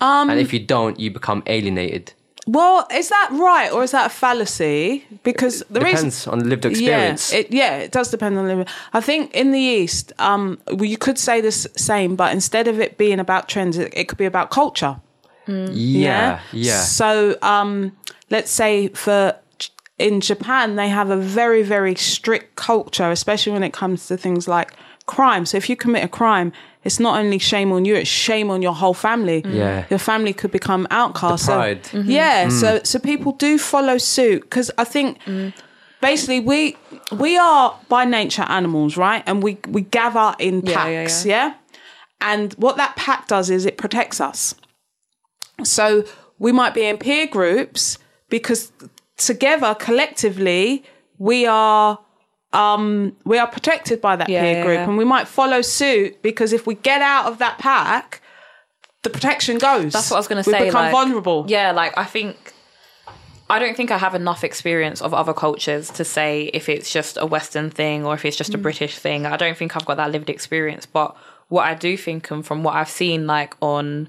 Um, 0.00 0.30
and 0.30 0.38
if 0.40 0.52
you 0.52 0.60
don't, 0.60 0.98
you 0.98 1.10
become 1.10 1.42
alienated. 1.46 2.12
Well, 2.46 2.86
is 2.92 3.08
that 3.08 3.28
right 3.32 3.72
or 3.72 3.82
is 3.82 3.90
that 3.90 4.06
a 4.06 4.08
fallacy? 4.08 5.04
Because 5.24 5.64
the 5.68 5.80
reason 5.80 5.96
Depends 5.96 6.26
on 6.28 6.48
lived 6.48 6.64
experience. 6.64 7.32
Yeah, 7.32 7.38
it, 7.38 7.52
yeah, 7.52 7.76
it 7.78 7.90
does 7.90 8.10
depend 8.10 8.38
on 8.38 8.46
living. 8.46 8.66
I 8.92 9.00
think 9.00 9.34
in 9.34 9.50
the 9.50 9.58
East, 9.58 10.12
um, 10.20 10.58
well, 10.68 10.84
you 10.84 10.96
could 10.96 11.18
say 11.18 11.40
the 11.40 11.50
same, 11.50 12.14
but 12.14 12.32
instead 12.32 12.68
of 12.68 12.78
it 12.78 12.96
being 12.98 13.18
about 13.18 13.48
trends, 13.48 13.76
it, 13.78 13.92
it 13.96 14.08
could 14.08 14.18
be 14.18 14.26
about 14.26 14.50
culture. 14.50 15.00
yeah, 15.48 16.40
yeah, 16.52 16.80
So, 16.80 17.36
um, 17.42 17.96
let's 18.30 18.50
say 18.50 18.88
for 18.88 19.34
in 19.98 20.20
Japan, 20.20 20.76
they 20.76 20.88
have 20.88 21.10
a 21.10 21.16
very, 21.16 21.62
very 21.62 21.94
strict 21.94 22.54
culture, 22.56 23.10
especially 23.10 23.52
when 23.52 23.62
it 23.62 23.72
comes 23.72 24.06
to 24.06 24.16
things 24.16 24.46
like 24.46 24.72
crime. 25.06 25.46
So, 25.46 25.56
if 25.56 25.68
you 25.68 25.76
commit 25.76 26.04
a 26.04 26.08
crime, 26.08 26.52
it's 26.86 27.00
not 27.00 27.14
only 27.20 27.38
shame 27.38 27.70
on 27.72 27.84
you; 27.84 27.94
it's 27.96 28.08
shame 28.08 28.48
on 28.50 28.62
your 28.62 28.74
whole 28.74 28.94
family. 28.94 29.42
Mm. 29.42 29.54
Yeah. 29.54 29.84
your 29.90 29.98
family 29.98 30.32
could 30.32 30.52
become 30.52 30.86
outcast. 30.90 31.46
The 31.46 31.52
So- 31.52 31.56
pride. 31.56 31.82
Mhm. 31.92 32.04
yeah, 32.06 32.46
mm. 32.46 32.60
so 32.60 32.68
so 32.90 32.98
people 32.98 33.32
do 33.46 33.58
follow 33.58 33.98
suit 33.98 34.40
because 34.42 34.70
I 34.78 34.84
think 34.84 35.08
mm. 35.24 35.52
basically 36.00 36.40
we 36.40 36.76
we 37.24 37.36
are 37.38 37.74
by 37.88 38.04
nature 38.04 38.46
animals, 38.48 38.96
right? 38.96 39.22
And 39.26 39.42
we 39.42 39.58
we 39.76 39.82
gather 39.82 40.28
in 40.38 40.54
Yeah, 40.64 40.74
packs, 40.74 41.26
yeah, 41.26 41.46
yeah. 41.48 41.54
And 42.20 42.54
what 42.64 42.76
that 42.76 42.92
pack 42.96 43.26
does 43.28 43.50
is 43.50 43.66
it 43.66 43.76
protects 43.76 44.20
us. 44.20 44.54
So 45.64 46.04
we 46.38 46.52
might 46.52 46.74
be 46.74 46.84
in 46.90 46.96
peer 46.98 47.26
groups 47.26 47.98
because 48.28 48.72
together 49.16 49.74
collectively 49.74 50.82
we 51.18 51.46
are 51.46 51.98
um 52.56 53.14
we 53.24 53.36
are 53.38 53.46
protected 53.46 54.00
by 54.00 54.14
that 54.16 54.28
Yeah, 54.28 54.40
peer 54.42 54.64
group 54.64 54.76
yeah. 54.78 54.84
and 54.88 54.96
we 54.96 55.04
might 55.04 55.28
follow 55.28 55.60
suit 55.62 56.20
because 56.22 56.52
if 56.52 56.66
we 56.66 56.74
get 56.74 57.02
out 57.02 57.26
of 57.26 57.38
that 57.38 57.58
pack 57.58 58.20
the 59.02 59.10
protection 59.10 59.58
goes 59.58 59.92
That's 59.92 60.10
what 60.10 60.16
I 60.16 60.20
was 60.20 60.28
going 60.28 60.42
to 60.42 60.48
we 60.50 60.54
say. 60.56 60.64
become 60.64 60.84
like- 60.86 60.92
vulnerable 60.92 61.44
Yeah, 61.48 61.72
like 61.72 61.96
I 61.96 62.04
think 62.04 62.36
I 63.48 63.60
don't 63.60 63.76
think 63.76 63.92
I 63.92 63.98
have 63.98 64.16
enough 64.16 64.42
experience 64.42 65.00
of 65.00 65.14
other 65.14 65.32
cultures 65.32 65.88
to 65.90 66.04
say 66.04 66.50
if 66.52 66.68
it's 66.68 66.90
just 66.92 67.16
a 67.20 67.26
Western 67.26 67.70
thing 67.70 68.04
or 68.04 68.12
if 68.14 68.24
it's 68.24 68.34
Mm. 68.36 68.38
just 68.38 68.54
a 68.54 68.58
British 68.58 68.98
thing. 68.98 69.24
I 69.24 69.36
don't 69.36 69.56
think 69.56 69.76
I've 69.76 69.84
got 69.84 69.98
that 69.98 70.10
lived 70.10 70.28
experience. 70.28 70.84
But 70.84 71.14
what 71.46 71.64
I 71.64 71.74
do 71.74 71.96
think, 71.96 72.28
and 72.32 72.44
from 72.44 72.64
what 72.64 72.74
I've 72.74 72.90
seen, 72.90 73.28
like 73.28 73.54
on 73.62 74.08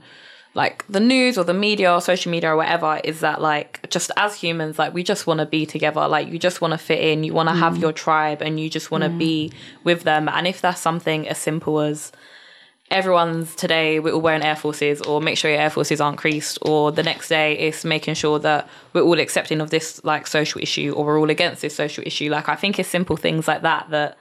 like 0.58 0.84
the 0.88 1.00
news 1.00 1.38
or 1.38 1.44
the 1.44 1.54
media 1.54 1.94
or 1.94 2.02
social 2.02 2.32
media 2.32 2.52
or 2.52 2.56
whatever 2.56 3.00
is 3.04 3.20
that 3.20 3.40
like 3.40 3.88
just 3.92 4.10
as 4.18 4.34
humans 4.34 4.80
like 4.80 4.92
we 4.92 5.04
just 5.04 5.28
want 5.28 5.40
to 5.40 5.46
be 5.46 5.68
together. 5.68 6.08
Like 6.08 6.30
you 6.30 6.40
just 6.40 6.62
want 6.62 6.72
to 6.72 6.80
fit 6.80 7.00
in. 7.00 7.24
You 7.24 7.32
want 7.32 7.48
to 7.48 7.54
have 7.54 7.76
mm. 7.76 7.82
your 7.82 7.94
tribe 7.94 8.42
and 8.42 8.60
you 8.60 8.68
just 8.68 8.90
want 8.90 9.04
to 9.04 9.10
be 9.12 9.52
with 9.84 10.02
them. 10.02 10.28
And 10.28 10.48
if 10.48 10.60
that's 10.60 10.82
something 10.82 11.28
as 11.28 11.38
simple 11.38 11.80
as 11.80 12.12
everyone's 12.90 13.54
today 13.54 14.00
we're 14.00 14.14
all 14.14 14.22
wearing 14.22 14.42
air 14.42 14.56
forces 14.56 15.02
or 15.02 15.20
make 15.20 15.38
sure 15.38 15.52
your 15.52 15.60
air 15.60 15.70
forces 15.70 16.00
aren't 16.00 16.18
creased 16.18 16.58
or 16.62 16.90
the 16.90 17.04
next 17.04 17.28
day 17.28 17.52
it's 17.60 17.84
making 17.84 18.14
sure 18.14 18.40
that 18.40 18.66
we're 18.94 19.02
all 19.02 19.20
accepting 19.20 19.60
of 19.60 19.70
this 19.72 20.02
like 20.06 20.26
social 20.26 20.62
issue 20.62 20.94
or 20.96 21.04
we're 21.04 21.20
all 21.20 21.30
against 21.30 21.62
this 21.62 21.76
social 21.76 22.02
issue. 22.08 22.30
Like 22.32 22.48
i 22.48 22.56
think 22.56 22.80
it's 22.80 22.90
simple 22.90 23.18
things 23.18 23.46
like 23.46 23.62
that 23.62 23.90
that 23.90 24.18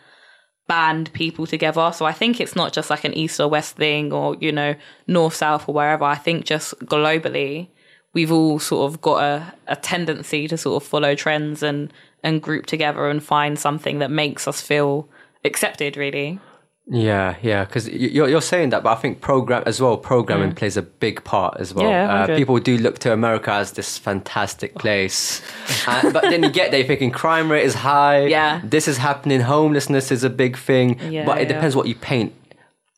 band 0.66 1.12
people 1.12 1.46
together. 1.46 1.92
So 1.94 2.06
i 2.06 2.12
think 2.12 2.40
it's 2.40 2.56
not 2.56 2.72
just 2.72 2.90
like 2.90 3.04
an 3.04 3.14
east 3.14 3.40
or 3.40 3.48
west 3.48 3.76
thing 3.76 4.12
or 4.12 4.36
you 4.40 4.52
know 4.52 4.74
north 5.06 5.34
south 5.34 5.68
or 5.68 5.74
wherever. 5.74 6.04
I 6.04 6.16
think 6.16 6.44
just 6.44 6.78
globally 6.80 7.68
we've 8.12 8.32
all 8.32 8.58
sort 8.58 8.90
of 8.90 9.00
got 9.00 9.22
a, 9.22 9.54
a 9.66 9.76
tendency 9.76 10.48
to 10.48 10.56
sort 10.56 10.82
of 10.82 10.88
follow 10.88 11.14
trends 11.14 11.62
and 11.62 11.92
and 12.22 12.42
group 12.42 12.66
together 12.66 13.08
and 13.08 13.22
find 13.22 13.58
something 13.58 13.98
that 13.98 14.10
makes 14.10 14.48
us 14.48 14.60
feel 14.60 15.08
accepted 15.44 15.96
really 15.96 16.40
Yeah, 16.89 17.34
yeah, 17.43 17.64
because 17.64 17.89
you're 17.89 18.28
you're 18.28 18.41
saying 18.41 18.70
that, 18.70 18.84
but 18.84 18.97
I 18.97 19.01
think 19.01 19.20
program 19.20 19.64
as 19.66 19.80
well. 19.80 19.97
Programming 19.97 20.55
plays 20.55 20.76
a 20.76 20.82
big 20.82 21.24
part 21.24 21.57
as 21.59 21.74
well. 21.74 21.91
Yeah, 21.91 22.14
uh, 22.14 22.37
people 22.37 22.61
do 22.61 22.78
look 22.78 23.01
to 23.01 23.12
America 23.12 23.51
as 23.51 23.72
this 23.72 23.99
fantastic 23.99 24.76
place, 24.76 25.43
uh, 25.89 26.12
but 26.12 26.22
then 26.22 26.45
you 26.45 26.51
get 26.51 26.70
there 26.70 26.84
thinking 26.84 27.11
crime 27.11 27.51
rate 27.51 27.64
is 27.64 27.74
high. 27.74 28.26
Yeah. 28.26 28.61
this 28.62 28.87
is 28.87 28.99
happening. 28.99 29.41
Homelessness 29.41 30.12
is 30.12 30.22
a 30.22 30.30
big 30.30 30.57
thing. 30.57 31.01
Yeah, 31.11 31.26
but 31.26 31.39
it 31.39 31.49
yeah. 31.49 31.55
depends 31.55 31.74
what 31.74 31.89
you 31.89 31.97
paint 31.97 32.32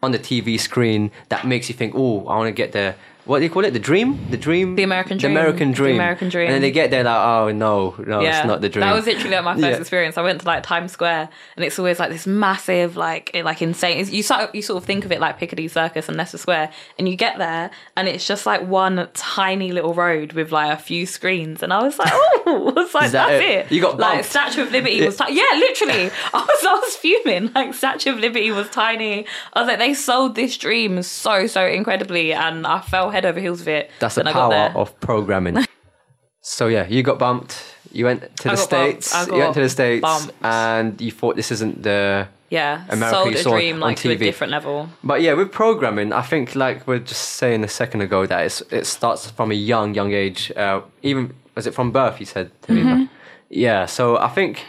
on 0.02 0.12
the 0.12 0.18
TV 0.18 0.60
screen 0.60 1.10
that 1.30 1.46
makes 1.46 1.70
you 1.70 1.74
think, 1.74 1.94
oh, 1.96 2.26
I 2.26 2.36
want 2.36 2.48
to 2.48 2.52
get 2.52 2.72
there. 2.72 2.94
What 3.28 3.38
do 3.40 3.44
you 3.44 3.50
call 3.50 3.64
it? 3.66 3.72
The 3.72 3.78
dream? 3.78 4.18
The 4.30 4.38
dream? 4.38 4.74
The 4.74 4.82
American 4.84 5.18
The 5.18 5.20
dream. 5.22 5.36
American 5.36 5.68
The 5.70 5.76
dream. 5.76 5.94
American 5.96 6.28
dream. 6.30 6.46
And 6.46 6.54
then 6.54 6.62
they 6.62 6.70
get 6.70 6.90
there 6.90 7.04
like, 7.04 7.14
oh 7.26 7.52
no, 7.52 7.94
no, 8.06 8.20
it's 8.20 8.46
not 8.46 8.62
the 8.62 8.70
dream. 8.70 8.86
That 8.86 8.94
was 8.94 9.04
literally 9.04 9.36
like 9.36 9.44
my 9.44 9.54
first 9.54 9.64
Yeah. 9.68 9.76
experience. 9.76 10.16
I 10.16 10.22
went 10.22 10.40
to 10.40 10.46
like 10.46 10.62
Times 10.62 10.92
Square, 10.92 11.28
and 11.56 11.64
it's 11.64 11.78
always 11.78 12.00
like 12.00 12.10
this 12.10 12.26
massive, 12.26 12.96
like, 12.96 13.30
like 13.44 13.60
insane. 13.60 13.98
It's, 13.98 14.10
you 14.10 14.22
sort 14.22 14.40
of, 14.40 14.54
you 14.54 14.62
sort 14.62 14.78
of 14.82 14.86
think 14.86 15.04
of 15.04 15.12
it 15.12 15.20
like 15.20 15.38
Piccadilly 15.38 15.68
Circus 15.68 16.08
and 16.08 16.16
Leicester 16.16 16.38
Square, 16.38 16.72
and 16.98 17.06
you 17.06 17.16
get 17.16 17.36
there, 17.36 17.70
and 17.96 18.08
it's 18.08 18.26
just 18.26 18.46
like 18.46 18.66
one 18.66 19.06
tiny 19.12 19.72
little 19.72 19.92
road 19.92 20.32
with 20.32 20.50
like 20.50 20.72
a 20.72 20.80
few 20.80 21.04
screens, 21.04 21.62
and 21.62 21.70
I 21.70 21.82
was 21.82 21.98
like, 21.98 22.10
oh, 22.14 22.72
it's 22.78 22.94
like 23.00 23.10
that 23.12 23.28
that's 23.28 23.44
it? 23.44 23.66
it. 23.66 23.72
You 23.72 23.82
got 23.82 23.98
like 23.98 24.14
bumped? 24.14 24.30
Statue 24.30 24.62
of 24.62 24.72
Liberty 24.72 25.04
was 25.04 25.16
tiny. 25.16 25.36
Yeah, 25.36 25.58
literally. 25.58 26.10
I 26.32 26.38
was, 26.40 26.64
I 26.66 26.74
was 26.82 26.96
fuming. 26.96 27.52
Like 27.52 27.74
Statue 27.74 28.12
of 28.12 28.20
Liberty 28.20 28.50
was 28.52 28.70
tiny. 28.70 29.26
I 29.52 29.60
was 29.60 29.68
like, 29.68 29.78
they 29.78 29.92
sold 29.92 30.34
this 30.34 30.56
dream 30.56 31.02
so, 31.02 31.46
so 31.46 31.66
incredibly, 31.66 32.32
and 32.32 32.66
I 32.66 32.80
fell 32.80 33.10
head 33.18 33.26
over 33.26 33.40
heels 33.40 33.60
with 33.60 33.68
it. 33.68 33.90
That's 33.98 34.14
the 34.14 34.22
I 34.22 34.24
got 34.24 34.32
power 34.32 34.50
there. 34.50 34.76
of 34.76 34.98
programming. 35.00 35.66
so 36.40 36.66
yeah, 36.68 36.86
you 36.86 37.02
got 37.02 37.18
bumped. 37.18 37.74
You 37.92 38.04
went 38.04 38.36
to 38.38 38.48
I 38.50 38.52
the 38.52 38.56
states. 38.56 39.26
You 39.26 39.34
went 39.34 39.54
to 39.54 39.60
the 39.60 39.68
states, 39.68 40.02
bumped. 40.02 40.34
and 40.42 41.00
you 41.00 41.10
thought 41.10 41.36
this 41.36 41.50
isn't 41.52 41.82
the. 41.82 42.28
Yeah, 42.50 42.86
America 42.88 43.16
sold 43.16 43.32
you 43.32 43.38
a 43.38 43.42
saw 43.42 43.50
dream 43.50 43.76
on 43.76 43.90
like 43.90 43.98
to 43.98 44.10
a 44.10 44.16
different 44.16 44.50
level. 44.50 44.88
But 45.04 45.20
yeah, 45.20 45.34
with 45.34 45.52
programming, 45.52 46.14
I 46.14 46.22
think 46.22 46.54
like 46.54 46.86
we 46.86 46.96
are 46.96 47.06
just 47.12 47.34
saying 47.40 47.62
a 47.62 47.68
second 47.68 48.00
ago 48.00 48.24
that 48.24 48.46
it's, 48.46 48.62
it 48.70 48.86
starts 48.86 49.30
from 49.30 49.50
a 49.50 49.54
young, 49.54 49.94
young 49.94 50.12
age. 50.12 50.50
Uh, 50.56 50.80
even 51.02 51.34
was 51.54 51.66
it 51.66 51.74
from 51.74 51.92
birth? 51.92 52.20
You 52.20 52.26
said, 52.26 52.50
Tameeka? 52.62 52.84
Mm-hmm. 52.84 53.04
Yeah. 53.50 53.86
So 53.86 54.16
I 54.16 54.28
think. 54.28 54.64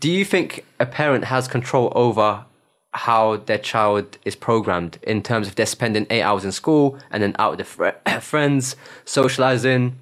Do 0.00 0.10
you 0.10 0.24
think 0.24 0.64
a 0.80 0.86
parent 0.86 1.24
has 1.24 1.46
control 1.46 1.92
over 1.94 2.46
how 2.94 3.36
their 3.36 3.58
child 3.58 4.18
is 4.24 4.36
programmed 4.36 4.98
in 5.02 5.22
terms 5.22 5.48
of 5.48 5.54
they're 5.56 5.66
spending 5.66 6.06
eight 6.10 6.22
hours 6.22 6.44
in 6.44 6.52
school 6.52 6.98
and 7.10 7.22
then 7.22 7.34
out 7.38 7.50
with 7.50 7.58
the 7.58 7.64
fr- 7.64 8.20
friends, 8.20 8.76
socializing? 9.04 9.96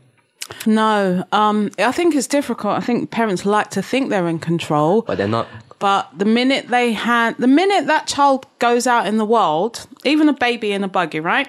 No, 0.67 1.25
um, 1.33 1.71
I 1.79 1.93
think 1.93 2.15
it's 2.15 2.27
difficult. 2.27 2.77
I 2.77 2.81
think 2.81 3.11
parents 3.11 3.47
like 3.47 3.71
to 3.71 3.83
think 3.83 4.11
they're 4.11 4.29
in 4.29 4.39
control, 4.39 5.03
but 5.03 5.17
they're 5.17 5.27
not. 5.29 5.47
but 5.79 6.11
the 6.17 6.27
minute 6.27 6.69
they 6.69 6.93
had, 6.93 7.37
the 7.39 7.47
minute 7.47 7.87
that 7.87 8.07
child 8.07 8.47
goes 8.59 8.87
out 8.87 9.07
in 9.07 9.17
the 9.17 9.25
world, 9.25 9.87
even 10.05 10.29
a 10.29 10.35
baby 10.35 10.73
in 10.73 10.85
a 10.85 10.89
buggy, 10.89 11.21
right? 11.21 11.49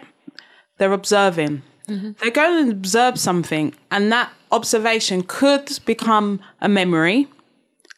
They're 0.77 0.93
observing. 0.93 1.61
They're 1.85 2.31
going 2.31 2.65
to 2.65 2.71
observe 2.71 3.19
something, 3.19 3.73
and 3.91 4.09
that 4.11 4.31
observation 4.51 5.21
could 5.23 5.79
become 5.85 6.39
a 6.61 6.69
memory, 6.69 7.27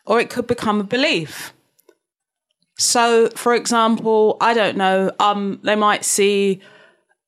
or 0.07 0.19
it 0.19 0.31
could 0.31 0.47
become 0.47 0.79
a 0.79 0.83
belief. 0.83 1.53
So, 2.77 3.29
for 3.35 3.53
example, 3.55 4.37
I 4.41 4.53
don't 4.53 4.75
know. 4.77 5.11
Um, 5.19 5.59
they 5.63 5.75
might 5.75 6.03
see 6.03 6.61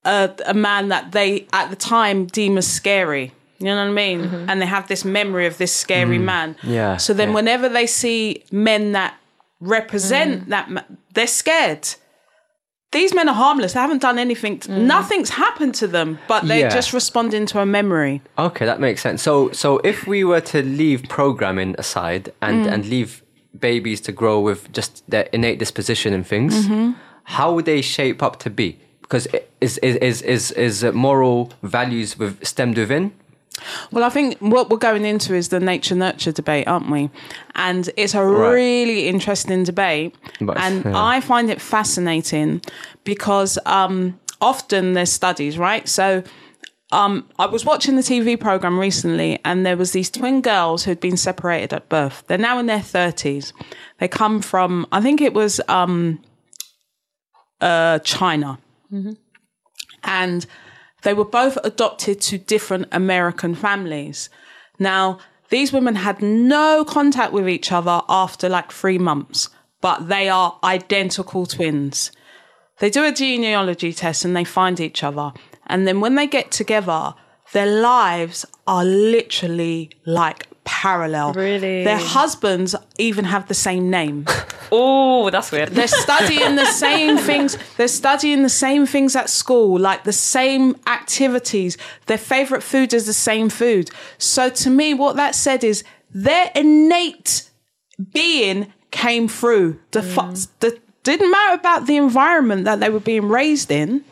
a, 0.04 0.30
a 0.46 0.54
man 0.54 0.88
that 0.88 1.12
they 1.12 1.46
at 1.52 1.70
the 1.70 1.76
time 1.76 2.26
deem 2.26 2.58
as 2.58 2.66
scary. 2.66 3.32
You 3.58 3.66
know 3.66 3.76
what 3.76 3.88
I 3.88 3.92
mean? 3.92 4.20
And 4.48 4.62
they 4.62 4.66
have 4.66 4.86
this 4.86 5.04
memory 5.04 5.46
of 5.46 5.58
this 5.58 5.72
scary 5.74 6.18
man. 6.18 6.54
Yeah, 6.62 6.96
So 6.96 7.12
then, 7.12 7.30
yeah. 7.30 7.34
whenever 7.34 7.68
they 7.68 7.86
see 7.88 8.44
men 8.52 8.92
that 8.92 9.16
represent 9.58 10.48
that, 10.50 10.70
ma- 10.70 10.82
they're 11.14 11.26
scared. 11.26 11.88
These 12.92 13.14
men 13.14 13.28
are 13.28 13.34
harmless. 13.34 13.72
They 13.72 13.80
haven't 13.80 14.00
done 14.00 14.18
anything. 14.18 14.62
Nothing's 14.68 15.30
happened 15.30 15.74
to 15.76 15.86
them, 15.88 16.18
but 16.28 16.46
they're 16.46 16.60
Yeah. 16.60 16.68
just 16.70 16.92
responding 16.92 17.46
to 17.46 17.60
a 17.60 17.66
memory. 17.66 18.22
Okay, 18.38 18.64
that 18.64 18.80
makes 18.80 19.02
sense. 19.02 19.22
So, 19.22 19.50
so 19.50 19.78
if 19.84 20.06
we 20.06 20.22
were 20.24 20.40
to 20.42 20.62
leave 20.62 21.02
programming 21.08 21.74
aside 21.78 22.32
and 22.40 22.64
Mm. 22.64 22.72
and 22.72 22.86
leave 22.86 23.22
babies 23.58 24.00
to 24.02 24.12
grow 24.12 24.40
with 24.40 24.70
just 24.72 25.02
their 25.10 25.28
innate 25.32 25.58
disposition 25.58 26.12
and 26.14 26.26
things, 26.26 26.54
Mm-hmm. 26.54 26.92
how 27.24 27.54
would 27.54 27.64
they 27.64 27.82
shape 27.82 28.22
up 28.22 28.38
to 28.40 28.50
be? 28.50 28.78
Because 29.02 29.26
is 29.60 29.78
is 29.78 29.96
is 29.96 30.22
is 30.22 30.50
is 30.52 30.84
moral 30.92 31.50
values 31.62 32.18
with 32.18 32.44
stemmed 32.44 32.76
within? 32.76 33.12
Well, 33.90 34.04
I 34.04 34.08
think 34.10 34.36
what 34.38 34.70
we're 34.70 34.76
going 34.90 35.04
into 35.04 35.34
is 35.34 35.48
the 35.48 35.58
nature 35.58 35.96
nurture 35.96 36.30
debate, 36.30 36.68
aren't 36.68 36.90
we? 36.90 37.10
And 37.56 37.90
it's 37.96 38.14
a 38.14 38.22
Right. 38.22 38.52
really 38.54 39.08
interesting 39.08 39.64
debate. 39.64 40.14
But- 40.40 40.58
and 40.58 40.84
yeah. 40.84 40.92
I 40.94 41.20
find 41.20 41.50
it 41.50 41.60
fascinating 41.60 42.60
because 43.04 43.58
um, 43.66 44.18
often 44.40 44.92
there's 44.92 45.10
studies, 45.10 45.58
right? 45.58 45.88
So 45.88 46.22
um, 46.90 47.28
I 47.38 47.46
was 47.46 47.64
watching 47.64 47.96
the 47.96 48.02
TV 48.02 48.38
program 48.40 48.78
recently, 48.78 49.38
and 49.44 49.66
there 49.66 49.76
was 49.76 49.92
these 49.92 50.10
twin 50.10 50.40
girls 50.40 50.84
who'd 50.84 51.00
been 51.00 51.16
separated 51.18 51.72
at 51.74 51.88
birth. 51.88 52.24
They're 52.26 52.38
now 52.38 52.58
in 52.58 52.66
their 52.66 52.80
thirties. 52.80 53.52
They 53.98 54.08
come 54.08 54.40
from, 54.40 54.86
I 54.90 55.00
think 55.00 55.20
it 55.20 55.34
was 55.34 55.60
um, 55.68 56.22
uh, 57.60 57.98
China, 58.00 58.58
and 60.02 60.46
they 61.02 61.12
were 61.14 61.24
both 61.26 61.58
adopted 61.62 62.20
to 62.22 62.38
different 62.38 62.88
American 62.90 63.54
families. 63.54 64.30
Now, 64.78 65.18
these 65.50 65.72
women 65.72 65.96
had 65.96 66.22
no 66.22 66.84
contact 66.86 67.32
with 67.32 67.48
each 67.48 67.72
other 67.72 68.00
after 68.08 68.48
like 68.48 68.72
three 68.72 68.98
months, 68.98 69.50
but 69.80 70.08
they 70.08 70.28
are 70.28 70.58
identical 70.64 71.46
twins. 71.46 72.12
They 72.78 72.90
do 72.90 73.04
a 73.04 73.12
genealogy 73.12 73.92
test 73.92 74.24
and 74.24 74.36
they 74.36 74.44
find 74.44 74.78
each 74.78 75.02
other. 75.02 75.32
And 75.68 75.86
then 75.86 76.00
when 76.00 76.14
they 76.14 76.26
get 76.26 76.50
together, 76.50 77.14
their 77.52 77.66
lives 77.80 78.44
are 78.66 78.84
literally 78.84 79.90
like 80.04 80.46
parallel. 80.64 81.32
Really? 81.32 81.84
Their 81.84 81.98
husbands 81.98 82.74
even 82.98 83.24
have 83.24 83.48
the 83.48 83.54
same 83.54 83.90
name. 83.90 84.26
Oh, 84.70 85.30
that's 85.30 85.50
weird. 85.50 85.70
They're 85.70 85.88
studying 85.88 86.56
the 86.56 86.66
same 86.66 87.16
things. 87.28 87.56
They're 87.78 87.88
studying 87.88 88.42
the 88.42 88.50
same 88.50 88.84
things 88.84 89.16
at 89.16 89.30
school, 89.30 89.78
like 89.78 90.04
the 90.04 90.12
same 90.12 90.76
activities. 90.86 91.78
Their 92.04 92.18
favorite 92.18 92.62
food 92.62 92.92
is 92.92 93.06
the 93.06 93.14
same 93.14 93.48
food. 93.48 93.88
So 94.18 94.50
to 94.50 94.68
me, 94.68 94.92
what 94.92 95.16
that 95.16 95.34
said 95.34 95.64
is 95.64 95.84
their 96.12 96.50
innate 96.54 97.48
being 98.12 98.70
came 98.90 99.26
through. 99.26 99.80
The, 99.92 100.02
fu- 100.02 100.20
mm. 100.20 100.48
the 100.60 100.78
didn't 101.02 101.30
matter 101.30 101.54
about 101.54 101.86
the 101.86 101.96
environment 101.96 102.64
that 102.64 102.80
they 102.80 102.90
were 102.90 103.00
being 103.00 103.28
raised 103.28 103.70
in. 103.70 104.04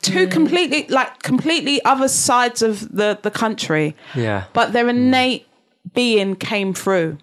Two 0.00 0.26
mm. 0.26 0.30
completely, 0.30 0.86
like 0.88 1.22
completely 1.22 1.84
other 1.84 2.08
sides 2.08 2.62
of 2.62 2.94
the 2.94 3.18
the 3.22 3.30
country 3.30 3.96
Yeah. 4.14 4.44
but 4.52 4.72
their 4.72 4.84
mm. 4.84 4.90
innate 4.90 5.46
being 5.94 6.36
came 6.36 6.72
through. 6.74 7.18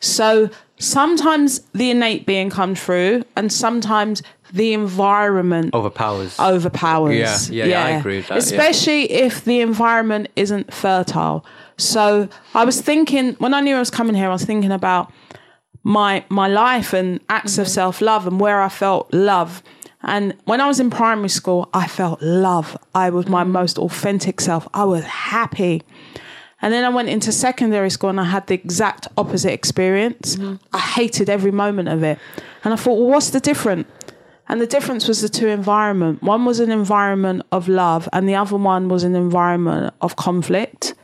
So 0.00 0.50
sometimes 0.78 1.60
the 1.72 1.90
innate 1.90 2.26
being 2.26 2.50
comes 2.50 2.82
through, 2.82 3.24
and 3.36 3.52
sometimes 3.52 4.22
the 4.52 4.72
environment 4.72 5.74
Overpowers. 5.74 6.38
overpowers. 6.40 7.50
Yeah, 7.50 7.64
yeah, 7.64 7.70
yeah, 7.70 7.84
I 7.84 7.90
agree 7.98 8.16
with 8.16 8.28
that, 8.28 8.34
yeah. 8.34 8.38
Especially 8.38 9.10
if 9.10 9.44
the 9.44 9.60
environment 9.60 10.28
isn't 10.36 10.72
fertile. 10.72 11.44
So 11.76 12.28
I 12.54 12.64
was 12.64 12.80
thinking 12.80 13.34
when 13.34 13.54
I 13.54 13.60
knew 13.60 13.76
I 13.76 13.78
was 13.78 13.90
coming 13.90 14.14
here, 14.14 14.28
I 14.28 14.32
was 14.32 14.44
thinking 14.44 14.72
about 14.72 15.12
my 15.82 16.24
my 16.28 16.48
life 16.48 16.92
and 16.92 17.20
acts 17.28 17.58
of 17.58 17.66
mm-hmm. 17.66 17.72
self 17.72 18.00
love 18.00 18.26
and 18.26 18.40
where 18.40 18.60
I 18.60 18.68
felt 18.68 19.12
love. 19.12 19.62
And 20.02 20.34
when 20.44 20.60
I 20.60 20.66
was 20.66 20.80
in 20.80 20.90
primary 20.90 21.28
school, 21.28 21.68
I 21.74 21.86
felt 21.86 22.22
love. 22.22 22.76
I 22.94 23.10
was 23.10 23.28
my 23.28 23.44
most 23.44 23.78
authentic 23.78 24.40
self. 24.40 24.66
I 24.72 24.84
was 24.84 25.04
happy. 25.04 25.82
And 26.62 26.72
then 26.72 26.84
I 26.84 26.88
went 26.88 27.08
into 27.08 27.32
secondary 27.32 27.90
school 27.90 28.10
and 28.10 28.20
I 28.20 28.24
had 28.24 28.46
the 28.46 28.54
exact 28.54 29.08
opposite 29.16 29.52
experience. 29.52 30.36
Mm-hmm. 30.36 30.56
I 30.74 30.78
hated 30.78 31.28
every 31.30 31.50
moment 31.50 31.88
of 31.88 32.02
it. 32.02 32.18
And 32.64 32.72
I 32.72 32.76
thought, 32.76 32.98
well, 32.98 33.08
what's 33.08 33.30
the 33.30 33.40
difference? 33.40 33.88
And 34.48 34.60
the 34.60 34.66
difference 34.66 35.06
was 35.06 35.20
the 35.20 35.28
two 35.28 35.46
environment. 35.46 36.22
One 36.22 36.44
was 36.44 36.58
an 36.58 36.72
environment 36.72 37.42
of 37.52 37.68
love, 37.68 38.08
and 38.12 38.28
the 38.28 38.34
other 38.34 38.56
one 38.56 38.88
was 38.88 39.04
an 39.04 39.14
environment 39.14 39.94
of 40.00 40.16
conflict, 40.16 40.94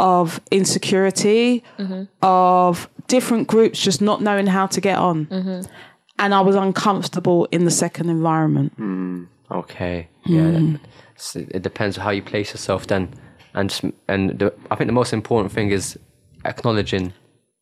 of 0.00 0.40
insecurity, 0.50 1.62
mm-hmm. 1.78 2.02
of 2.20 2.90
different 3.06 3.46
groups 3.46 3.80
just 3.80 4.02
not 4.02 4.22
knowing 4.22 4.48
how 4.48 4.66
to 4.66 4.80
get 4.80 4.98
on. 4.98 5.26
Mm-hmm. 5.26 5.72
And 6.18 6.32
I 6.34 6.40
was 6.40 6.54
uncomfortable 6.56 7.46
in 7.50 7.64
the 7.64 7.70
second 7.70 8.08
environment. 8.10 8.72
Hmm, 8.76 9.24
okay. 9.50 10.08
Yeah. 10.26 10.50
Hmm. 10.50 10.76
So 11.16 11.40
it 11.50 11.62
depends 11.62 11.96
how 11.96 12.10
you 12.10 12.22
place 12.22 12.50
yourself 12.52 12.86
then, 12.86 13.08
and 13.54 13.70
just- 13.70 13.84
and 14.08 14.38
the, 14.38 14.52
I 14.70 14.76
think 14.76 14.88
the 14.88 14.92
most 14.92 15.12
important 15.12 15.52
thing 15.52 15.70
is 15.70 15.98
acknowledging 16.44 17.12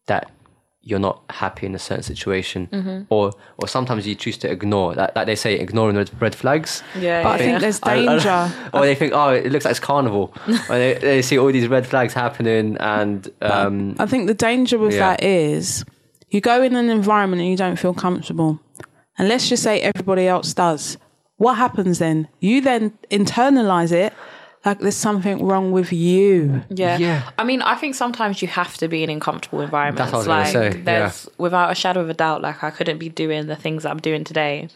that 0.07 0.31
you're 0.85 0.99
not 0.99 1.23
happy 1.31 1.65
in 1.67 1.75
a 1.75 1.79
certain 1.79 2.03
situation, 2.03 2.67
mm-hmm. 2.73 3.03
or 3.09 3.33
or 3.59 3.69
sometimes 3.69 4.07
you 4.07 4.15
choose 4.17 4.37
to 4.39 4.51
ignore 4.51 4.95
that. 4.97 5.15
Like 5.15 5.27
they 5.27 5.37
say, 5.37 5.55
ignoring 5.55 5.95
the 5.97 6.11
red 6.19 6.35
flags. 6.35 6.83
Yeah, 6.99 7.23
But 7.23 7.33
I 7.33 7.39
think 7.39 7.61
there's 7.61 7.79
danger. 7.95 8.51
or 8.75 8.81
they 8.81 8.95
think, 8.97 9.13
oh, 9.15 9.29
it 9.31 9.53
looks 9.53 9.65
like 9.65 9.71
it's 9.73 9.81
carnival. 9.81 10.35
or 10.69 10.77
they, 10.79 10.95
they 10.95 11.23
see 11.23 11.39
all 11.39 11.53
these 11.53 11.69
red 11.69 11.87
flags 11.87 12.15
happening, 12.15 12.77
and 12.79 13.31
um, 13.43 13.95
I 13.99 14.07
think 14.07 14.27
the 14.27 14.35
danger 14.35 14.77
with 14.79 14.93
Yeah. 14.95 15.11
that 15.17 15.23
is 15.23 15.85
you 16.33 16.41
go 16.41 16.63
in 16.63 16.75
an 16.75 16.89
environment 16.89 17.43
and 17.43 17.51
you 17.51 17.57
don't 17.57 17.77
feel 17.77 17.95
comfortable. 17.95 18.59
And 19.19 19.29
let's 19.29 19.49
just 19.49 19.63
say 19.63 19.81
everybody 19.81 20.27
else 20.27 20.55
does. 20.55 20.97
What 21.37 21.55
happens 21.55 21.99
then? 21.99 22.29
You 22.41 22.63
then 22.63 22.97
internalize 23.11 23.93
it 23.93 24.15
like 24.65 24.79
there's 24.79 24.97
something 24.97 25.45
wrong 25.45 25.73
with 25.73 25.93
you. 25.93 26.63
Yeah. 26.71 26.97
Yeah. 26.97 27.31
I 27.37 27.45
mean, 27.45 27.63
I 27.63 27.75
think 27.75 27.95
sometimes 27.95 28.41
you 28.41 28.49
have 28.49 28.77
to 28.79 28.89
be 28.89 29.03
in 29.03 29.11
uncomfortable 29.11 29.61
environments. 29.61 30.11
That's 30.11 30.27
what 30.27 30.33
I 30.33 30.39
like 30.39 30.47
was 30.47 30.53
gonna 30.55 30.73
say, 30.73 30.83
yeah. 30.85 31.13
without 31.37 31.71
a 31.71 31.75
shadow 31.75 32.01
of 32.01 32.09
a 32.09 32.15
doubt, 32.15 32.43
like 32.43 32.63
I 32.65 32.71
couldn't 32.71 32.99
be 32.99 33.09
doing 33.09 33.47
the 33.47 33.57
things 33.57 33.83
that 33.83 33.91
I'm 33.91 33.99
doing 34.01 34.25
today 34.25 34.69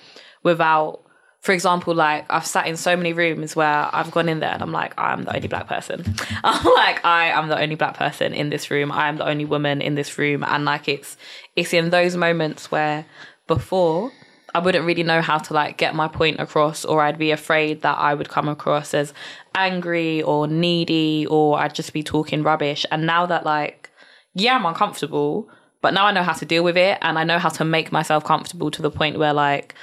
without 0.42 1.02
for 1.46 1.52
example, 1.52 1.94
like 1.94 2.26
I've 2.28 2.44
sat 2.44 2.66
in 2.66 2.76
so 2.76 2.96
many 2.96 3.12
rooms 3.12 3.54
where 3.54 3.88
I've 3.92 4.11
gone 4.11 4.28
in 4.28 4.40
there 4.40 4.50
and 4.50 4.61
I'm 4.61 4.72
like, 4.72 4.92
I'm 4.98 5.22
the 5.22 5.36
only 5.36 5.46
black 5.46 5.68
person. 5.68 6.02
I'm 6.44 6.64
like, 6.74 7.04
I 7.04 7.26
am 7.26 7.46
the 7.46 7.61
only 7.61 7.76
black 7.76 7.96
person 7.96 8.34
in 8.34 8.50
this 8.50 8.68
room. 8.68 8.90
I 8.90 9.09
am 9.09 9.18
the 9.18 9.28
only 9.28 9.44
woman 9.44 9.80
in 9.80 9.94
this 9.94 10.18
room. 10.18 10.42
And 10.42 10.64
like 10.64 10.88
it's 10.88 11.16
it's 11.57 11.72
in 11.72 11.90
those 11.90 12.16
moments 12.16 12.70
where 12.70 13.07
before 13.46 14.12
I 14.57 14.59
wouldn't 14.59 14.86
really 14.86 15.02
know 15.02 15.20
how 15.20 15.36
to 15.36 15.52
like 15.52 15.76
get 15.76 15.94
my 15.94 16.09
point 16.09 16.40
across, 16.40 16.86
or 16.86 17.02
I'd 17.02 17.18
be 17.18 17.30
afraid 17.30 17.82
that 17.82 17.98
I 17.98 18.14
would 18.14 18.30
come 18.30 18.48
across 18.48 18.94
as 18.94 19.12
angry 19.54 20.22
or 20.22 20.48
needy, 20.48 21.26
or 21.28 21.59
I'd 21.59 21.74
just 21.74 21.92
be 21.92 22.02
talking 22.02 22.42
rubbish. 22.42 22.86
And 22.90 23.04
now 23.04 23.26
that 23.26 23.44
like, 23.44 23.90
yeah, 24.34 24.57
I'm 24.57 24.64
uncomfortable, 24.64 25.50
but 25.82 25.92
now 25.92 26.07
I 26.07 26.12
know 26.12 26.22
how 26.22 26.32
to 26.32 26.46
deal 26.46 26.64
with 26.64 26.78
it, 26.78 26.96
and 27.02 27.18
I 27.18 27.24
know 27.24 27.38
how 27.38 27.50
to 27.50 27.66
make 27.66 27.92
myself 27.92 28.24
comfortable 28.24 28.70
to 28.70 28.82
the 28.82 28.90
point 28.90 29.18
where 29.18 29.34
like. 29.34 29.74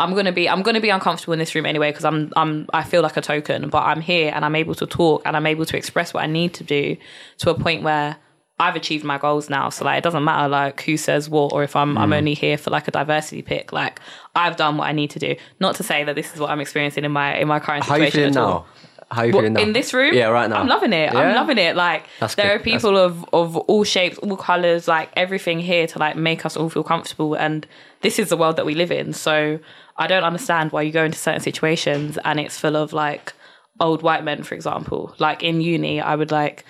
I'm 0.00 0.14
gonna 0.14 0.30
be 0.30 0.48
I'm 0.48 0.62
gonna 0.62 0.80
be 0.80 0.90
uncomfortable 0.90 1.32
in 1.32 1.40
this 1.40 1.56
room 1.56 1.66
anyway 1.66 1.90
because 1.90 2.04
I'm 2.04 2.32
I'm 2.36 2.68
I 2.72 2.84
feel 2.84 3.02
like 3.02 3.16
a 3.16 3.20
token, 3.20 3.68
but 3.68 3.82
I'm 3.82 4.00
here 4.00 4.30
and 4.32 4.44
I'm 4.44 4.54
able 4.54 4.76
to 4.76 4.86
talk 4.86 5.22
and 5.24 5.36
I'm 5.36 5.44
able 5.44 5.66
to 5.66 5.76
express 5.76 6.14
what 6.14 6.22
I 6.22 6.28
need 6.28 6.54
to 6.54 6.62
do 6.62 6.96
to 7.38 7.50
a 7.50 7.58
point 7.58 7.82
where 7.82 8.16
I've 8.60 8.74
achieved 8.74 9.04
my 9.04 9.18
goals 9.18 9.48
now. 9.48 9.68
So 9.68 9.84
like 9.84 9.98
it 9.98 10.04
doesn't 10.04 10.24
matter 10.24 10.48
like 10.48 10.82
who 10.82 10.96
says 10.96 11.30
what 11.30 11.52
or 11.52 11.62
if 11.62 11.76
I'm 11.76 11.96
I'm 11.96 12.10
mm. 12.10 12.16
only 12.16 12.34
here 12.34 12.58
for 12.58 12.70
like 12.70 12.88
a 12.88 12.90
diversity 12.90 13.42
pick. 13.42 13.72
Like 13.72 14.00
I've 14.34 14.56
done 14.56 14.76
what 14.76 14.88
I 14.88 14.92
need 14.92 15.10
to 15.10 15.18
do. 15.18 15.36
Not 15.60 15.76
to 15.76 15.82
say 15.82 16.02
that 16.04 16.16
this 16.16 16.34
is 16.34 16.40
what 16.40 16.50
I'm 16.50 16.60
experiencing 16.60 17.04
in 17.04 17.12
my 17.12 17.36
in 17.36 17.46
my 17.46 17.60
current 17.60 17.84
situation. 17.84 18.00
how 18.00 18.02
are 18.02 18.06
you 18.06 18.10
feeling 18.10 18.36
at 18.36 18.42
all. 18.42 18.60
now? 18.60 18.66
How 19.10 19.22
are 19.22 19.26
you 19.26 19.32
feeling 19.32 19.52
now? 19.52 19.60
in 19.60 19.72
this 19.72 19.94
room? 19.94 20.12
Yeah, 20.12 20.26
right 20.26 20.50
now. 20.50 20.60
I'm 20.60 20.66
loving 20.66 20.92
it. 20.92 21.12
Yeah? 21.12 21.20
I'm 21.20 21.34
loving 21.36 21.56
it. 21.56 21.76
Like 21.76 22.06
That's 22.18 22.34
there 22.34 22.58
good. 22.58 22.60
are 22.60 22.64
people 22.64 22.96
of 22.96 23.24
of 23.32 23.56
all 23.56 23.84
shapes, 23.84 24.18
all 24.18 24.36
colors, 24.36 24.88
like 24.88 25.10
everything 25.14 25.60
here 25.60 25.86
to 25.86 25.98
like 25.98 26.16
make 26.16 26.44
us 26.44 26.56
all 26.56 26.68
feel 26.68 26.84
comfortable. 26.84 27.34
And 27.34 27.64
this 28.00 28.18
is 28.18 28.28
the 28.28 28.36
world 28.36 28.56
that 28.56 28.66
we 28.66 28.74
live 28.74 28.90
in. 28.90 29.12
So 29.12 29.60
I 29.96 30.08
don't 30.08 30.24
understand 30.24 30.72
why 30.72 30.82
you 30.82 30.90
go 30.90 31.04
into 31.04 31.18
certain 31.18 31.40
situations 31.40 32.18
and 32.24 32.40
it's 32.40 32.58
full 32.58 32.76
of 32.76 32.92
like 32.92 33.34
old 33.78 34.02
white 34.02 34.24
men, 34.24 34.42
for 34.42 34.56
example. 34.56 35.14
Like 35.18 35.44
in 35.44 35.60
uni, 35.60 36.00
I 36.00 36.16
would 36.16 36.32
like 36.32 36.64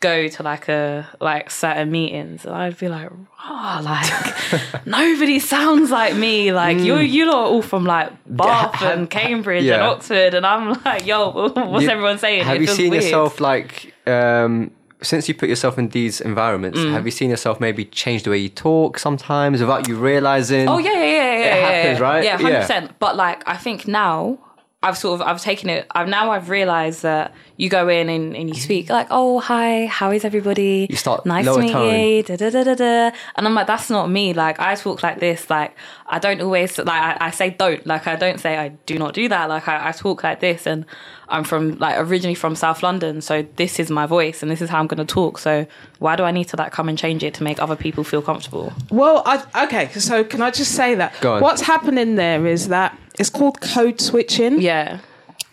go 0.00 0.28
to 0.28 0.42
like 0.42 0.68
a 0.68 1.08
like 1.20 1.50
certain 1.50 1.90
meetings 1.90 2.44
and 2.44 2.54
I'd 2.54 2.76
be 2.78 2.88
like, 2.88 3.08
oh, 3.48 3.80
like 3.82 4.86
nobody 4.86 5.38
sounds 5.38 5.90
like 5.90 6.14
me. 6.14 6.52
Like 6.52 6.78
you 6.78 6.96
you 6.98 7.26
lot 7.26 7.36
are 7.36 7.46
all 7.46 7.62
from 7.62 7.84
like 7.84 8.12
Bath 8.26 8.82
and 8.82 9.08
Cambridge 9.08 9.64
and. 9.64 9.82
Oxford 9.82 10.34
and 10.34 10.44
I'm 10.46 10.80
like, 10.84 11.06
yo, 11.06 11.30
what's 11.54 11.84
You- 11.84 11.90
everyone 11.90 12.18
saying? 12.18 12.44
Have 12.44 12.56
It 12.56 12.60
you 12.62 12.66
seen 12.66 12.90
weird. 12.90 13.02
yourself 13.04 13.40
like 13.40 13.94
um, 14.06 14.70
since 15.02 15.28
you 15.28 15.34
put 15.34 15.48
yourself 15.48 15.78
in 15.78 15.88
these 15.88 16.20
environments? 16.20 16.78
Mm. 16.78 16.92
Have 16.92 17.04
you 17.06 17.10
seen 17.10 17.30
yourself 17.30 17.58
maybe 17.60 17.84
change 17.86 18.22
the 18.24 18.30
way 18.30 18.38
you 18.38 18.48
talk 18.50 18.98
sometimes 18.98 19.60
without 19.60 19.88
you 19.88 19.96
realizing? 19.96 20.68
Oh 20.68 20.78
yeah, 20.78 20.92
yeah, 20.92 21.00
yeah, 21.04 21.04
yeah. 21.04 21.38
yeah, 21.38 21.66
happens, 21.70 21.98
yeah. 21.98 22.04
right? 22.04 22.24
Yeah, 22.24 22.36
hundred 22.36 22.50
Yeah. 22.50 22.60
percent. 22.60 22.98
But 22.98 23.16
like, 23.16 23.42
I 23.48 23.56
think 23.56 23.86
now 23.88 24.38
I've 24.86 24.96
sort 24.96 25.20
of 25.20 25.26
I've 25.26 25.40
taken 25.40 25.68
it. 25.68 25.86
I've 25.90 26.08
now 26.08 26.30
I've 26.30 26.48
realised 26.48 27.02
that 27.02 27.34
you 27.56 27.68
go 27.68 27.88
in 27.88 28.08
and, 28.08 28.36
and 28.36 28.48
you 28.48 28.54
speak 28.54 28.88
like, 28.88 29.08
oh 29.10 29.40
hi, 29.40 29.86
how 29.86 30.12
is 30.12 30.24
everybody? 30.24 30.86
You 30.88 30.96
start 30.96 31.26
nice 31.26 31.44
lower 31.44 31.56
to 31.56 31.62
meet 31.62 31.72
tone. 31.72 32.00
you. 32.00 32.22
Da, 32.22 32.36
da, 32.36 32.50
da, 32.50 32.64
da, 32.64 32.74
da. 32.74 33.10
And 33.34 33.46
I'm 33.46 33.54
like, 33.54 33.66
that's 33.66 33.90
not 33.90 34.08
me. 34.10 34.32
Like 34.32 34.60
I 34.60 34.76
talk 34.76 35.02
like 35.02 35.18
this. 35.18 35.50
Like 35.50 35.74
I 36.08 36.18
don't 36.18 36.40
always 36.40 36.78
like 36.78 36.88
I, 36.88 37.26
I 37.26 37.30
say 37.30 37.50
don't. 37.50 37.84
Like 37.86 38.06
I 38.06 38.16
don't 38.16 38.38
say 38.38 38.56
I 38.56 38.68
do 38.86 38.98
not 38.98 39.14
do 39.14 39.28
that. 39.28 39.48
Like 39.48 39.66
I, 39.68 39.88
I 39.88 39.92
talk 39.92 40.22
like 40.22 40.40
this 40.40 40.66
and. 40.66 40.84
I'm 41.28 41.42
from 41.42 41.76
like 41.78 41.98
originally 41.98 42.36
from 42.36 42.54
South 42.54 42.84
London, 42.84 43.20
so 43.20 43.44
this 43.56 43.80
is 43.80 43.90
my 43.90 44.06
voice 44.06 44.42
and 44.42 44.48
this 44.48 44.62
is 44.62 44.70
how 44.70 44.78
I'm 44.78 44.86
going 44.86 45.04
to 45.04 45.12
talk. 45.12 45.38
So 45.38 45.66
why 45.98 46.14
do 46.14 46.22
I 46.22 46.30
need 46.30 46.44
to 46.50 46.56
like 46.56 46.70
come 46.70 46.88
and 46.88 46.96
change 46.96 47.24
it 47.24 47.34
to 47.34 47.42
make 47.42 47.60
other 47.60 47.74
people 47.74 48.04
feel 48.04 48.22
comfortable? 48.22 48.72
Well, 48.90 49.24
I, 49.26 49.64
okay, 49.64 49.88
so 49.88 50.22
can 50.22 50.40
I 50.40 50.52
just 50.52 50.76
say 50.76 50.94
that 50.94 51.20
Go 51.20 51.34
on. 51.34 51.42
what's 51.42 51.62
happening 51.62 52.14
there 52.14 52.46
is 52.46 52.68
that 52.68 52.96
it's 53.18 53.28
called 53.28 53.60
code 53.60 54.00
switching. 54.00 54.60
Yeah, 54.60 55.00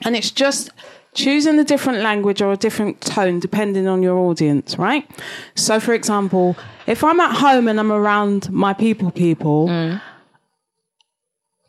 And 0.05 0.15
it's 0.15 0.29
just 0.29 0.69
choosing 1.15 1.57
a 1.57 1.63
different 1.63 2.01
language 2.01 2.39
or 2.39 2.51
a 2.51 2.57
different 2.57 3.01
tone 3.01 3.39
depending 3.39 3.87
on 3.87 4.03
your 4.03 4.17
audience, 4.19 4.77
right? 4.77 5.09
So, 5.55 5.79
for 5.79 5.93
example, 5.93 6.55
if 6.87 7.03
I'm 7.03 7.19
at 7.19 7.35
home 7.35 7.67
and 7.67 7.79
I'm 7.79 7.91
around 7.91 8.51
my 8.51 8.73
people, 8.73 9.09
people, 9.09 9.69
mm. 9.69 10.01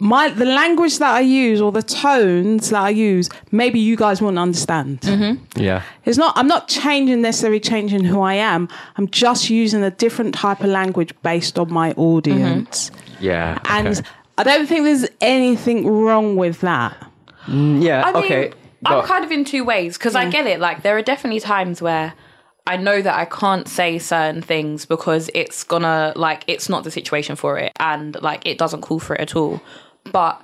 My 0.04 0.28
the 0.28 0.44
language 0.44 0.98
that 0.98 1.14
I 1.14 1.20
use 1.20 1.62
or 1.62 1.72
the 1.72 1.82
tones 1.82 2.68
that 2.68 2.82
I 2.82 2.90
use, 2.90 3.30
maybe 3.50 3.80
you 3.80 3.96
guys 3.96 4.20
won't 4.20 4.38
understand. 4.38 5.00
Mm-hmm. 5.00 5.58
yeah. 5.58 5.82
It's 6.04 6.18
not. 6.18 6.36
I'm 6.36 6.46
not 6.46 6.68
changing 6.68 7.22
necessarily 7.22 7.58
changing 7.58 8.04
who 8.04 8.20
I 8.20 8.34
am. 8.34 8.68
I'm 8.96 9.08
just 9.08 9.48
using 9.48 9.82
a 9.82 9.90
different 9.90 10.34
type 10.34 10.60
of 10.60 10.66
language 10.66 11.14
based 11.22 11.58
on 11.58 11.72
my 11.72 11.92
audience, 11.92 12.90
mm-hmm. 12.90 13.24
Yeah. 13.24 13.58
and 13.64 13.88
okay. 13.88 14.08
I 14.36 14.42
don't 14.42 14.66
think 14.66 14.84
there's 14.84 15.08
anything 15.22 15.88
wrong 15.88 16.36
with 16.36 16.60
that. 16.60 16.94
Mm, 17.46 17.82
yeah. 17.82 18.02
I 18.04 18.12
mean, 18.12 18.24
okay. 18.24 18.52
I'm 18.84 19.06
kind 19.06 19.24
of 19.24 19.30
in 19.30 19.46
two 19.46 19.64
ways 19.64 19.96
because 19.96 20.14
I 20.14 20.28
get 20.28 20.46
it. 20.46 20.60
Like, 20.60 20.82
there 20.82 20.98
are 20.98 21.02
definitely 21.02 21.40
times 21.40 21.80
where 21.80 22.12
I 22.66 22.76
know 22.76 23.00
that 23.00 23.14
I 23.14 23.24
can't 23.24 23.66
say 23.68 23.98
certain 23.98 24.42
things 24.42 24.84
because 24.84 25.30
it's 25.34 25.64
gonna, 25.64 26.12
like, 26.16 26.44
it's 26.46 26.68
not 26.68 26.84
the 26.84 26.90
situation 26.90 27.36
for 27.36 27.58
it 27.58 27.72
and, 27.80 28.20
like, 28.20 28.44
it 28.44 28.58
doesn't 28.58 28.82
call 28.82 28.98
for 28.98 29.14
it 29.14 29.22
at 29.22 29.36
all. 29.36 29.62
But 30.12 30.40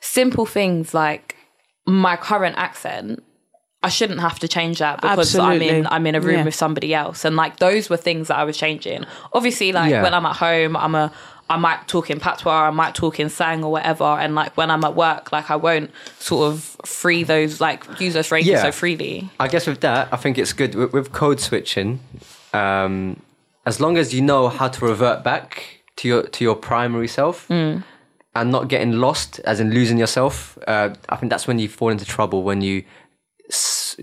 simple 0.00 0.46
things 0.46 0.94
like 0.94 1.36
my 1.86 2.16
current 2.16 2.56
accent, 2.58 3.22
I 3.82 3.88
shouldn't 3.88 4.20
have 4.20 4.38
to 4.40 4.48
change 4.48 4.78
that 4.78 5.00
because 5.02 5.36
I'm 5.36 5.60
in 5.60 5.86
I'm 5.88 6.06
in 6.06 6.14
a 6.14 6.20
room 6.20 6.38
Yeah. 6.38 6.44
with 6.44 6.54
somebody 6.54 6.94
else. 6.94 7.24
And 7.24 7.36
like 7.36 7.58
those 7.58 7.90
were 7.90 7.96
things 7.98 8.28
that 8.28 8.36
I 8.38 8.44
was 8.44 8.56
changing. 8.56 9.04
Obviously, 9.32 9.72
like 9.72 9.90
Yeah. 9.90 10.02
when 10.02 10.14
I'm 10.14 10.24
at 10.26 10.36
home, 10.36 10.76
I'm 10.76 10.94
a 10.94 11.12
I 11.50 11.58
might 11.58 11.86
talk 11.88 12.08
in 12.10 12.20
patois, 12.20 12.68
I 12.68 12.70
might 12.70 12.94
talk 12.94 13.20
in 13.20 13.28
sang 13.28 13.62
or 13.62 13.70
whatever. 13.70 14.04
And 14.04 14.34
like 14.34 14.56
when 14.56 14.70
I'm 14.70 14.82
at 14.84 14.94
work, 14.96 15.30
like 15.32 15.50
I 15.50 15.56
won't 15.56 15.90
sort 16.18 16.50
of 16.50 16.76
free 16.86 17.22
those 17.22 17.60
like 17.60 17.84
use 18.00 18.14
those 18.14 18.26
phrases 18.26 18.48
Yeah. 18.52 18.62
so 18.62 18.72
freely. 18.72 19.28
I 19.38 19.48
guess 19.48 19.66
with 19.66 19.80
that, 19.82 20.08
I 20.10 20.16
think 20.16 20.38
it's 20.38 20.54
good 20.54 20.74
with, 20.74 20.94
with 20.94 21.12
code 21.12 21.40
switching. 21.40 22.00
Um, 22.54 23.20
as 23.66 23.78
long 23.80 23.98
as 23.98 24.14
you 24.14 24.22
know 24.22 24.48
how 24.48 24.68
to 24.68 24.84
revert 24.86 25.22
back 25.22 25.82
to 25.96 26.08
your 26.08 26.22
to 26.22 26.44
your 26.44 26.54
primary 26.56 27.08
self 27.08 27.46
and 28.36 28.50
not 28.50 28.68
getting 28.68 28.92
lost, 28.92 29.38
as 29.40 29.60
in 29.60 29.70
losing 29.72 29.98
yourself, 29.98 30.58
uh, 30.66 30.90
I 31.08 31.16
think 31.16 31.30
that's 31.30 31.46
when 31.46 31.58
you 31.58 31.68
fall 31.68 31.90
into 31.90 32.04
trouble. 32.04 32.42
When 32.42 32.60
you, 32.62 32.82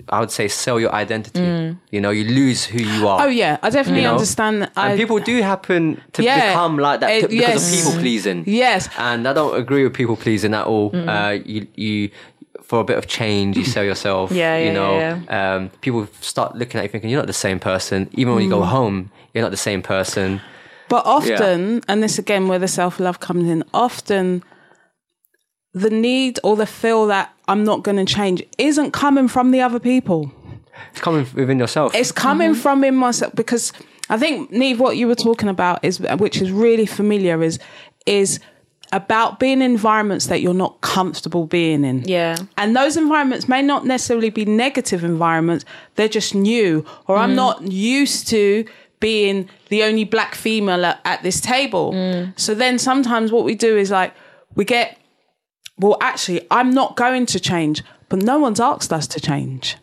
I 0.09 0.19
would 0.19 0.31
say, 0.31 0.47
sell 0.47 0.79
your 0.79 0.93
identity. 0.93 1.75
You 1.91 1.99
know, 1.99 2.11
you 2.11 2.23
lose 2.23 2.63
who 2.63 2.79
you 2.81 3.07
are. 3.07 3.25
Oh 3.25 3.27
yeah, 3.29 3.57
I 3.61 3.69
definitely 3.69 4.01
You 4.03 4.07
know? 4.07 4.13
understand. 4.13 4.61
That. 4.61 4.71
And 4.77 4.93
I, 4.93 4.97
people 4.97 5.19
do 5.19 5.41
happen 5.41 6.01
to 6.13 6.23
Yeah. 6.23 6.47
become 6.51 6.77
like 6.77 6.99
that 7.01 7.09
Uh, 7.11 7.27
t- 7.27 7.27
because 7.27 7.33
yes. 7.33 7.73
of 7.73 7.77
people 7.77 7.99
pleasing. 8.01 8.43
Yes. 8.47 8.89
And 8.97 9.27
I 9.27 9.33
don't 9.33 9.55
agree 9.59 9.83
with 9.83 9.93
people 9.93 10.15
pleasing 10.15 10.53
at 10.53 10.65
all. 10.65 10.91
Uh, 10.95 11.37
you, 11.43 11.67
you, 11.75 12.09
for 12.61 12.79
a 12.79 12.83
bit 12.85 12.97
of 12.97 13.07
change, 13.07 13.57
you 13.57 13.65
sell 13.65 13.83
yourself. 13.83 14.31
Yeah, 14.43 14.57
you 14.57 14.71
know, 14.71 14.97
yeah, 14.97 15.55
Um, 15.55 15.69
people 15.81 16.07
start 16.21 16.55
looking 16.55 16.77
at 16.79 16.83
you 16.83 16.89
thinking 16.89 17.09
you're 17.09 17.19
not 17.19 17.27
the 17.27 17.33
same 17.47 17.59
person. 17.59 18.07
Even 18.13 18.35
when 18.35 18.43
you 18.43 18.49
go 18.49 18.61
home, 18.63 19.11
you're 19.33 19.43
not 19.43 19.51
the 19.51 19.57
same 19.69 19.81
person. 19.81 20.39
But 20.91 21.05
often, 21.05 21.81
and 21.87 22.03
this 22.03 22.19
again 22.19 22.49
where 22.49 22.59
the 22.59 22.67
self 22.67 22.99
love 22.99 23.21
comes 23.21 23.49
in, 23.49 23.63
often 23.73 24.43
the 25.73 25.89
need 25.89 26.37
or 26.43 26.57
the 26.57 26.65
feel 26.65 27.07
that 27.07 27.33
I'm 27.47 27.63
not 27.63 27.81
going 27.81 27.95
to 27.95 28.13
change 28.13 28.43
isn't 28.57 28.91
coming 28.91 29.29
from 29.29 29.51
the 29.51 29.61
other 29.61 29.79
people. 29.79 30.33
It's 30.91 30.99
coming 30.99 31.25
within 31.33 31.59
yourself. 31.59 31.95
It's 31.95 32.11
coming 32.11 32.51
mm-hmm. 32.51 32.59
from 32.59 32.83
in 32.83 32.95
myself 32.95 33.33
because 33.35 33.71
I 34.09 34.17
think 34.17 34.51
Niamh, 34.51 34.79
what 34.79 34.97
you 34.97 35.07
were 35.07 35.15
talking 35.15 35.47
about 35.47 35.79
is, 35.81 36.01
which 36.01 36.41
is 36.41 36.51
really 36.51 36.85
familiar, 36.85 37.41
is 37.41 37.57
is 38.05 38.41
about 38.91 39.39
being 39.39 39.61
in 39.61 39.71
environments 39.71 40.27
that 40.27 40.41
you're 40.41 40.53
not 40.53 40.81
comfortable 40.81 41.45
being 41.45 41.85
in. 41.85 42.03
Yeah. 42.03 42.35
And 42.57 42.75
those 42.75 42.97
environments 42.97 43.47
may 43.47 43.61
not 43.61 43.85
necessarily 43.85 44.29
be 44.29 44.43
negative 44.43 45.05
environments, 45.05 45.63
they're 45.95 46.09
just 46.09 46.35
new, 46.35 46.85
or 47.07 47.15
I'm 47.15 47.31
mm. 47.31 47.35
not 47.35 47.61
used 47.61 48.27
to 48.29 48.65
being 49.01 49.49
the 49.67 49.83
only 49.83 50.05
black 50.05 50.35
female 50.35 50.85
at, 50.85 51.01
at 51.03 51.21
this 51.23 51.41
table. 51.41 51.91
Mm. 51.91 52.39
So 52.39 52.55
then 52.55 52.79
sometimes 52.79 53.33
what 53.33 53.43
we 53.43 53.55
do 53.55 53.75
is 53.75 53.91
like, 53.91 54.13
we 54.55 54.63
get, 54.63 54.97
well, 55.77 55.97
actually, 55.99 56.47
I'm 56.49 56.71
not 56.71 56.95
going 56.95 57.25
to 57.25 57.39
change, 57.39 57.83
but 58.07 58.19
no 58.19 58.39
one's 58.39 58.61
asked 58.61 58.93
us 58.93 59.07
to 59.07 59.19
change. 59.19 59.75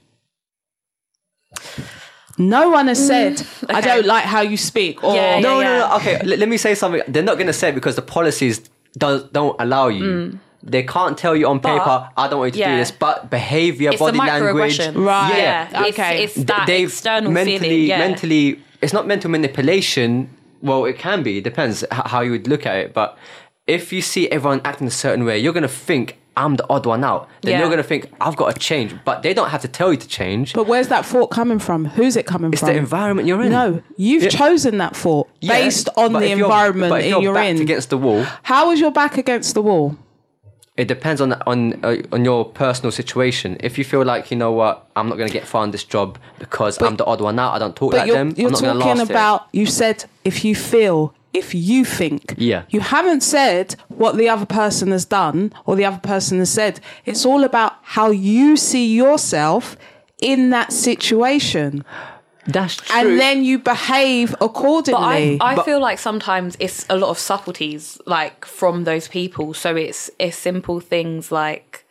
No 2.39 2.71
one 2.71 2.87
has 2.87 3.01
mm. 3.01 3.07
said, 3.07 3.47
I 3.69 3.81
okay. 3.81 3.89
don't 3.89 4.07
like 4.07 4.25
how 4.25 4.41
you 4.41 4.57
speak. 4.57 5.05
Or, 5.05 5.15
Yeah, 5.15 5.41
No, 5.41 5.61
yeah. 5.61 5.79
no, 5.79 5.89
no. 5.89 5.97
Okay, 5.97 6.23
let, 6.25 6.39
let 6.39 6.49
me 6.49 6.57
say 6.57 6.75
something. 6.75 7.03
They're 7.09 7.23
not 7.23 7.35
going 7.35 7.49
to 7.49 7.53
say 7.53 7.71
it 7.71 7.75
because 7.75 7.97
the 7.97 8.03
policies 8.03 8.71
does, 8.97 9.25
don't 9.25 9.57
allow 9.61 9.89
you. 9.89 10.05
Mm. 10.05 10.39
They 10.63 10.83
can't 10.83 11.17
tell 11.17 11.37
you 11.37 11.47
on 11.47 11.61
paper, 11.61 12.09
I 12.17 12.29
don't 12.29 12.41
want 12.41 12.55
you 12.57 12.63
to 12.65 12.69
do 12.69 12.75
Mm. 12.75 12.79
this, 12.79 12.91
but 12.91 13.31
behavior, 13.31 13.91
It's 13.91 14.01
body 14.01 14.19
language. 14.19 14.79
Right. 14.79 15.35
Yeah. 15.39 15.69
Yeah. 15.73 15.85
Okay. 15.87 16.25
it's 16.25 16.35
th- 16.35 16.47
that 16.49 16.67
they've 16.67 16.89
external 16.89 17.31
mentally, 17.31 17.59
feeling. 17.59 17.83
Yeah. 17.87 17.99
mentally, 17.99 18.61
it's 18.83 18.93
not 18.93 19.07
mental 19.07 19.31
manipulation. 19.31 20.31
Well, 20.61 20.85
it 20.87 20.99
can 20.99 21.23
be. 21.23 21.39
It 21.39 21.45
depends 21.45 21.85
how 21.93 22.21
you 22.23 22.33
would 22.33 22.49
look 22.49 22.67
at 22.67 22.77
it. 22.77 22.95
But 22.95 23.17
if 23.69 23.93
you 23.93 24.03
see 24.03 24.29
everyone 24.31 24.61
acting 24.65 24.89
a 24.89 24.91
certain 24.91 25.25
way, 25.25 25.39
you're 25.39 25.53
going 25.53 25.63
to 25.63 25.69
think, 25.69 26.19
I'm 26.37 26.57
the 26.57 26.67
odd 26.69 26.87
one 26.87 27.05
out. 27.05 27.29
Then 27.43 27.53
Yeah. 27.53 27.59
you're 27.61 27.69
going 27.69 27.79
to 27.79 27.83
think, 27.89 28.11
I've 28.21 28.37
got 28.37 28.53
to 28.55 28.61
change. 28.61 28.95
But 29.05 29.23
they 29.23 29.33
don't 29.35 29.51
have 29.51 29.61
to 29.63 29.69
tell 29.69 29.93
you 29.93 29.97
to 29.99 30.09
change. 30.09 30.53
But 30.55 30.67
where's 30.67 30.89
that 30.89 31.05
thought 31.07 31.29
coming 31.29 31.59
from? 31.61 31.85
Who's 31.85 32.17
it 32.17 32.27
coming 32.27 32.53
it's 32.53 32.61
from? 32.61 32.69
It's 32.71 32.75
the 32.75 32.79
environment 32.79 33.29
you're 33.29 33.43
in. 33.43 33.51
No, 33.53 33.83
you've 33.97 34.25
Yeah. 34.25 34.29
chosen 34.31 34.79
that 34.79 34.97
thought 34.97 35.29
Yeah, 35.41 35.53
based 35.55 35.89
on 35.97 36.13
but 36.13 36.21
the 36.21 36.27
if 36.27 36.39
you're- 36.39 36.43
environment 36.51 36.91
but 36.91 37.01
if 37.01 37.07
in 37.07 37.11
you're 37.13 37.23
you're 37.23 37.35
backed 37.35 37.51
in. 37.57 37.63
against 37.63 37.91
the 37.91 37.99
wall, 37.99 38.25
How 38.43 38.71
is 38.73 38.81
your 38.81 38.91
back 38.93 39.17
against 39.19 39.55
the 39.55 39.63
wall? 39.63 39.97
It 40.79 40.87
depends 40.87 41.21
on 41.21 41.33
on 41.47 41.85
uh, 41.85 41.97
on 42.13 42.25
your 42.25 42.45
personal 42.45 42.93
situation. 42.93 43.57
If 43.61 43.77
you 43.77 43.85
feel 43.85 44.05
like 44.05 44.31
you 44.31 44.37
know 44.37 44.53
what, 44.53 44.89
I'm 44.95 45.09
not 45.09 45.17
going 45.19 45.29
to 45.29 45.33
get 45.33 45.47
far 45.47 45.65
in 45.65 45.73
this 45.73 45.85
job 45.85 46.19
because 46.39 46.81
I'm 46.81 46.97
the 46.97 47.05
odd 47.05 47.21
one 47.21 47.39
out. 47.39 47.53
I 47.53 47.59
don't 47.59 47.75
talk 47.75 47.93
like 47.93 48.07
you're, 48.07 48.17
them. 48.17 48.33
you're 48.37 48.47
I'm 48.47 48.53
not 48.53 48.61
talking 48.61 48.99
last 48.99 49.11
about, 49.11 49.49
you 49.53 49.67
said 49.67 50.05
if 50.25 50.45
you 50.45 50.55
feel, 50.55 51.13
if 51.35 51.53
you 51.53 51.85
think. 51.85 52.35
Yeah. 52.39 52.63
You 52.71 52.79
haven't 52.79 53.23
said 53.23 53.75
what 53.89 54.17
the 54.17 54.29
other 54.29 54.47
person 54.47 54.93
has 54.93 55.05
done 55.05 55.53
or 55.67 55.75
the 55.75 55.85
other 55.85 55.99
person 55.99 56.39
has 56.39 56.51
said. 56.51 56.79
It's 57.05 57.27
all 57.27 57.43
about 57.43 57.75
how 57.83 58.11
you 58.11 58.57
see 58.57 58.95
yourself 58.95 59.77
in 60.21 60.51
that 60.51 60.73
situation. 60.73 61.85
It. 62.49 62.53
That's 62.53 62.77
true. 62.77 62.97
And 63.11 63.21
then 63.21 63.45
you 63.45 63.59
behave 63.59 64.35
accordingly. 64.41 65.01
But 65.01 65.07
I, 65.07 65.17
accordingly. 65.19 65.41
I 65.41 65.55
But- 65.57 65.65
feel 65.65 65.81
like 65.81 65.99
sometimes 65.99 66.57
it's 66.59 66.87
a 66.89 66.97
lot 66.97 67.11
of 67.11 67.19
subtleties, 67.19 67.99
like 68.07 68.45
from 68.45 68.85
those 68.85 69.07
people. 69.09 69.55
So 69.55 69.77
it's 69.77 70.11
it's 70.19 70.37
simple 70.37 70.81
things 70.81 71.31
like 71.31 71.85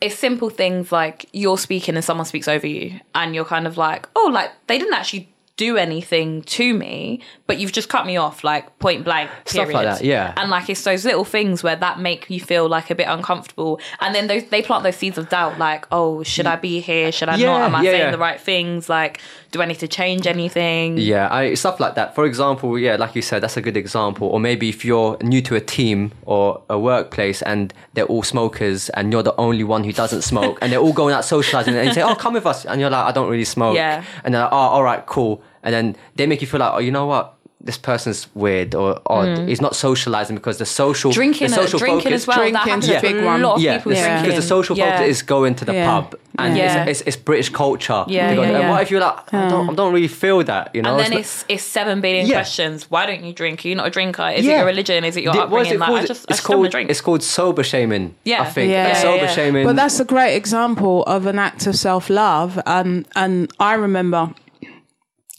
it's 0.00 0.14
simple 0.14 0.48
things 0.48 0.90
like 0.92 1.26
you're 1.32 1.58
speaking 1.58 1.94
and 1.94 2.04
someone 2.04 2.24
speaks 2.26 2.48
over 2.48 2.66
you, 2.66 3.00
and 3.14 3.34
you're 3.34 3.44
kind 3.44 3.66
of 3.66 3.76
like, 3.76 4.08
oh, 4.16 4.30
like 4.32 4.50
they 4.66 4.78
didn't 4.78 4.94
actually 4.94 5.28
do 5.60 5.76
anything 5.76 6.40
to 6.40 6.72
me, 6.72 7.20
but 7.46 7.58
you've 7.58 7.70
just 7.70 7.90
cut 7.90 8.06
me 8.06 8.16
off, 8.16 8.42
like 8.42 8.64
point 8.78 9.04
blank. 9.04 9.30
Stuff 9.44 9.70
like 9.70 9.84
that, 9.84 10.02
yeah. 10.02 10.32
And 10.38 10.50
like 10.50 10.70
it's 10.70 10.82
those 10.84 11.04
little 11.04 11.26
things 11.26 11.62
where 11.62 11.76
that 11.76 12.00
make 12.00 12.30
you 12.30 12.40
feel 12.40 12.66
like 12.66 12.88
a 12.90 12.94
bit 12.94 13.08
uncomfortable, 13.08 13.78
and 14.00 14.14
then 14.14 14.26
those 14.26 14.44
they 14.44 14.62
plant 14.62 14.84
those 14.84 14.96
seeds 14.96 15.18
of 15.18 15.28
doubt, 15.28 15.58
like, 15.58 15.86
oh, 15.92 16.22
should 16.22 16.46
I 16.46 16.56
be 16.56 16.80
here? 16.80 17.12
Should 17.12 17.28
I 17.28 17.36
Yeah, 17.36 17.46
not? 17.46 17.60
Am 17.60 17.74
I 17.74 17.82
yeah, 17.82 17.90
saying 17.90 18.00
yeah. 18.00 18.10
the 18.10 18.18
right 18.18 18.40
things? 18.40 18.88
Like, 18.88 19.20
do 19.50 19.60
I 19.60 19.66
need 19.66 19.80
to 19.80 19.88
change 19.88 20.26
anything? 20.26 20.96
Yeah, 20.96 21.28
I, 21.30 21.52
stuff 21.54 21.78
like 21.78 21.94
that. 21.96 22.14
For 22.14 22.24
example, 22.24 22.78
yeah, 22.78 22.96
like 22.96 23.14
you 23.14 23.22
said, 23.22 23.42
that's 23.42 23.58
a 23.58 23.60
good 23.60 23.76
example. 23.76 24.28
Or 24.28 24.40
maybe 24.40 24.70
if 24.70 24.82
you're 24.84 25.18
new 25.22 25.42
to 25.42 25.56
a 25.56 25.60
team 25.60 26.12
or 26.24 26.62
a 26.70 26.78
workplace 26.78 27.42
and 27.42 27.74
they're 27.94 28.06
all 28.06 28.22
smokers 28.22 28.88
and 28.90 29.12
you're 29.12 29.22
the 29.22 29.36
only 29.36 29.64
one 29.64 29.84
who 29.84 29.92
doesn't 29.92 30.22
smoke 30.22 30.58
and 30.62 30.72
they're 30.72 30.80
all 30.80 30.94
going 30.94 31.12
out 31.14 31.24
socializing 31.24 31.74
and 31.74 31.86
you 31.88 31.92
say, 31.92 32.02
oh, 32.02 32.14
come 32.14 32.34
with 32.34 32.46
us. 32.46 32.64
And 32.64 32.80
you're 32.80 32.90
like, 32.90 33.04
I 33.04 33.12
don't 33.12 33.28
really 33.28 33.44
smoke. 33.44 33.74
Yeah. 33.74 34.04
And 34.24 34.32
they're 34.32 34.42
like, 34.42 34.52
oh, 34.52 34.56
all 34.56 34.82
right, 34.82 35.04
cool. 35.04 35.42
And 35.62 35.74
then 35.74 35.96
they 36.16 36.26
make 36.26 36.40
you 36.40 36.46
feel 36.46 36.60
like, 36.60 36.72
oh, 36.74 36.78
you 36.78 36.90
know 36.90 37.06
what? 37.06 37.34
This 37.62 37.76
person's 37.76 38.26
weird 38.34 38.74
or 38.74 39.02
odd. 39.04 39.46
He's 39.46 39.60
not 39.60 39.76
socializing 39.76 40.34
because 40.34 40.56
the 40.56 40.64
social 40.64 41.10
Mm. 41.10 41.14
drinking, 41.14 41.48
the 41.48 41.54
social 41.56 41.78
drinking 41.78 42.04
focus, 42.04 42.22
as 42.22 42.26
well. 42.26 42.36
Drinking's 42.38 42.54
that 42.64 42.68
happens 42.70 42.88
a 42.88 42.94
to 42.94 43.00
big 43.02 43.16
a 43.22 43.26
one. 43.26 43.42
lot 43.42 43.56
of 43.56 43.60
yeah, 43.60 43.76
people 43.76 43.92
because 43.92 44.34
the 44.36 44.40
social 44.40 44.78
Yeah. 44.78 44.92
focus 44.96 45.08
is 45.18 45.22
going 45.22 45.54
to 45.56 45.66
the 45.66 45.74
Yeah. 45.74 45.84
pub, 45.90 46.14
and 46.38 46.56
Yeah. 46.56 46.84
it's, 46.84 47.00
it's, 47.02 47.08
it's 47.08 47.16
British 47.18 47.50
culture. 47.50 48.02
Yeah, 48.08 48.34
go, 48.34 48.40
yeah, 48.40 48.48
and 48.60 48.70
what 48.70 48.80
if 48.80 48.90
you're 48.90 49.02
like, 49.02 49.34
I 49.34 49.50
don't, 49.50 49.68
I 49.68 49.74
don't 49.74 49.92
really 49.92 50.08
feel 50.08 50.42
that, 50.44 50.70
you 50.74 50.80
know? 50.80 50.92
And 50.92 51.00
then 51.00 51.10
not- 51.10 51.20
it's 51.20 51.44
it's 51.50 51.62
seven 51.62 52.00
billion 52.00 52.26
Yeah. 52.26 52.36
questions. 52.36 52.86
Why 52.90 53.04
don't 53.04 53.22
you 53.24 53.34
drink? 53.34 53.62
Are 53.62 53.68
you 53.68 53.74
not 53.74 53.88
a 53.88 53.90
drinker? 53.90 54.26
Is 54.34 54.46
Yeah. 54.46 54.52
it 54.52 54.56
your 54.60 54.66
religion? 54.66 55.04
Is 55.04 55.18
it 55.18 55.24
your 55.24 55.34
Di- 55.34 55.40
what 55.40 55.44
is 55.46 55.52
upbringing? 55.52 55.74
it 55.74 55.80
like, 55.80 55.86
called? 55.88 55.98
I 56.00 56.06
just, 56.06 56.20
I 56.20 56.22
it's 56.32 56.38
just 56.38 56.48
don't 56.48 56.56
called 56.62 56.70
drink. 56.70 56.88
it's 56.90 57.00
called 57.02 57.22
sober 57.22 57.62
shaming. 57.62 58.14
Yeah. 58.24 58.40
I 58.40 58.46
think 58.46 58.70
Yeah. 58.72 58.88
Yeah, 58.88 58.94
sober 58.94 59.28
shaming. 59.28 59.66
But 59.66 59.76
that's 59.76 60.00
a 60.00 60.06
great 60.06 60.34
example 60.34 61.02
of 61.02 61.26
an 61.26 61.38
act 61.38 61.66
of 61.66 61.76
self 61.76 62.08
love. 62.08 62.58
Um, 62.64 63.04
and 63.14 63.52
I 63.60 63.74
remember 63.74 64.30
I 64.30 64.32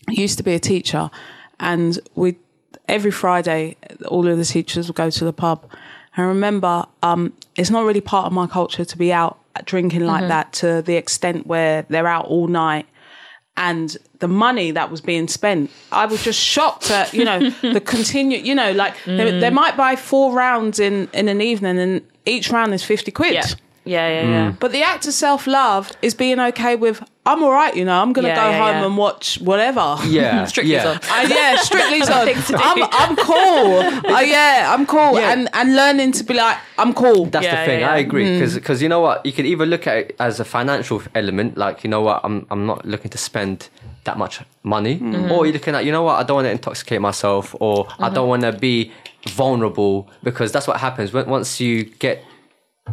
used 0.09 0.37
to 0.37 0.43
be 0.43 0.53
a 0.53 0.59
teacher, 0.59 1.09
and 1.59 1.99
we 2.15 2.35
every 2.87 3.11
Friday 3.11 3.77
all 4.07 4.27
of 4.27 4.37
the 4.37 4.45
teachers 4.45 4.87
would 4.87 4.95
go 4.95 5.09
to 5.09 5.25
the 5.25 5.33
pub. 5.33 5.69
I 6.17 6.23
remember 6.23 6.85
um, 7.03 7.33
it's 7.55 7.69
not 7.69 7.85
really 7.85 8.01
part 8.01 8.25
of 8.25 8.33
my 8.33 8.47
culture 8.47 8.83
to 8.83 8.97
be 8.97 9.13
out 9.13 9.37
drinking 9.65 10.05
like 10.05 10.27
that 10.27 10.53
to 10.53 10.81
the 10.81 10.95
extent 10.95 11.47
where 11.47 11.83
they're 11.89 12.07
out 12.07 12.25
all 12.25 12.47
night. 12.47 12.87
And 13.57 13.95
the 14.19 14.27
money 14.27 14.71
that 14.71 14.89
was 14.89 15.01
being 15.01 15.27
spent, 15.27 15.69
I 15.91 16.05
was 16.05 16.23
just 16.23 16.39
shocked 16.39 16.89
at 16.89 17.13
you 17.13 17.25
know 17.25 17.49
the 17.61 17.81
continue. 17.81 18.39
You 18.39 18.55
know, 18.55 18.71
like 18.71 18.95
they, 19.05 19.39
they 19.39 19.49
might 19.49 19.75
buy 19.77 19.95
four 19.95 20.33
rounds 20.33 20.79
in 20.79 21.09
in 21.13 21.27
an 21.27 21.41
evening, 21.41 21.77
and 21.77 22.01
each 22.25 22.49
round 22.49 22.73
is 22.73 22.83
fifty 22.83 23.11
quid. 23.11 23.33
yeah, 23.33 23.45
yeah, 23.85 24.07
yeah, 24.07 24.29
yeah. 24.29 24.53
But 24.59 24.71
the 24.71 24.83
act 24.83 25.07
of 25.07 25.13
self 25.13 25.47
love 25.47 25.91
is 26.01 26.13
being 26.13 26.39
okay 26.39 26.75
with 26.75 27.03
I'm 27.23 27.43
all 27.43 27.51
right, 27.51 27.75
you 27.75 27.85
know. 27.85 28.01
I'm 28.01 28.13
gonna 28.13 28.29
Yeah, 28.29 28.35
go 28.43 28.49
yeah, 28.49 28.57
home 28.65 28.75
yeah. 28.81 28.85
and 28.87 28.97
watch 28.97 29.39
whatever. 29.41 29.95
yeah, 30.07 30.45
Strictly 30.51 30.73
yeah. 30.73 30.87
on. 30.89 30.99
I, 31.03 31.23
yeah, 31.25 31.55
strictly 31.61 32.01
on. 32.15 32.25
Thing 32.25 32.41
to 32.41 32.51
do. 32.53 32.57
I'm 32.59 32.83
I'm 32.91 33.15
cool. 33.15 34.11
Uh, 34.15 34.19
yeah, 34.21 34.73
I'm 34.73 34.85
cool. 34.87 35.13
Yeah. 35.19 35.31
And 35.33 35.47
and 35.53 35.75
learning 35.75 36.11
to 36.13 36.23
be 36.23 36.33
like 36.33 36.57
I'm 36.79 36.93
cool. 36.93 37.25
That's 37.25 37.45
Yeah, 37.45 37.61
the 37.61 37.65
thing. 37.71 37.79
yeah, 37.81 37.87
yeah. 37.87 37.93
I 37.93 37.97
agree 37.97 38.33
because 38.33 38.55
because 38.55 38.81
you 38.81 38.89
know 38.89 39.01
what 39.01 39.23
you 39.25 39.31
could 39.33 39.45
either 39.45 39.65
look 39.67 39.85
at 39.87 39.97
it 39.97 40.15
as 40.19 40.39
a 40.39 40.45
financial 40.45 41.01
element, 41.13 41.57
like 41.57 41.83
you 41.83 41.89
know 41.89 42.01
what 42.01 42.21
I'm 42.23 42.47
I'm 42.49 42.65
not 42.65 42.85
looking 42.85 43.11
to 43.11 43.17
spend 43.19 43.69
that 44.03 44.17
much 44.17 44.41
money, 44.63 44.97
Mm-hmm. 44.97 45.31
or 45.31 45.45
you're 45.45 45.53
looking 45.53 45.75
at 45.75 45.85
you 45.85 45.91
know 45.91 46.01
what 46.01 46.19
I 46.19 46.23
don't 46.23 46.37
want 46.37 46.47
to 46.47 46.51
intoxicate 46.51 47.01
myself, 47.01 47.55
or 47.59 47.87
I 47.99 48.09
don't 48.09 48.27
want 48.27 48.41
to 48.41 48.51
be 48.51 48.91
vulnerable 49.27 50.09
because 50.23 50.51
that's 50.51 50.67
what 50.67 50.77
happens 50.77 51.13
when, 51.13 51.27
once 51.27 51.59
you 51.61 51.83
get 51.83 52.23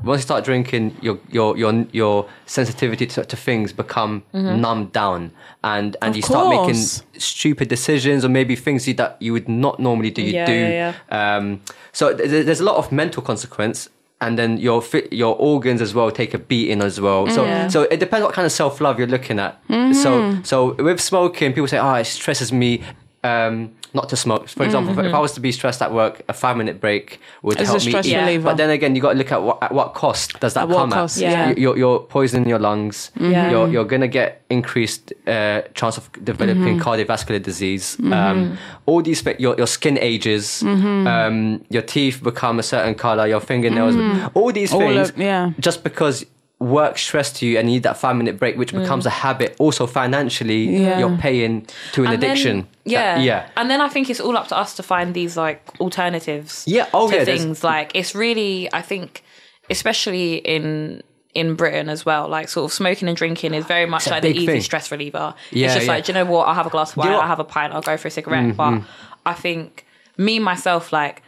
once 0.04 0.20
you 0.20 0.22
start 0.22 0.44
drinking, 0.44 0.96
your 1.00 1.18
your 1.30 1.56
your 1.56 1.86
your 1.92 2.28
sensitivity 2.46 3.06
to, 3.06 3.24
to 3.24 3.36
things 3.36 3.72
become 3.72 4.22
mm-hmm. 4.34 4.60
numbed 4.60 4.92
down, 4.92 5.30
and 5.64 5.96
and 6.02 6.10
Of 6.10 6.16
you 6.16 6.22
start 6.22 6.48
making 6.48 6.74
stupid 7.18 7.68
decisions, 7.68 8.24
or 8.24 8.28
maybe 8.28 8.56
things 8.56 8.86
you, 8.88 8.94
that 8.94 9.16
you 9.20 9.32
would 9.32 9.48
not 9.48 9.78
normally 9.80 10.10
do. 10.10 10.22
You 10.22 10.32
Yeah, 10.32 10.46
do. 10.46 10.52
yeah, 10.52 10.92
Um, 11.36 11.60
so 11.92 12.14
th- 12.16 12.28
th- 12.30 12.46
there's 12.46 12.60
a 12.60 12.64
lot 12.64 12.76
of 12.76 12.90
mental 12.92 13.22
consequence, 13.22 13.88
and 14.20 14.38
then 14.38 14.58
your 14.58 14.82
fi- 14.82 15.08
your 15.10 15.36
organs 15.36 15.80
as 15.80 15.94
well 15.94 16.10
take 16.10 16.34
a 16.34 16.38
beating 16.38 16.82
as 16.82 17.00
well. 17.00 17.26
So 17.28 17.44
Yeah. 17.44 17.68
so 17.68 17.82
it 17.82 18.00
depends 18.00 18.24
what 18.24 18.34
kind 18.34 18.46
of 18.46 18.52
self 18.52 18.80
love 18.80 18.98
you're 18.98 19.06
looking 19.16 19.38
at. 19.38 19.56
Mm-hmm. 19.68 19.92
So 19.92 20.38
so 20.42 20.74
with 20.82 21.00
smoking, 21.00 21.52
people 21.52 21.68
say, 21.68 21.78
oh, 21.78 21.94
it 21.94 22.04
stresses 22.06 22.52
me. 22.52 22.82
Um, 23.24 23.72
not 23.94 24.08
to 24.10 24.16
smoke. 24.16 24.48
For 24.48 24.64
example, 24.64 24.96
if 25.04 25.12
I 25.14 25.18
was 25.18 25.32
to 25.32 25.40
be 25.40 25.50
stressed 25.50 25.80
at 25.82 25.92
work, 25.92 26.22
a 26.28 26.32
five 26.32 26.56
minute 26.56 26.78
break 26.80 27.20
would 27.42 27.58
It's 27.58 27.62
a 27.68 27.72
help 27.72 27.84
me. 27.84 27.90
stress 27.90 28.06
reliever. 28.06 28.44
But 28.44 28.56
then 28.58 28.70
again, 28.70 28.94
you 28.94 29.00
got 29.02 29.12
to 29.12 29.18
look 29.18 29.32
at 29.32 29.42
what 29.42 29.62
at 29.62 29.72
what 29.72 29.94
cost 29.94 30.38
does 30.40 30.54
that 30.54 30.62
At 30.64 30.68
what 30.68 30.76
come 30.78 30.90
cost, 30.90 31.16
at? 31.16 31.22
yeah. 31.22 31.48
You- 31.48 31.54
You're, 31.56 31.76
you're 31.78 31.98
poisoning 32.00 32.48
your 32.48 32.58
lungs. 32.60 33.10
Yeah. 33.18 33.50
You're, 33.50 33.68
you're 33.68 33.86
going 33.86 34.02
to 34.02 34.08
get 34.08 34.42
increased 34.50 35.12
uh, 35.26 35.62
chance 35.74 35.96
of 35.96 36.10
developing 36.22 36.78
cardiovascular 36.78 37.42
disease. 37.42 37.96
Um, 38.12 38.56
all 38.86 39.02
these, 39.02 39.24
your, 39.38 39.56
your 39.56 39.66
skin 39.66 39.98
ages, 39.98 40.62
um, 40.62 41.64
your 41.70 41.82
teeth 41.82 42.22
become 42.22 42.58
a 42.58 42.62
certain 42.62 42.94
color, 42.94 43.26
your 43.26 43.40
fingernails, 43.40 43.96
all 44.34 44.52
these 44.52 44.72
All 44.72 44.80
things. 44.80 45.10
of- 45.10 45.18
yeah. 45.18 45.52
Just 45.58 45.82
because 45.82 46.24
work 46.60 46.98
stressed 46.98 47.40
you 47.40 47.56
and 47.56 47.68
you 47.68 47.74
need 47.76 47.82
that 47.84 47.96
five 47.96 48.16
minute 48.16 48.36
break, 48.38 48.56
which 48.56 48.72
becomes 48.72 49.06
a 49.06 49.10
habit. 49.10 49.54
Also, 49.60 49.86
financially, 49.86 50.64
Yeah. 50.82 50.98
you're 50.98 51.16
paying 51.16 51.66
to 51.92 52.02
an 52.04 52.12
And 52.14 52.22
then- 52.22 52.30
addiction. 52.32 52.68
yeah, 52.84 53.14
That- 53.14 53.22
yeah. 53.24 53.46
And 53.56 53.70
then 53.70 53.80
I 53.80 53.88
think 53.88 54.10
it's 54.10 54.18
all 54.20 54.36
up 54.36 54.48
to 54.48 54.56
us 54.58 54.74
to 54.74 54.82
find 54.82 55.14
these 55.14 55.36
like 55.36 55.62
alternatives. 55.80 56.64
Yeah, 56.66 56.86
oh, 56.92 57.08
to 57.10 57.16
yeah, 57.16 57.24
things 57.24 57.62
like 57.62 57.92
it's 57.94 58.12
really 58.14 58.68
I 58.72 58.82
think, 58.82 59.22
especially 59.70 60.36
in 60.36 61.02
in 61.34 61.54
Britain 61.54 61.88
as 61.88 62.04
well, 62.04 62.26
like 62.26 62.48
sort 62.48 62.64
of 62.64 62.72
smoking 62.72 63.06
and 63.06 63.16
drinking 63.16 63.54
is 63.54 63.64
very 63.64 63.86
much 63.86 64.08
like 64.10 64.22
the 64.22 64.30
easy 64.30 64.46
thing. 64.46 64.60
stress 64.60 64.90
reliever. 64.90 65.34
Yeah, 65.52 65.66
it's 65.66 65.74
just 65.74 65.86
yeah. 65.86 65.92
like, 65.92 66.04
do 66.06 66.10
you 66.12 66.14
know 66.14 66.24
what? 66.24 66.48
I'll 66.48 66.54
have 66.54 66.66
a 66.66 66.70
glass 66.70 66.92
of 66.92 66.96
wine, 66.96 67.08
Mm-hmm. 67.08 67.20
I'll 67.20 67.28
have 67.28 67.38
a 67.38 67.44
pint, 67.44 67.72
I'll 67.74 67.82
go 67.82 67.96
for 67.96 68.08
a 68.08 68.10
cigarette. 68.10 68.56
But 68.56 68.80
I 69.24 69.34
think 69.34 69.84
me 70.16 70.40
myself, 70.40 70.92
like, 70.92 71.22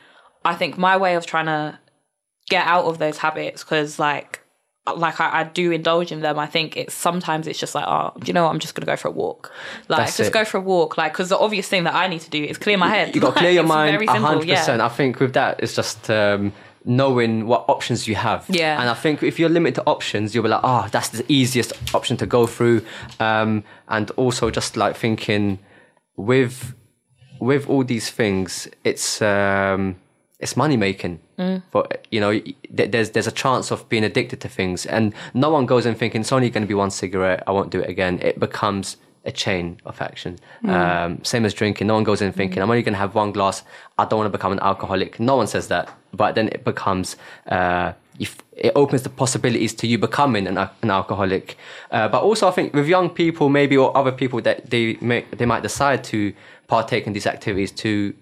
I 0.44 0.54
think 0.54 0.76
my 0.78 0.96
way 0.96 1.14
of 1.14 1.26
trying 1.26 1.46
to 1.46 1.78
get 2.48 2.66
out 2.66 2.86
of 2.86 2.98
those 2.98 3.18
habits 3.18 3.62
because 3.62 4.00
like 4.00 4.40
like 4.86 5.20
I, 5.20 5.40
I 5.40 5.44
do 5.44 5.70
indulge 5.72 6.10
in 6.10 6.20
them. 6.20 6.38
I 6.38 6.46
think 6.46 6.76
it's 6.76 6.94
sometimes 6.94 7.46
it's 7.46 7.58
just 7.58 7.74
like, 7.74 7.84
oh, 7.86 8.12
do 8.18 8.26
you 8.26 8.32
know 8.32 8.44
what? 8.44 8.50
I'm 8.50 8.58
just 8.58 8.74
gonna 8.74 8.86
go 8.86 8.96
for 8.96 9.08
a 9.08 9.12
walk. 9.12 9.52
Like 9.88 9.98
That's 9.98 10.16
just 10.16 10.30
it. 10.30 10.32
go 10.32 10.44
for 10.44 10.58
a 10.58 10.60
walk. 10.60 10.96
Like 10.96 11.12
because 11.12 11.28
the 11.28 11.38
obvious 11.38 11.68
thing 11.68 11.84
that 11.84 11.94
I 11.94 12.08
need 12.08 12.20
to 12.22 12.30
do 12.30 12.42
is 12.42 12.58
clear 12.58 12.76
my 12.78 12.88
head. 12.88 13.14
You 13.14 13.20
got 13.20 13.34
to 13.34 13.40
clear 13.40 13.50
your 13.50 13.64
mind 13.64 13.94
hundred 14.08 14.48
percent. 14.48 14.78
Yeah. 14.78 14.86
I 14.86 14.88
think 14.88 15.20
with 15.20 15.34
that, 15.34 15.60
it's 15.60 15.74
just 15.74 16.10
um, 16.10 16.52
knowing 16.84 17.46
what 17.46 17.66
options 17.68 18.08
you 18.08 18.14
have. 18.14 18.46
Yeah. 18.48 18.80
And 18.80 18.88
I 18.88 18.94
think 18.94 19.22
if 19.22 19.38
you're 19.38 19.50
limited 19.50 19.76
to 19.76 19.82
options, 19.86 20.34
you'll 20.34 20.44
be 20.44 20.50
like, 20.50 20.62
oh, 20.64 20.88
that's 20.90 21.10
the 21.10 21.24
easiest 21.28 21.72
option 21.94 22.16
to 22.16 22.26
go 22.26 22.46
through. 22.46 22.84
Um, 23.20 23.64
and 23.88 24.10
also 24.12 24.50
just 24.50 24.76
like 24.76 24.96
thinking 24.96 25.58
with 26.16 26.74
with 27.38 27.68
all 27.68 27.84
these 27.84 28.10
things, 28.10 28.68
it's 28.84 29.22
um, 29.22 29.96
it's 30.40 30.56
money 30.56 30.76
making. 30.76 31.20
Mm. 31.38 31.62
But 31.70 32.06
you 32.10 32.20
know, 32.20 32.40
there's 32.70 33.10
there's 33.10 33.26
a 33.26 33.32
chance 33.32 33.70
of 33.70 33.88
being 33.88 34.04
addicted 34.04 34.40
to 34.40 34.48
things, 34.48 34.86
and 34.86 35.14
no 35.34 35.50
one 35.50 35.66
goes 35.66 35.86
in 35.86 35.94
thinking 35.94 36.22
it's 36.22 36.32
only 36.32 36.50
going 36.50 36.62
to 36.62 36.68
be 36.68 36.74
one 36.74 36.90
cigarette. 36.90 37.42
I 37.46 37.52
won't 37.52 37.70
do 37.70 37.80
it 37.80 37.88
again. 37.88 38.18
It 38.20 38.40
becomes 38.40 38.96
a 39.24 39.32
chain 39.32 39.78
of 39.84 40.00
action. 40.00 40.38
Mm. 40.64 40.70
Um, 40.70 41.24
same 41.24 41.44
as 41.44 41.52
drinking. 41.52 41.86
No 41.86 41.94
one 41.94 42.04
goes 42.04 42.22
in 42.22 42.32
thinking 42.32 42.62
I'm 42.62 42.70
only 42.70 42.82
going 42.82 42.94
to 42.94 42.98
have 42.98 43.14
one 43.14 43.32
glass. 43.32 43.62
I 43.98 44.06
don't 44.06 44.18
want 44.18 44.32
to 44.32 44.36
become 44.36 44.52
an 44.52 44.60
alcoholic. 44.60 45.20
No 45.20 45.36
one 45.36 45.46
says 45.46 45.68
that. 45.68 45.90
But 46.12 46.34
then 46.34 46.48
it 46.48 46.64
becomes. 46.64 47.16
Uh, 47.46 47.92
it 48.52 48.72
opens 48.74 49.02
the 49.02 49.08
possibilities 49.08 49.72
to 49.72 49.86
you 49.86 49.96
becoming 49.96 50.46
an, 50.46 50.58
an 50.58 50.90
alcoholic. 50.90 51.56
Uh, 51.90 52.06
but 52.08 52.22
also, 52.22 52.46
I 52.48 52.50
think 52.50 52.74
with 52.74 52.86
young 52.86 53.08
people, 53.08 53.48
maybe 53.48 53.78
or 53.78 53.96
other 53.96 54.12
people 54.12 54.42
that 54.42 54.68
they 54.68 54.98
may 55.00 55.24
they 55.30 55.46
might 55.46 55.62
decide 55.62 56.04
to 56.04 56.34
partake 56.66 57.06
in 57.06 57.12
these 57.14 57.26
activities 57.26 57.72
to 57.72 58.14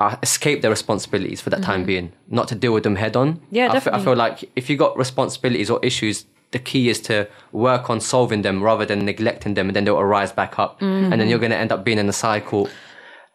uh, 0.00 0.16
escape 0.22 0.60
their 0.62 0.70
responsibilities 0.70 1.40
for 1.40 1.50
that 1.50 1.62
time 1.62 1.84
being, 1.84 2.12
not 2.28 2.48
to 2.48 2.54
deal 2.54 2.72
with 2.72 2.82
them 2.82 2.96
head 2.96 3.16
on. 3.16 3.34
Mm-hmm. 3.34 3.54
Yeah, 3.54 3.72
I 3.72 3.80
fe- 3.80 3.90
I 3.92 4.00
feel 4.04 4.14
like 4.16 4.50
if 4.56 4.68
you 4.70 4.76
got 4.76 4.96
responsibilities 4.98 5.70
or 5.70 5.78
issues, 5.82 6.26
the 6.52 6.58
key 6.58 6.88
is 6.88 7.00
to 7.02 7.26
work 7.52 7.88
on 7.90 8.00
solving 8.00 8.42
them 8.42 8.62
rather 8.62 8.84
than 8.84 9.04
neglecting 9.04 9.54
them, 9.54 9.68
and 9.68 9.74
then 9.76 9.84
they'll 9.84 9.98
arise 9.98 10.32
back 10.32 10.58
up, 10.58 10.80
and 10.82 11.12
then 11.20 11.28
you're 11.28 11.38
going 11.38 11.50
to 11.50 11.56
end 11.56 11.72
up 11.72 11.82
being 11.84 11.98
in 11.98 12.08
a 12.08 12.12
cycle. 12.12 12.68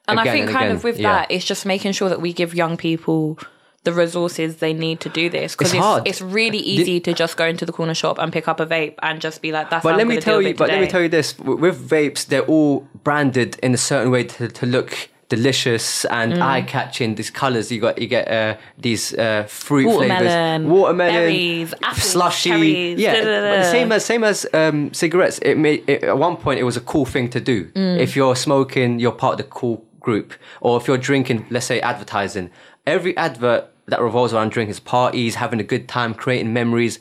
and 0.08 0.20
I 0.20 0.24
think 0.24 0.50
kind 0.50 0.66
again. 0.66 0.76
of 0.76 0.84
with 0.84 1.00
Yeah. 1.00 1.12
that, 1.14 1.32
it's 1.32 1.46
just 1.46 1.66
making 1.66 1.94
sure 1.94 2.10
that 2.10 2.22
we 2.22 2.34
give 2.34 2.54
young 2.56 2.76
people 2.78 3.38
the 3.84 3.94
resources 3.94 4.58
they 4.58 4.74
need 4.74 5.00
to 5.00 5.10
do 5.10 5.28
this 5.30 5.56
because 5.56 5.74
It's 5.74 5.84
it's, 5.84 6.10
it's 6.10 6.22
really 6.22 6.60
easy 6.60 7.00
to 7.00 7.14
just 7.14 7.36
go 7.38 7.46
into 7.46 7.66
the 7.66 7.72
corner 7.72 7.96
shop 7.96 8.20
and 8.20 8.32
pick 8.32 8.48
up 8.48 8.60
a 8.60 8.66
vape 8.66 8.94
and 9.02 9.20
just 9.20 9.42
be 9.42 9.52
like, 9.52 9.70
"That's." 9.72 9.84
But 9.84 9.92
how 9.94 9.98
let 9.98 10.04
I'm 10.04 10.08
me 10.10 10.18
tell 10.22 10.40
you, 10.42 10.54
but 10.54 10.70
let 10.70 10.80
me 10.82 10.88
tell 10.88 11.02
you 11.02 11.10
this: 11.10 11.38
with 11.40 11.90
vapes, 11.90 12.26
they're 12.28 12.46
all 12.46 12.88
branded 13.04 13.58
in 13.64 13.74
a 13.74 13.78
certain 13.78 14.12
way 14.12 14.24
to, 14.26 14.48
to 14.50 14.66
look 14.66 15.10
delicious 15.36 16.06
and 16.20 16.34
Mm. 16.34 16.42
eye 16.52 16.62
catching. 16.76 17.16
These 17.16 17.32
colors, 17.44 17.72
you 17.72 17.80
got 17.86 17.96
you 18.04 18.08
get 18.18 18.26
uh, 18.40 18.54
these 18.86 19.04
uh, 19.26 19.44
fruit 19.48 19.88
Watermelon, 19.88 20.62
flavors, 20.62 20.72
watermelon, 20.78 21.14
berries, 21.14 21.74
apples, 21.90 22.04
slushy, 22.14 22.50
cherries, 22.50 23.00
yeah. 23.00 23.14
da, 23.16 23.24
da, 23.24 23.40
da. 23.42 23.72
Same 23.78 23.92
as 23.96 24.02
same 24.12 24.24
as 24.32 24.38
um, 24.54 24.94
cigarettes. 25.02 25.38
It 25.50 25.58
made 25.58 25.80
it, 25.88 26.04
at 26.04 26.18
one 26.28 26.36
point 26.36 26.60
it 26.60 26.66
was 26.72 26.78
a 26.84 26.86
cool 26.92 27.06
thing 27.14 27.30
to 27.36 27.40
do. 27.40 27.58
Mm. 27.72 27.98
If 28.06 28.16
you're 28.18 28.36
smoking, 28.36 29.00
you're 29.00 29.18
part 29.24 29.34
of 29.36 29.38
the 29.44 29.50
cool 29.60 29.78
group, 30.00 30.34
or 30.60 30.72
if 30.80 30.84
you're 30.88 30.98
drinking, 31.10 31.46
let's 31.50 31.66
say 31.66 31.80
advertising. 31.82 32.50
Every 32.86 33.14
advert 33.18 33.62
that 33.92 34.02
revolves 34.02 34.34
around 34.34 34.52
drinking 34.52 34.72
is 34.72 34.80
parties, 34.80 35.36
having 35.36 35.60
a 35.60 35.68
good 35.74 35.86
time, 35.88 36.14
creating 36.14 36.52
memories. 36.62 37.00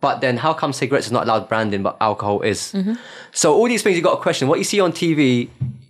But 0.00 0.20
then, 0.20 0.36
how 0.44 0.52
come 0.54 0.72
cigarettes 0.72 1.06
is 1.06 1.12
not 1.12 1.24
allowed 1.26 1.48
branding, 1.48 1.82
but 1.82 1.96
alcohol 2.00 2.42
is? 2.42 2.72
Mm-hmm. 2.72 2.94
So 3.32 3.46
all 3.56 3.66
these 3.66 3.82
things 3.82 3.96
you 3.96 4.02
got 4.02 4.16
to 4.16 4.22
question. 4.22 4.46
What 4.46 4.58
you 4.62 4.64
see 4.72 4.80
on 4.80 4.92
TV, 4.92 5.48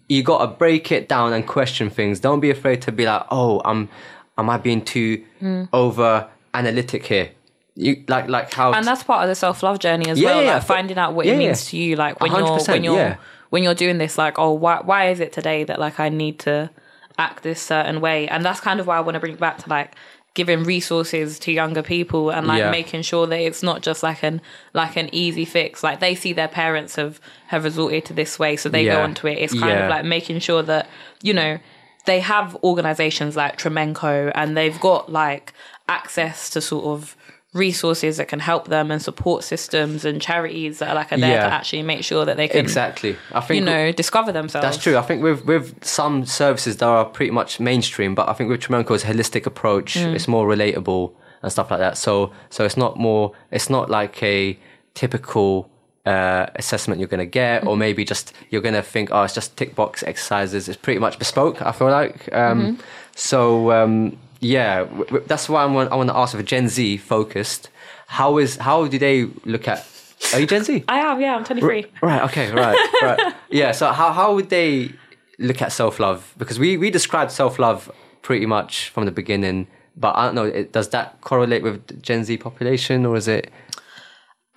you 0.08 0.22
got 0.22 0.38
to 0.38 0.46
break 0.46 0.90
it 0.92 1.08
down 1.08 1.32
and 1.32 1.46
question 1.46 1.90
things. 1.90 2.20
Don't 2.20 2.40
be 2.40 2.50
afraid 2.50 2.82
to 2.82 2.92
be 2.92 3.04
like, 3.06 3.24
"Oh, 3.30 3.60
I'm, 3.64 3.88
am 4.36 4.48
I 4.50 4.56
being 4.58 4.82
too 4.84 5.24
Mm. 5.42 5.68
over 5.72 6.28
analytic 6.54 7.06
here?" 7.06 7.30
You 7.76 8.02
like 8.08 8.28
like 8.28 8.52
how 8.52 8.72
and 8.72 8.84
that's 8.84 9.04
part 9.04 9.22
of 9.22 9.28
the 9.28 9.34
self 9.36 9.62
love 9.62 9.78
journey 9.78 10.08
as 10.10 10.18
Yeah, 10.18 10.26
well. 10.34 10.42
yeah, 10.42 10.54
like 10.54 10.64
finding 10.64 10.98
out 10.98 11.14
what 11.14 11.26
yeah, 11.26 11.34
it 11.34 11.38
means 11.38 11.66
to 11.66 11.76
you. 11.76 11.94
Like 11.96 12.20
when 12.20 12.32
you're 12.32 12.58
when 12.58 12.82
you're 12.84 12.96
yeah. 12.96 13.16
when 13.50 13.62
you're 13.62 13.74
doing 13.74 13.98
this, 13.98 14.18
like, 14.18 14.38
oh, 14.38 14.52
why 14.52 14.80
why 14.84 15.10
is 15.10 15.20
it 15.20 15.32
today 15.32 15.62
that 15.64 15.78
like 15.78 16.00
I 16.00 16.08
need 16.08 16.40
to 16.40 16.70
act 17.18 17.42
this 17.44 17.60
certain 17.60 18.00
way? 18.00 18.26
And 18.28 18.44
that's 18.44 18.58
kind 18.60 18.80
of 18.80 18.86
why 18.88 18.96
I 18.96 19.00
want 19.00 19.14
to 19.14 19.20
bring 19.20 19.34
it 19.34 19.38
back 19.40 19.58
to 19.58 19.68
like 19.68 19.94
giving 20.38 20.62
resources 20.62 21.38
to 21.40 21.50
younger 21.52 21.82
people 21.82 22.30
and 22.30 22.46
like 22.46 22.60
Yeah. 22.60 22.70
making 22.70 23.02
sure 23.02 23.26
that 23.26 23.40
it's 23.48 23.60
not 23.62 23.82
just 23.82 24.02
like 24.04 24.22
an 24.22 24.40
like 24.72 24.94
an 24.96 25.08
easy 25.12 25.44
fix. 25.44 25.82
Like 25.82 25.98
they 25.98 26.14
see 26.14 26.32
their 26.32 26.46
parents 26.62 26.94
have 26.94 27.20
have 27.48 27.64
resorted 27.64 28.04
to 28.06 28.12
this 28.14 28.38
way, 28.38 28.56
so 28.56 28.68
they 28.68 28.84
go 28.84 28.92
Yeah. 28.98 29.02
onto 29.02 29.26
it. 29.26 29.36
It's 29.38 29.52
kind 29.52 29.72
Yeah. 29.78 29.84
of 29.84 29.90
like 29.90 30.04
making 30.04 30.38
sure 30.38 30.62
that 30.62 30.88
you 31.22 31.34
know 31.34 31.58
they 32.04 32.20
have 32.20 32.56
organizations 32.62 33.36
like 33.36 33.58
Trimenco 33.58 34.30
and 34.34 34.56
they've 34.56 34.80
got 34.80 35.10
like 35.12 35.52
access 35.88 36.48
to 36.50 36.60
sort 36.60 36.84
of 36.84 37.16
resources 37.54 38.18
that 38.18 38.28
can 38.28 38.40
help 38.40 38.68
them 38.68 38.90
and 38.90 39.00
support 39.00 39.42
systems 39.42 40.04
and 40.04 40.20
charities 40.20 40.78
that 40.80 40.90
are 40.90 40.94
like 40.94 41.12
are 41.12 41.16
there 41.18 41.30
Yeah. 41.36 41.46
to 41.48 41.52
actually 41.54 41.82
make 41.82 42.04
sure 42.04 42.24
that 42.26 42.36
they 42.36 42.46
can 42.48 42.60
exactly. 42.60 43.16
I 43.32 43.40
think 43.40 43.60
you 43.60 43.64
know 43.64 43.90
discover 43.92 44.32
themselves. 44.32 44.64
That's 44.64 44.82
true. 44.82 44.96
I 44.98 45.02
think 45.02 45.22
with 45.22 45.44
with 45.46 45.82
some 45.84 46.26
services 46.26 46.76
that 46.76 46.86
are 46.86 47.04
pretty 47.06 47.30
much 47.30 47.58
mainstream, 47.58 48.14
but 48.14 48.28
I 48.28 48.34
think 48.34 48.50
with 48.50 48.60
Trimenco's 48.60 49.04
holistic 49.04 49.46
approach, 49.46 49.94
Mm. 49.94 50.14
it's 50.14 50.28
more 50.28 50.46
relatable 50.46 51.12
and 51.42 51.50
stuff 51.50 51.70
like 51.70 51.80
that. 51.80 51.96
So 51.96 52.32
so 52.50 52.64
it's 52.64 52.76
not 52.76 52.98
more. 52.98 53.32
It's 53.50 53.70
not 53.70 53.88
like 53.90 54.22
a 54.22 54.58
typical. 54.94 55.70
Uh, 56.06 56.46
assessment 56.56 56.98
you're 56.98 57.08
gonna 57.08 57.26
get, 57.26 57.60
Mm-hmm. 57.60 57.68
or 57.68 57.76
maybe 57.76 58.02
just 58.02 58.32
you're 58.48 58.62
gonna 58.62 58.80
think, 58.82 59.10
oh, 59.12 59.24
it's 59.24 59.34
just 59.34 59.58
tick 59.58 59.74
box 59.74 60.02
exercises. 60.02 60.66
It's 60.66 60.78
pretty 60.78 60.98
much 61.00 61.18
bespoke. 61.18 61.60
I 61.60 61.72
feel 61.72 61.88
like. 61.90 62.32
Um, 62.32 62.60
Mm-hmm. 62.60 62.80
So 63.14 63.72
um, 63.72 64.16
yeah, 64.40 64.86
that's 65.26 65.48
why 65.48 65.62
I 65.62 65.66
want 65.66 65.92
I 65.92 65.96
want 65.96 66.10
to 66.10 66.16
ask 66.16 66.34
if 66.34 66.44
Gen 66.44 66.68
Z 66.68 66.96
focused. 66.98 67.70
How 68.06 68.38
is 68.38 68.56
how 68.56 68.86
do 68.86 68.98
they 68.98 69.24
look 69.44 69.68
at? 69.68 69.86
Are 70.32 70.40
you 70.40 70.46
Gen 70.46 70.64
Z? 70.64 70.84
I 70.88 70.98
am, 70.98 71.20
yeah, 71.20 71.36
I'm 71.36 71.44
23. 71.44 71.86
Right. 72.02 72.22
Okay. 72.22 72.50
Right. 72.52 72.76
Right. 73.02 73.34
Yeah. 73.50 73.72
So 73.72 73.92
how 73.92 74.12
how 74.12 74.34
would 74.34 74.50
they 74.50 74.92
look 75.38 75.62
at 75.62 75.72
self 75.72 76.00
love? 76.00 76.34
Because 76.38 76.58
we 76.58 76.76
we 76.76 76.90
described 76.90 77.30
self 77.30 77.58
love 77.58 77.90
pretty 78.22 78.46
much 78.46 78.90
from 78.90 79.06
the 79.06 79.10
beginning, 79.12 79.66
but 79.96 80.14
I 80.16 80.26
don't 80.26 80.34
know. 80.34 80.44
It, 80.44 80.72
does 80.72 80.88
that 80.90 81.20
correlate 81.20 81.62
with 81.62 81.86
the 81.86 81.94
Gen 81.94 82.24
Z 82.24 82.36
population, 82.38 83.06
or 83.06 83.16
is 83.16 83.28
it? 83.28 83.50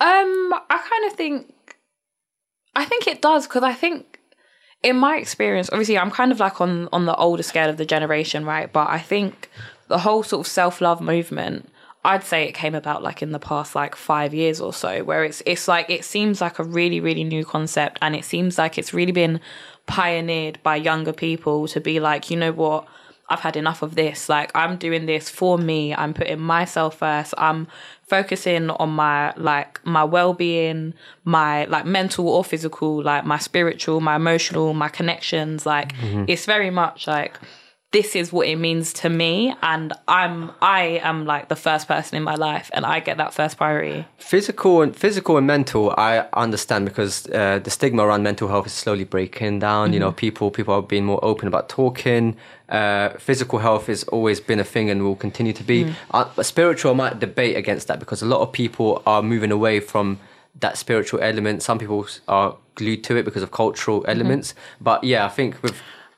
Um, 0.00 0.52
I 0.68 0.78
kind 0.90 1.06
of 1.06 1.12
think, 1.16 1.76
I 2.74 2.84
think 2.84 3.06
it 3.06 3.22
does 3.22 3.46
because 3.46 3.62
I 3.62 3.72
think, 3.72 4.11
in 4.82 4.96
my 4.96 5.16
experience, 5.16 5.70
obviously, 5.70 5.96
I'm 5.98 6.10
kind 6.10 6.32
of 6.32 6.40
like 6.40 6.60
on 6.60 6.88
on 6.92 7.06
the 7.06 7.14
older 7.16 7.42
scale 7.42 7.68
of 7.68 7.76
the 7.76 7.86
generation, 7.86 8.44
right? 8.44 8.72
But 8.72 8.88
I 8.88 8.98
think 8.98 9.48
the 9.88 9.98
whole 9.98 10.22
sort 10.22 10.46
of 10.46 10.50
self 10.50 10.80
love 10.80 11.00
movement, 11.00 11.68
I'd 12.04 12.24
say 12.24 12.48
it 12.48 12.52
came 12.52 12.74
about 12.74 13.02
like 13.02 13.22
in 13.22 13.32
the 13.32 13.38
past 13.38 13.74
like 13.74 13.94
five 13.94 14.34
years 14.34 14.60
or 14.60 14.72
so, 14.72 15.04
where 15.04 15.24
it's 15.24 15.42
it's 15.46 15.68
like 15.68 15.88
it 15.88 16.04
seems 16.04 16.40
like 16.40 16.58
a 16.58 16.64
really 16.64 17.00
really 17.00 17.24
new 17.24 17.44
concept, 17.44 17.98
and 18.02 18.16
it 18.16 18.24
seems 18.24 18.58
like 18.58 18.76
it's 18.78 18.92
really 18.92 19.12
been 19.12 19.40
pioneered 19.86 20.58
by 20.62 20.76
younger 20.76 21.12
people 21.12 21.68
to 21.68 21.80
be 21.80 22.00
like, 22.00 22.30
you 22.30 22.36
know 22.36 22.52
what. 22.52 22.86
I've 23.28 23.40
had 23.40 23.56
enough 23.56 23.80
of 23.80 23.94
this. 23.94 24.28
Like, 24.28 24.50
I'm 24.54 24.76
doing 24.76 25.06
this 25.06 25.30
for 25.30 25.56
me. 25.56 25.94
I'm 25.94 26.12
putting 26.12 26.40
myself 26.40 26.98
first. 26.98 27.32
I'm 27.38 27.66
focusing 28.16 28.68
on 28.68 28.90
my, 28.90 29.32
like, 29.36 29.80
my 29.86 30.04
well 30.04 30.34
being, 30.34 30.92
my, 31.24 31.64
like, 31.74 31.86
mental 31.86 32.28
or 32.28 32.44
physical, 32.44 33.02
like, 33.02 33.24
my 33.24 33.38
spiritual, 33.38 34.02
my 34.02 34.16
emotional, 34.16 34.74
my 34.74 34.90
connections. 34.98 35.64
Like, 35.64 35.90
mm-hmm. 35.94 36.24
it's 36.28 36.44
very 36.44 36.68
much 36.68 37.06
like, 37.06 37.34
this 37.92 38.16
is 38.16 38.32
what 38.32 38.48
it 38.48 38.56
means 38.56 38.92
to 38.94 39.08
me. 39.08 39.54
And 39.62 39.92
I'm, 40.08 40.50
I 40.62 41.00
am 41.02 41.26
like 41.26 41.48
the 41.48 41.56
first 41.56 41.86
person 41.86 42.16
in 42.16 42.22
my 42.22 42.34
life 42.34 42.70
and 42.72 42.86
I 42.86 43.00
get 43.00 43.18
that 43.18 43.34
first 43.34 43.58
priority. 43.58 44.06
Physical 44.16 44.80
and 44.80 44.96
physical 44.96 45.36
and 45.36 45.46
mental, 45.46 45.94
I 45.98 46.26
understand 46.32 46.86
because 46.86 47.26
uh, 47.28 47.60
the 47.62 47.70
stigma 47.70 48.04
around 48.04 48.22
mental 48.22 48.48
health 48.48 48.66
is 48.66 48.72
slowly 48.72 49.04
breaking 49.04 49.58
down. 49.58 49.92
You 49.92 50.00
know, 50.00 50.12
people 50.12 50.50
people 50.50 50.74
are 50.74 50.82
being 50.82 51.04
more 51.04 51.22
open 51.22 51.46
about 51.46 51.68
talking. 51.68 52.36
Uh, 52.68 53.10
physical 53.18 53.58
health 53.58 53.86
has 53.88 54.04
always 54.04 54.40
been 54.40 54.58
a 54.58 54.64
thing 54.64 54.88
and 54.88 55.02
will 55.02 55.16
continue 55.16 55.52
to 55.52 55.62
be. 55.62 55.94
Uh, 56.10 56.42
spiritual 56.42 56.92
I 56.92 56.94
might 56.94 57.20
debate 57.20 57.56
against 57.56 57.88
that 57.88 58.00
because 58.00 58.22
a 58.22 58.26
lot 58.26 58.40
of 58.40 58.52
people 58.52 59.02
are 59.04 59.22
moving 59.22 59.52
away 59.52 59.80
from 59.80 60.18
that 60.60 60.78
spiritual 60.78 61.20
element. 61.20 61.62
Some 61.62 61.78
people 61.78 62.06
are 62.28 62.56
glued 62.74 63.04
to 63.04 63.16
it 63.16 63.24
because 63.24 63.42
of 63.42 63.50
cultural 63.50 64.02
elements. 64.08 64.54
But 64.80 65.04
yeah, 65.04 65.26
I 65.26 65.28
think 65.28 65.62
with 65.62 65.74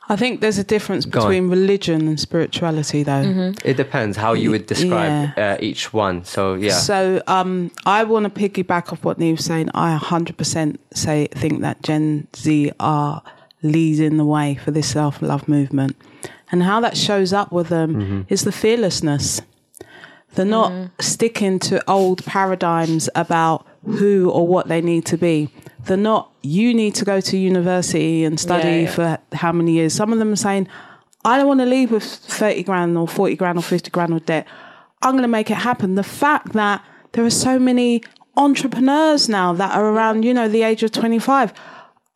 I 0.08 0.16
think 0.16 0.40
there's 0.42 0.58
a 0.58 0.64
difference 0.64 1.04
on. 1.06 1.10
between 1.12 1.48
religion 1.48 2.06
and 2.08 2.20
spirituality, 2.20 3.02
though. 3.04 3.54
it 3.64 3.76
depends 3.76 4.16
how 4.18 4.34
you 4.34 4.50
would 4.50 4.66
describe 4.66 5.38
uh, 5.38 5.56
each 5.60 5.92
one. 5.94 6.24
So 6.24 6.54
yeah, 6.54 6.72
So 6.72 7.22
um, 7.26 7.70
I 7.86 8.04
want 8.04 8.24
to 8.24 8.30
piggyback 8.48 8.92
off 8.92 9.02
what 9.04 9.18
Niamh 9.18 9.36
was 9.36 9.44
saying. 9.46 9.70
I 9.74 9.96
100% 9.98 10.76
say 10.92 11.28
think 11.32 11.62
that 11.62 11.82
Gen 11.82 12.26
Z 12.36 12.72
are 12.80 13.22
leading 13.62 14.18
the 14.18 14.26
way 14.26 14.56
for 14.62 14.70
this 14.72 14.88
self 14.90 15.22
love 15.22 15.48
movement, 15.48 15.96
and 16.52 16.62
how 16.62 16.80
that 16.80 16.96
shows 16.96 17.32
up 17.32 17.50
with 17.50 17.68
them 17.68 17.94
Mm-hmm. 17.94 18.20
is 18.28 18.44
the 18.44 18.52
fearlessness. 18.52 19.40
They're 20.34 20.44
not 20.44 20.72
sticking 21.00 21.60
to 21.60 21.80
old 21.88 22.24
paradigms 22.26 23.08
about 23.14 23.66
who 23.86 24.30
or 24.30 24.46
what 24.46 24.68
they 24.68 24.80
need 24.80 25.04
to 25.06 25.16
be. 25.16 25.50
They're 25.84 25.96
not. 25.96 26.30
You 26.42 26.72
need 26.74 26.94
to 26.96 27.04
go 27.04 27.20
to 27.20 27.36
university 27.36 28.24
and 28.24 28.40
study 28.40 28.68
Yeah, 28.68 28.80
yeah. 28.80 28.90
for 28.90 29.18
how 29.32 29.52
many 29.52 29.72
years. 29.72 29.92
Some 29.92 30.12
of 30.12 30.18
them 30.18 30.32
are 30.32 30.36
saying, 30.36 30.66
"I 31.24 31.36
don't 31.36 31.46
want 31.46 31.60
to 31.60 31.66
leave 31.66 31.90
with 31.90 32.04
thirty 32.04 32.62
grand 32.62 32.96
or 32.96 33.06
forty 33.06 33.36
grand 33.36 33.58
or 33.58 33.62
fifty 33.62 33.90
grand 33.90 34.12
of 34.12 34.24
debt." 34.26 34.46
I'm 35.02 35.12
going 35.12 35.22
to 35.22 35.28
make 35.28 35.50
it 35.50 35.58
happen. 35.58 35.96
The 35.96 36.02
fact 36.02 36.54
that 36.54 36.82
there 37.12 37.24
are 37.24 37.30
so 37.30 37.58
many 37.58 38.02
entrepreneurs 38.36 39.28
now 39.28 39.52
that 39.52 39.74
are 39.74 39.84
around, 39.86 40.24
you 40.24 40.32
know, 40.34 40.48
the 40.48 40.62
age 40.62 40.82
of 40.82 40.92
25. 40.92 41.52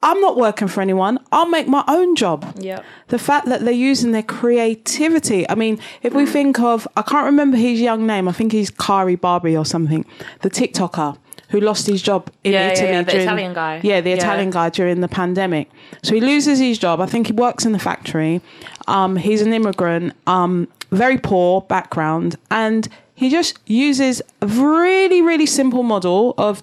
I'm 0.03 0.21
not 0.21 0.37
working 0.37 0.69
for 0.69 0.81
anyone. 0.81 1.19
I'll 1.33 1.49
make 1.49 1.66
my 1.66 1.85
own 1.89 2.14
job. 2.14 2.55
Yep. 2.61 2.85
The 3.09 3.19
fact 3.19 3.47
that 3.47 3.61
they're 3.62 3.73
using 3.73 4.12
their 4.12 4.23
creativity. 4.23 5.49
I 5.51 5.55
mean, 5.55 5.81
if 6.03 6.14
we 6.14 6.25
think 6.25 6.61
of, 6.61 6.87
I 6.97 7.03
can't 7.03 7.27
remember 7.27 7.57
his 7.57 7.81
young 7.81 8.07
name. 8.07 8.29
I 8.29 8.33
think 8.33 8.53
he's 8.53 8.71
Kari 8.71 9.16
Barbie 9.16 9.57
or 9.57 9.64
something, 9.64 10.05
the 10.43 10.51
TikToker 10.51 11.19
who 11.49 11.61
lost 11.61 11.86
his 11.86 12.03
job 12.03 12.30
in 12.44 12.53
Yeah, 12.53 12.66
yeah, 12.66 12.72
Italy. 12.72 12.90
yeah, 12.90 13.03
the 13.03 13.11
during- 13.12 13.26
Italian 13.26 13.53
guy. 13.55 13.80
Yeah, 13.82 14.01
the 14.01 14.11
Yeah. 14.11 14.16
Italian 14.16 14.51
guy 14.51 14.68
during 14.70 15.01
the 15.01 15.09
pandemic. 15.09 15.70
So 16.03 16.14
he 16.14 16.20
loses 16.20 16.59
his 16.59 16.78
job. 16.78 17.01
I 17.01 17.07
think 17.07 17.26
he 17.28 17.32
works 17.32 17.64
in 17.64 17.72
the 17.72 17.78
factory. 17.78 18.40
Um, 18.86 19.16
he's 19.16 19.40
an 19.42 19.53
immigrant, 19.53 20.12
um, 20.26 20.68
very 20.90 21.18
poor 21.18 21.62
background, 21.62 22.36
and 22.51 22.88
he 23.14 23.28
just 23.30 23.59
uses 23.66 24.22
a 24.42 24.46
really, 24.46 25.20
really 25.22 25.46
simple 25.46 25.82
model 25.82 26.34
of 26.38 26.62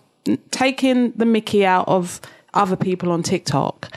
taking 0.52 1.12
the 1.16 1.26
Mickey 1.26 1.66
out 1.66 1.88
of 1.88 2.22
other 2.54 2.76
people 2.76 3.12
on 3.12 3.22
TikTok. 3.24 3.92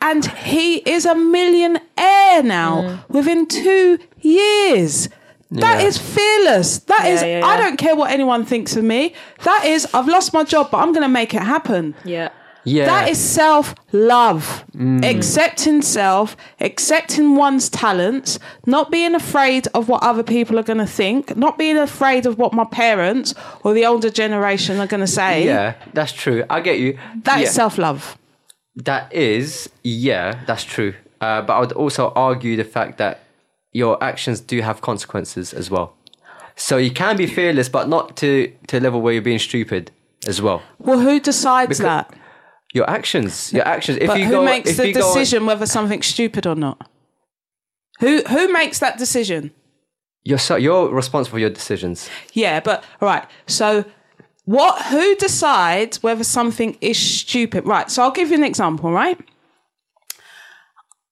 And 0.00 0.26
he 0.26 0.76
is 0.78 1.04
a 1.06 1.14
millionaire 1.14 2.42
now 2.42 3.00
within 3.08 3.46
two 3.46 3.98
years. 4.20 5.08
That 5.60 5.80
Yeah. 5.80 5.86
is 5.88 5.98
fearless. 5.98 6.78
That 6.80 7.06
is. 7.06 7.22
Yeah, 7.22 7.38
yeah, 7.40 7.46
I 7.46 7.56
don't 7.56 7.76
care 7.76 7.94
what 7.96 8.10
anyone 8.10 8.44
thinks 8.44 8.76
of 8.76 8.84
me. 8.84 9.12
That 9.44 9.64
is, 9.64 9.86
I've 9.94 10.08
lost 10.08 10.32
my 10.32 10.44
job, 10.44 10.70
but 10.70 10.78
I'm 10.78 10.92
going 10.92 11.02
to 11.02 11.08
make 11.20 11.34
it 11.34 11.42
happen. 11.42 11.94
Yeah. 12.04 12.28
Yeah. 12.64 12.86
That 12.86 13.08
is 13.08 13.18
self 13.18 13.74
love. 13.92 14.64
Accepting 15.04 15.82
self, 15.82 16.36
accepting 16.60 17.36
one's 17.36 17.68
talents, 17.68 18.40
not 18.66 18.90
being 18.90 19.14
afraid 19.14 19.68
of 19.72 19.88
what 19.88 20.02
other 20.02 20.24
people 20.24 20.58
are 20.58 20.64
going 20.64 20.78
to 20.78 20.86
think, 20.86 21.36
not 21.36 21.58
being 21.58 21.78
afraid 21.78 22.26
of 22.26 22.38
what 22.38 22.52
my 22.52 22.64
parents 22.64 23.34
or 23.62 23.72
the 23.72 23.86
older 23.86 24.10
generation 24.10 24.80
are 24.80 24.86
going 24.88 25.00
to 25.00 25.06
say. 25.06 25.44
Yeah, 25.44 25.74
that's 25.94 26.12
true. 26.12 26.44
I 26.50 26.60
get 26.60 26.80
you. 26.80 26.98
That 27.22 27.38
is 27.38 27.44
Yeah. 27.44 27.50
self 27.52 27.78
love. 27.78 28.18
That 28.74 29.12
is, 29.12 29.70
yeah, 29.84 30.40
that's 30.46 30.64
true. 30.64 30.94
Uh, 31.20 31.42
but 31.42 31.54
I 31.56 31.60
would 31.60 31.72
also 31.72 32.12
argue 32.16 32.56
the 32.56 32.64
fact 32.64 32.98
that 32.98 33.20
your 33.82 33.94
actions 34.10 34.38
do 34.52 34.56
have 34.68 34.80
consequences 34.80 35.52
as 35.60 35.66
well. 35.70 35.88
So 36.56 36.76
you 36.86 36.90
can 37.02 37.16
be 37.16 37.26
fearless, 37.26 37.68
but 37.68 37.84
not 37.88 38.16
to 38.22 38.28
to 38.68 38.78
a 38.78 38.80
level 38.86 39.00
where 39.02 39.12
you're 39.14 39.28
being 39.32 39.38
stupid 39.50 39.90
as 40.26 40.40
well. 40.40 40.60
Well, 40.78 41.00
who 41.06 41.20
decides 41.20 41.68
Because- 41.78 41.90
that? 41.90 42.06
Your 42.74 42.88
actions, 42.98 43.52
your 43.52 43.66
actions. 43.66 43.98
If 44.00 44.06
But 44.08 44.18
you 44.18 44.26
who 44.26 44.32
go, 44.32 44.44
makes 44.44 44.70
if 44.70 44.76
the 44.76 44.92
go 44.92 45.00
on- 45.00 45.14
decision 45.14 45.46
whether 45.46 45.66
something's 45.66 46.06
stupid 46.06 46.46
or 46.46 46.54
not? 46.56 46.78
Who 48.00 48.22
who 48.34 48.52
makes 48.52 48.78
that 48.78 48.98
decision? 48.98 49.50
you're 50.28 50.38
so, 50.48 50.56
you're 50.56 50.88
responsible 51.02 51.36
for 51.36 51.40
your 51.40 51.50
decisions. 51.60 52.10
Yeah, 52.32 52.58
but 52.68 52.82
all 53.00 53.08
right. 53.12 53.24
So 53.46 53.84
what 54.44 54.74
who 54.92 55.14
decides 55.16 56.02
whether 56.02 56.24
something 56.24 56.76
is 56.80 56.98
stupid? 56.98 57.64
Right. 57.64 57.88
So 57.90 58.02
I'll 58.02 58.16
give 58.20 58.28
you 58.30 58.36
an 58.42 58.44
example, 58.52 58.90
right? 58.92 59.18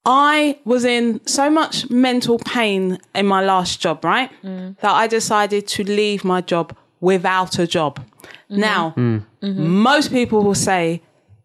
I 0.07 0.59
was 0.65 0.85
in 0.85 1.27
so 1.27 1.49
much 1.49 1.89
mental 1.89 2.39
pain 2.39 2.99
in 3.15 3.27
my 3.27 3.43
last 3.43 3.81
job, 3.81 4.05
right? 4.05 4.31
Mm. 4.43 4.79
That 4.81 4.93
I 4.93 5.07
decided 5.07 5.67
to 5.69 5.85
leave 5.85 6.25
my 6.25 6.41
job 6.43 6.77
without 7.01 7.59
a 7.59 7.67
job. 7.67 8.01
Mm-hmm. 8.01 8.61
Now, 8.61 8.95
mm. 8.97 9.25
mm-hmm. 9.43 9.67
most 9.67 10.11
people 10.11 10.43
will 10.43 10.55
say, 10.55 11.03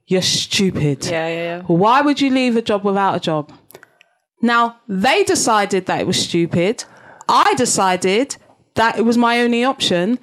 You're 0.07 0.21
stupid. 0.21 1.05
Yeah, 1.05 1.27
yeah, 1.27 1.35
yeah. 1.35 1.61
Why 1.63 2.01
would 2.01 2.19
you 2.19 2.29
leave 2.29 2.57
a 2.57 2.61
job 2.61 2.83
without 2.83 3.15
a 3.15 3.19
job? 3.19 3.51
Now, 4.41 4.77
they 4.87 5.23
decided 5.23 5.85
that 5.85 6.01
it 6.01 6.07
was 6.07 6.21
stupid. 6.21 6.83
I 7.27 7.53
decided 7.55 8.35
that 8.75 8.97
it 8.97 9.03
was 9.03 9.17
my 9.17 9.41
only 9.41 9.63
option. 9.63 10.19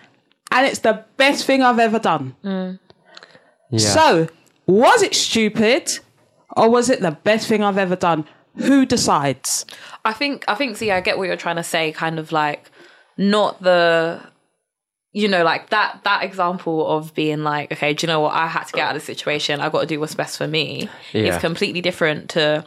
And 0.50 0.66
it's 0.66 0.80
the 0.80 1.04
best 1.16 1.46
thing 1.46 1.62
I've 1.62 1.78
ever 1.78 1.98
done. 1.98 2.36
Mm. 2.44 2.78
Yeah. 3.70 3.78
So, 3.78 4.28
was 4.66 5.02
it 5.02 5.14
stupid 5.14 5.98
or 6.56 6.68
was 6.70 6.88
it 6.90 7.00
the 7.00 7.10
best 7.12 7.46
thing 7.48 7.62
I've 7.62 7.78
ever 7.78 7.96
done? 7.96 8.24
Who 8.56 8.86
decides? 8.86 9.66
I 10.04 10.12
think 10.12 10.44
I 10.48 10.54
think 10.54 10.76
see 10.76 10.90
I 10.90 11.00
get 11.00 11.18
what 11.18 11.26
you're 11.28 11.36
trying 11.36 11.56
to 11.56 11.62
say 11.62 11.92
kind 11.92 12.18
of 12.18 12.32
like 12.32 12.70
not 13.18 13.62
the 13.62 14.20
you 15.12 15.28
know 15.28 15.44
like 15.44 15.70
that 15.70 16.00
that 16.04 16.22
example 16.24 16.86
of 16.86 17.14
being 17.14 17.42
like 17.42 17.72
okay 17.72 17.92
do 17.94 18.06
you 18.06 18.08
know 18.12 18.20
what 18.20 18.34
I 18.34 18.46
had 18.46 18.64
to 18.64 18.72
get 18.72 18.88
out 18.88 18.96
of 18.96 19.00
the 19.02 19.06
situation 19.06 19.60
I 19.60 19.68
got 19.68 19.80
to 19.80 19.86
do 19.86 19.98
what's 20.00 20.14
best 20.14 20.36
for 20.38 20.46
me 20.46 20.88
Yeah. 21.12 21.34
is 21.36 21.40
completely 21.40 21.80
different 21.80 22.30
to 22.30 22.64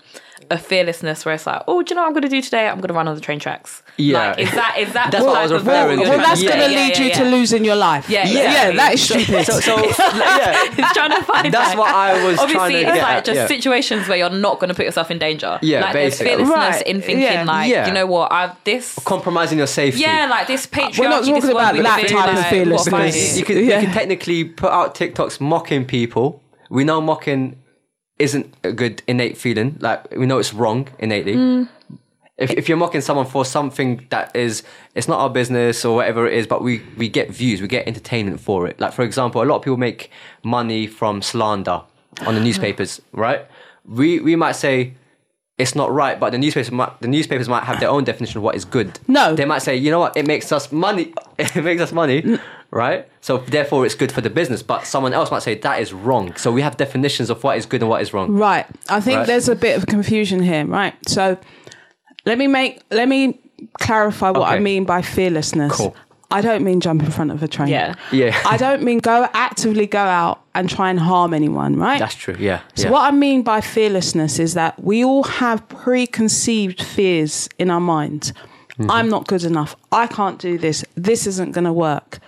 a 0.52 0.58
fearlessness 0.58 1.26
where 1.26 1.36
it's 1.36 1.46
like 1.46 1.62
oh 1.68 1.82
do 1.82 1.92
you 1.92 1.96
know 1.96 2.02
what 2.04 2.08
I'm 2.08 2.14
going 2.14 2.24
to 2.24 2.30
do 2.30 2.42
today 2.42 2.68
I'm 2.68 2.78
going 2.78 2.88
to 2.90 2.94
run 2.94 3.08
on 3.08 3.16
the 3.16 3.22
train 3.22 3.40
tracks 3.40 3.84
Yeah. 3.98 4.30
like 4.30 4.40
is 4.40 4.52
that 4.52 4.78
is 4.80 4.94
that 4.94 5.12
That's 5.12 5.24
what 5.26 5.38
I 5.38 5.44
was 5.44 5.52
referring 5.54 6.00
what 6.00 6.06
to. 6.06 6.10
Well, 6.12 6.20
that's 6.20 6.42
Yeah. 6.42 6.50
going 6.58 6.70
to 6.70 6.76
yeah, 6.76 6.80
lead 6.82 6.98
yeah, 6.98 7.04
you 7.04 7.10
yeah. 7.10 7.18
to 7.20 7.24
losing 7.26 7.66
your 7.66 7.76
life. 7.76 8.10
Yeah, 8.10 8.26
yeah, 8.28 8.70
exactly. 8.70 8.78
that 8.78 8.94
is 8.94 9.02
stupid. 9.04 9.46
So, 9.46 9.60
so 9.60 9.76
yeah, 9.86 10.76
It's 10.78 10.94
trying 10.94 11.12
to 11.12 11.24
find 11.24 11.54
That's 11.54 11.70
that. 11.72 11.78
what 11.78 11.94
I 11.94 12.26
was 12.26 12.40
Obviously, 12.40 12.54
trying 12.56 12.72
to 12.72 12.78
it's 12.80 12.94
get 12.94 13.02
like 13.04 13.16
at, 13.18 13.26
just 13.26 13.36
yeah. 13.36 13.48
situations 13.48 14.08
where 14.08 14.18
you're 14.18 14.30
not 14.30 14.60
going 14.60 14.70
to 14.70 14.74
put 14.76 14.86
yourself 14.86 15.12
in 15.12 15.20
danger. 15.20 15.60
Yeah, 15.62 15.82
like 15.82 15.94
there's 15.94 16.14
basically. 16.14 16.28
fearlessness 16.46 16.56
Right, 16.76 16.88
in 16.88 17.02
thinking 17.02 17.24
yeah. 17.24 17.44
like, 17.44 17.70
Yeah. 17.70 17.88
you 17.88 17.94
know 17.94 18.06
what, 18.06 18.32
I've 18.32 18.64
this. 18.64 18.98
compromising 19.06 19.58
your 19.58 19.68
safety. 19.68 20.02
Yeah, 20.02 20.28
like 20.30 20.48
this 20.48 20.66
patriarchy. 20.66 21.00
We're 21.00 21.10
not 21.10 21.20
this 21.26 21.30
talking 21.30 21.54
one 21.56 21.76
about 21.80 21.84
that 21.84 22.08
type 22.10 22.30
of 22.30 22.36
like, 22.36 22.48
fearlessness. 22.50 23.16
Because 23.16 23.38
you 23.40 23.46
could 23.46 23.58
Yeah. 23.58 23.80
you 23.80 23.86
could 23.88 23.94
technically 23.94 24.44
put 24.46 24.72
out 24.72 24.96
TikToks 24.96 25.40
mocking 25.42 25.86
people. 25.86 26.42
We 26.70 26.84
know 26.84 27.02
mocking 27.02 27.58
isn't 28.20 28.54
a 28.64 28.72
good 28.72 29.02
innate 29.08 29.38
feeling. 29.38 29.78
Like 29.80 30.12
we 30.12 30.26
know 30.26 30.38
it's 30.38 30.54
wrong 30.54 30.90
innately. 31.00 31.36
Mm. 31.36 31.70
If, 32.38 32.52
if 32.52 32.70
you're 32.70 32.78
mocking 32.78 33.02
someone 33.02 33.26
for 33.26 33.44
something 33.44 34.06
that 34.10 34.34
is 34.36 34.64
it's 34.96 35.08
not 35.08 35.20
our 35.20 35.30
business 35.30 35.84
or 35.84 35.96
whatever 35.96 36.28
it 36.28 36.34
is, 36.34 36.48
but 36.48 36.62
we 36.62 36.82
we 36.98 37.10
get 37.10 37.32
views, 37.32 37.62
we 37.62 37.68
get 37.68 37.88
entertainment 37.88 38.40
for 38.40 38.68
it. 38.68 38.80
Like 38.80 38.94
for 38.94 39.04
example, 39.04 39.42
a 39.42 39.46
lot 39.46 39.58
of 39.58 39.62
people 39.64 39.78
make 39.78 40.12
money 40.44 40.88
from 40.88 41.22
slander 41.22 41.82
on 42.26 42.36
the 42.36 42.42
newspapers, 42.42 43.02
right? 43.14 43.46
We 43.86 44.20
we 44.20 44.36
might 44.36 44.54
say 44.54 44.94
it's 45.60 45.76
not 45.76 45.92
right, 45.92 46.18
but 46.18 46.32
the 46.32 46.38
newspapers 46.38 46.72
might, 46.72 47.00
the 47.02 47.08
newspapers 47.10 47.50
might 47.50 47.66
have 47.66 47.82
their 47.82 47.90
own 47.90 48.06
definition 48.06 48.38
of 48.38 48.44
what 48.44 48.56
is 48.56 48.64
good. 48.64 48.98
No. 49.08 49.36
they 49.36 49.44
might 49.44 49.60
say, 49.60 49.76
you 49.76 49.92
know 49.92 50.00
what, 50.00 50.16
it 50.16 50.26
makes 50.26 50.52
us 50.52 50.72
money. 50.72 51.14
It 51.40 51.64
makes 51.64 51.82
us 51.82 51.94
money, 51.94 52.22
mm. 52.22 52.42
right? 52.70 53.08
So 53.22 53.38
therefore, 53.38 53.86
it's 53.86 53.96
good 53.96 54.12
for 54.12 54.20
the 54.20 54.30
business. 54.30 54.62
But 54.62 54.86
someone 54.86 55.14
else 55.14 55.32
might 55.32 55.42
say 55.42 55.56
that 55.56 55.82
is 55.82 55.94
wrong. 55.94 56.36
So 56.36 56.52
we 56.52 56.62
have 56.62 56.76
definitions 56.76 57.30
of 57.30 57.44
what 57.44 57.58
is 57.58 57.66
good 57.66 57.82
and 57.82 57.90
what 57.90 58.02
is 58.02 58.14
wrong. 58.14 58.32
Right. 58.36 58.66
I 58.90 59.00
think 59.00 59.20
Right. 59.20 59.28
there's 59.28 59.48
a 59.48 59.56
bit 59.56 59.78
of 59.78 59.86
confusion 59.86 60.42
here. 60.42 60.66
Right. 60.66 60.96
So 61.08 61.38
let 62.26 62.38
me 62.38 62.48
make 62.48 62.82
let 62.92 63.08
me 63.08 63.40
clarify 63.80 64.32
what 64.32 64.52
I 64.52 64.60
mean 64.60 64.84
by 64.84 65.02
fearlessness. 65.02 65.72
Cool. 65.78 65.96
I 66.32 66.42
don't 66.42 66.64
mean 66.64 66.80
jump 66.80 67.02
in 67.02 67.10
front 67.10 67.32
of 67.32 67.42
a 67.42 67.48
train. 67.48 67.70
Yeah. 67.70 67.96
Yeah, 68.12 68.40
I 68.46 68.58
don't 68.58 68.84
mean 68.84 69.00
go 69.00 69.28
actively 69.34 69.88
go 69.88 70.00
out 70.00 70.42
and 70.54 70.70
try 70.70 70.90
and 70.90 71.00
harm 71.00 71.34
anyone, 71.34 71.76
right? 71.76 72.00
that's 72.00 72.16
true. 72.16 72.36
Yeah. 72.38 72.62
So 72.76 72.84
yeah. 72.84 72.92
what 72.92 73.02
I 73.02 73.12
mean 73.12 73.42
by 73.42 73.62
fearlessness 73.62 74.38
is 74.40 74.54
that 74.54 74.82
we 74.84 75.04
all 75.04 75.24
have 75.24 75.68
preconceived 75.70 76.84
fears 76.84 77.50
in 77.58 77.72
our 77.72 77.80
minds. 77.80 78.32
Mm-hmm. 78.74 78.92
I'm 78.92 79.10
not 79.10 79.28
good 79.28 79.44
enough. 79.44 79.76
I 79.92 80.08
can't 80.08 80.40
do 80.40 80.58
this. 80.58 80.86
This 80.96 81.26
isn't 81.26 81.54
going 81.54 81.66
to 81.66 81.74
work. 81.74 82.20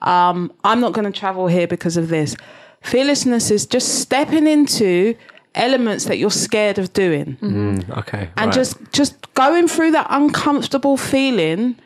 Um, 0.00 0.52
I'm 0.64 0.80
not 0.80 0.92
going 0.92 1.10
to 1.10 1.18
travel 1.18 1.46
here 1.46 1.66
because 1.66 1.96
of 1.96 2.08
this. 2.08 2.36
Fearlessness 2.82 3.50
is 3.50 3.66
just 3.66 4.00
stepping 4.00 4.46
into 4.46 5.14
elements 5.54 6.06
that 6.06 6.16
you're 6.16 6.30
scared 6.30 6.78
of 6.78 6.92
doing 6.92 7.36
Okay. 7.90 8.30
and 8.36 8.46
right. 8.46 8.54
just 8.54 8.76
just 8.92 9.34
going 9.34 9.66
through 9.66 9.90
that 9.90 10.06
uncomfortable 10.08 10.96
feeling 10.96 11.76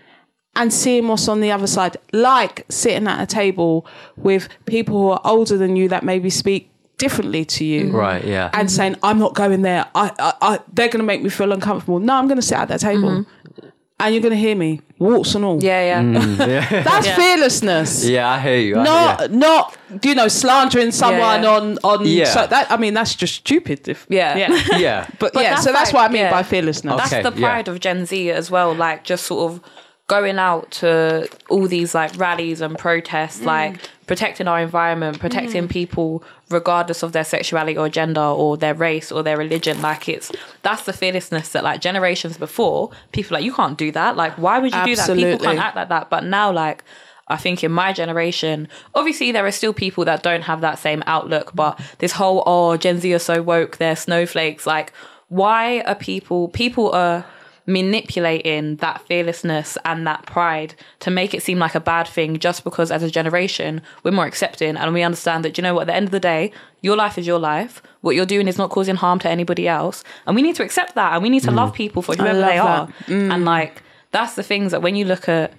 and 0.56 0.72
seeing 0.72 1.08
what's 1.08 1.28
on 1.28 1.40
the 1.40 1.50
other 1.50 1.66
side 1.66 1.96
like 2.12 2.64
sitting 2.68 3.06
at 3.08 3.20
a 3.20 3.26
table 3.26 3.86
with 4.16 4.48
people 4.66 5.00
who 5.00 5.08
are 5.10 5.20
older 5.24 5.56
than 5.56 5.76
you 5.76 5.88
that 5.88 6.02
maybe 6.04 6.30
speak 6.30 6.70
differently 6.96 7.44
to 7.44 7.64
you 7.64 7.86
mm-hmm. 7.86 7.96
right. 7.96 8.24
Yeah. 8.24 8.50
and 8.52 8.68
mm-hmm. 8.68 8.76
saying 8.76 8.96
i'm 9.02 9.18
not 9.18 9.34
going 9.34 9.62
there 9.62 9.86
I, 9.94 10.10
I, 10.18 10.32
I 10.40 10.60
they're 10.72 10.88
going 10.88 11.00
to 11.00 11.06
make 11.06 11.22
me 11.22 11.30
feel 11.30 11.52
uncomfortable 11.52 11.98
no 11.98 12.14
i'm 12.14 12.28
going 12.28 12.36
to 12.36 12.42
sit 12.42 12.56
at 12.56 12.68
that 12.68 12.80
table 12.80 13.10
mm-hmm. 13.10 13.68
and 13.98 14.14
you're 14.14 14.22
going 14.22 14.30
to 14.32 14.38
hear 14.38 14.54
me 14.54 14.80
warts 15.00 15.34
and 15.34 15.44
all 15.44 15.62
Yeah, 15.62 16.00
mm. 16.00 16.38
yeah. 16.48 16.82
that's 16.84 17.06
Yeah. 17.06 17.16
fearlessness 17.16 18.06
yeah, 18.06 18.30
I 18.30 18.38
hear 18.38 18.58
you. 18.58 18.76
I- 18.76 18.84
not 18.84 19.20
yeah. 19.20 19.26
not 19.36 19.76
you 20.04 20.14
know 20.14 20.28
slandering 20.28 20.92
someone 20.92 21.42
yeah. 21.42 21.50
on 21.50 21.78
on 21.82 22.06
Yeah. 22.06 22.26
so 22.26 22.46
that 22.46 22.70
i 22.70 22.76
mean 22.76 22.94
that's 22.94 23.16
just 23.16 23.34
stupid 23.34 23.88
if, 23.88 24.06
Yeah. 24.08 24.36
yeah 24.36 24.66
yeah. 24.78 25.06
but, 25.18 25.32
But 25.32 25.42
yeah 25.42 25.50
that's 25.50 25.64
so 25.64 25.72
that's 25.72 25.92
like- 25.92 25.94
what 26.02 26.10
i 26.10 26.12
mean 26.12 26.22
yeah. 26.22 26.30
by 26.30 26.44
fearlessness 26.44 26.94
Okay. 26.94 27.22
That's 27.22 27.34
the 27.34 27.40
yeah. 27.40 27.48
pride 27.48 27.66
of 27.68 27.80
Gen 27.80 28.06
Z 28.06 28.30
as 28.30 28.50
well. 28.52 28.72
Like 28.72 29.02
just 29.02 29.26
sort 29.26 29.50
of 29.52 29.60
going 30.06 30.38
out 30.38 30.70
to 30.70 31.28
all 31.48 31.66
these 31.66 31.94
like 31.94 32.14
rallies 32.18 32.60
and 32.60 32.76
protests, 32.78 33.40
mm. 33.40 33.46
like 33.46 33.80
protecting 34.06 34.46
our 34.46 34.60
environment, 34.60 35.18
protecting 35.18 35.66
mm. 35.66 35.70
people 35.70 36.22
regardless 36.50 37.02
of 37.02 37.12
their 37.12 37.24
sexuality 37.24 37.76
or 37.78 37.88
gender 37.88 38.20
or 38.20 38.56
their 38.58 38.74
race 38.74 39.10
or 39.10 39.22
their 39.22 39.38
religion. 39.38 39.80
Like 39.80 40.08
it's 40.08 40.30
that's 40.62 40.84
the 40.84 40.92
fearlessness 40.92 41.50
that 41.50 41.64
like 41.64 41.80
generations 41.80 42.36
before 42.36 42.90
people 43.12 43.34
like 43.34 43.44
you 43.44 43.54
can't 43.54 43.78
do 43.78 43.90
that. 43.92 44.16
Like 44.16 44.36
why 44.36 44.58
would 44.58 44.74
you 44.74 44.84
do 44.84 44.96
that? 44.96 45.06
People 45.16 45.38
can't 45.38 45.58
act 45.58 45.76
like 45.76 45.88
that. 45.88 46.10
But 46.10 46.24
now 46.24 46.52
like. 46.52 46.84
I 47.26 47.38
think 47.38 47.64
in 47.64 47.72
my 47.72 47.94
generation, 47.94 48.68
obviously 48.94 49.32
there 49.32 49.46
are 49.46 49.50
still 49.50 49.72
people 49.72 50.04
that 50.04 50.22
don't 50.22 50.42
have 50.42 50.60
that 50.60 50.78
same 50.78 51.02
outlook, 51.06 51.52
but 51.54 51.80
this 51.96 52.12
whole, 52.12 52.42
oh, 52.44 52.76
Gen 52.76 53.00
Z 53.00 53.14
are 53.14 53.18
so 53.18 53.42
woke, 53.42 53.78
they're 53.78 53.96
snowflakes. 53.96 54.66
Like, 54.66 54.92
why 55.28 55.80
are 55.86 55.94
people, 55.94 56.48
people 56.48 56.92
are 56.92 57.24
manipulating 57.66 58.76
that 58.76 59.00
fearlessness 59.06 59.78
and 59.84 60.06
that 60.06 60.26
pride 60.26 60.74
to 61.00 61.10
make 61.10 61.32
it 61.32 61.42
seem 61.42 61.58
like 61.58 61.74
a 61.74 61.80
bad 61.80 62.06
thing 62.06 62.38
just 62.38 62.62
because 62.62 62.90
as 62.90 63.02
a 63.02 63.10
generation 63.10 63.80
we're 64.02 64.10
more 64.10 64.26
accepting 64.26 64.76
and 64.76 64.92
we 64.92 65.02
understand 65.02 65.44
that 65.44 65.56
you 65.56 65.62
know 65.62 65.74
what 65.74 65.82
at 65.82 65.86
the 65.86 65.94
end 65.94 66.06
of 66.06 66.10
the 66.10 66.20
day 66.20 66.52
your 66.82 66.94
life 66.94 67.16
is 67.16 67.26
your 67.26 67.38
life 67.38 67.82
what 68.02 68.14
you're 68.14 68.26
doing 68.26 68.48
is 68.48 68.58
not 68.58 68.68
causing 68.68 68.96
harm 68.96 69.18
to 69.18 69.30
anybody 69.30 69.66
else 69.66 70.04
and 70.26 70.36
we 70.36 70.42
need 70.42 70.54
to 70.54 70.62
accept 70.62 70.94
that 70.94 71.14
and 71.14 71.22
we 71.22 71.30
need 71.30 71.42
to 71.42 71.50
love 71.50 71.72
people 71.72 72.02
for 72.02 72.14
whoever 72.14 72.40
they 72.40 72.58
are. 72.58 72.86
Mm. 73.06 73.32
and 73.32 73.44
like 73.46 73.82
that's 74.10 74.34
the 74.34 74.42
things 74.42 74.72
that 74.72 74.82
when 74.82 74.94
you 74.94 75.06
look 75.06 75.26
at 75.28 75.54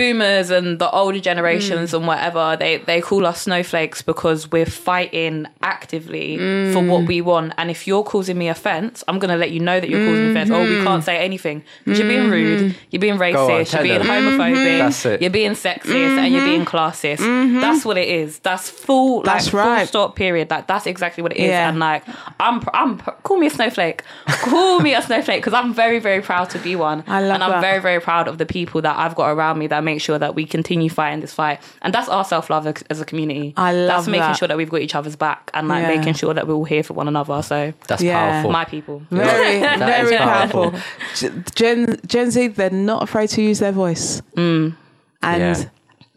boomers 0.00 0.50
and 0.50 0.78
the 0.78 0.90
older 0.90 1.20
generations 1.20 1.90
hmm. 1.90 1.96
and 1.96 2.06
whatever 2.06 2.56
they 2.58 2.78
they 2.78 3.00
call 3.00 3.26
us 3.26 3.42
snowflakes 3.42 4.00
because 4.02 4.50
we're 4.50 4.64
fighting 4.66 5.46
actively 5.62 6.38
for 6.72 6.82
what 6.82 7.02
hmm. 7.02 7.06
we 7.06 7.20
want. 7.20 7.52
And 7.58 7.70
if 7.70 7.86
you're 7.86 8.02
causing 8.02 8.38
me 8.38 8.48
offense 8.48 9.04
i'm 9.08 9.18
going 9.18 9.30
to 9.30 9.36
let 9.36 9.50
you 9.50 9.60
know 9.60 9.78
that 9.80 9.88
you're 9.88 10.06
causing 10.06 10.24
me 10.24 10.30
offense. 10.30 10.50
Oh 10.50 10.62
we 10.62 10.82
can't 10.84 11.02
hmm. 11.02 11.04
say 11.04 11.18
anything. 11.18 11.62
Because 11.84 11.98
you're 11.98 12.08
being 12.08 12.30
rude. 12.30 12.76
You're 12.90 13.00
being 13.00 13.18
racist. 13.18 13.70
Tell 13.70 13.84
you're 13.84 13.98
being 13.98 14.10
homophobic. 14.10 14.78
That's 14.78 15.06
it. 15.06 15.20
you're 15.20 15.30
being 15.30 15.52
sexist 15.52 16.18
and 16.18 16.32
you're 16.32 16.44
being 16.44 16.64
mm-hmm. 16.64 16.76
classist. 16.76 17.18
Mm-hmm. 17.18 17.60
That's 17.60 17.84
what 17.84 17.98
it 17.98 18.08
is. 18.08 18.38
That's 18.40 18.70
full 18.70 19.18
like 19.18 19.24
That's 19.24 19.48
full 19.48 19.60
right. 19.60 19.86
stop 19.86 20.16
period. 20.16 20.50
Like 20.50 20.66
that's 20.66 20.86
exactly 20.86 21.22
what 21.22 21.32
it 21.32 21.38
is. 21.38 21.48
Yeah. 21.48 21.68
and 21.68 21.78
like 21.78 22.04
i'm 22.38 22.62
i'm 22.72 22.98
call 22.98 23.38
me 23.38 23.46
a 23.46 23.50
snowflake. 23.50 24.02
Call 24.26 24.80
me 24.80 24.94
a 24.94 25.02
snowflake 25.02 25.42
because 25.42 25.54
i'm 25.54 25.74
very 25.74 25.98
very 25.98 26.22
proud 26.22 26.50
to 26.50 26.58
be 26.58 26.76
one. 26.76 27.04
I 27.06 27.20
love 27.20 27.34
and 27.34 27.44
i'm 27.44 27.50
that. 27.50 27.60
very 27.60 27.80
very 27.80 28.00
proud 28.00 28.28
of 28.28 28.38
the 28.38 28.46
people 28.46 28.80
that 28.82 28.96
i've 28.96 29.14
got 29.14 29.30
around 29.30 29.58
me 29.58 29.66
that 29.66 29.84
make 29.90 30.00
sure 30.06 30.18
that 30.24 30.32
we 30.38 30.44
continue 30.56 30.90
fighting 30.98 31.20
this 31.24 31.34
fight 31.40 31.58
and 31.82 31.90
that's 31.94 32.08
our 32.16 32.24
self-love 32.24 32.64
as- 32.66 32.84
as 32.92 32.98
a 33.00 33.04
community 33.10 33.48
I 33.56 33.72
love 33.72 33.88
that's 33.88 34.08
making 34.08 34.20
that. 34.32 34.38
sure 34.38 34.48
that 34.50 34.56
we've 34.60 34.70
got 34.74 34.80
each 34.86 34.94
other's 34.98 35.16
back 35.16 35.42
and 35.54 35.68
like 35.68 35.82
Yeah. 35.82 35.94
making 35.96 36.14
sure 36.14 36.32
that 36.34 36.44
we're 36.46 36.54
all 36.60 36.64
here 36.74 36.82
for 36.88 36.94
one 36.94 37.08
another 37.14 37.38
so 37.42 37.58
That's 37.88 38.02
Yeah. 38.02 38.18
powerful. 38.20 38.50
my 38.60 38.64
people 38.74 38.96
Very, 39.10 39.60
very 39.94 40.16
powerful. 40.16 40.70
powerful. 40.70 40.80
G- 41.20 41.30
Gen 41.60 41.78
Gen 42.12 42.30
Z, 42.30 42.48
they're 42.58 42.70
not 42.92 43.00
afraid 43.02 43.28
to 43.36 43.40
use 43.50 43.58
their 43.64 43.72
voice, 43.72 44.22
mm. 44.36 44.74
and 45.22 45.40
Yeah. 45.42 45.64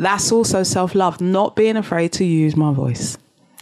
that's 0.06 0.32
also 0.32 0.64
self 0.64 0.96
love. 0.96 1.20
Not 1.22 1.56
being 1.56 1.78
afraid 1.78 2.12
to 2.20 2.24
use 2.26 2.56
my 2.56 2.72
voice. 2.74 3.18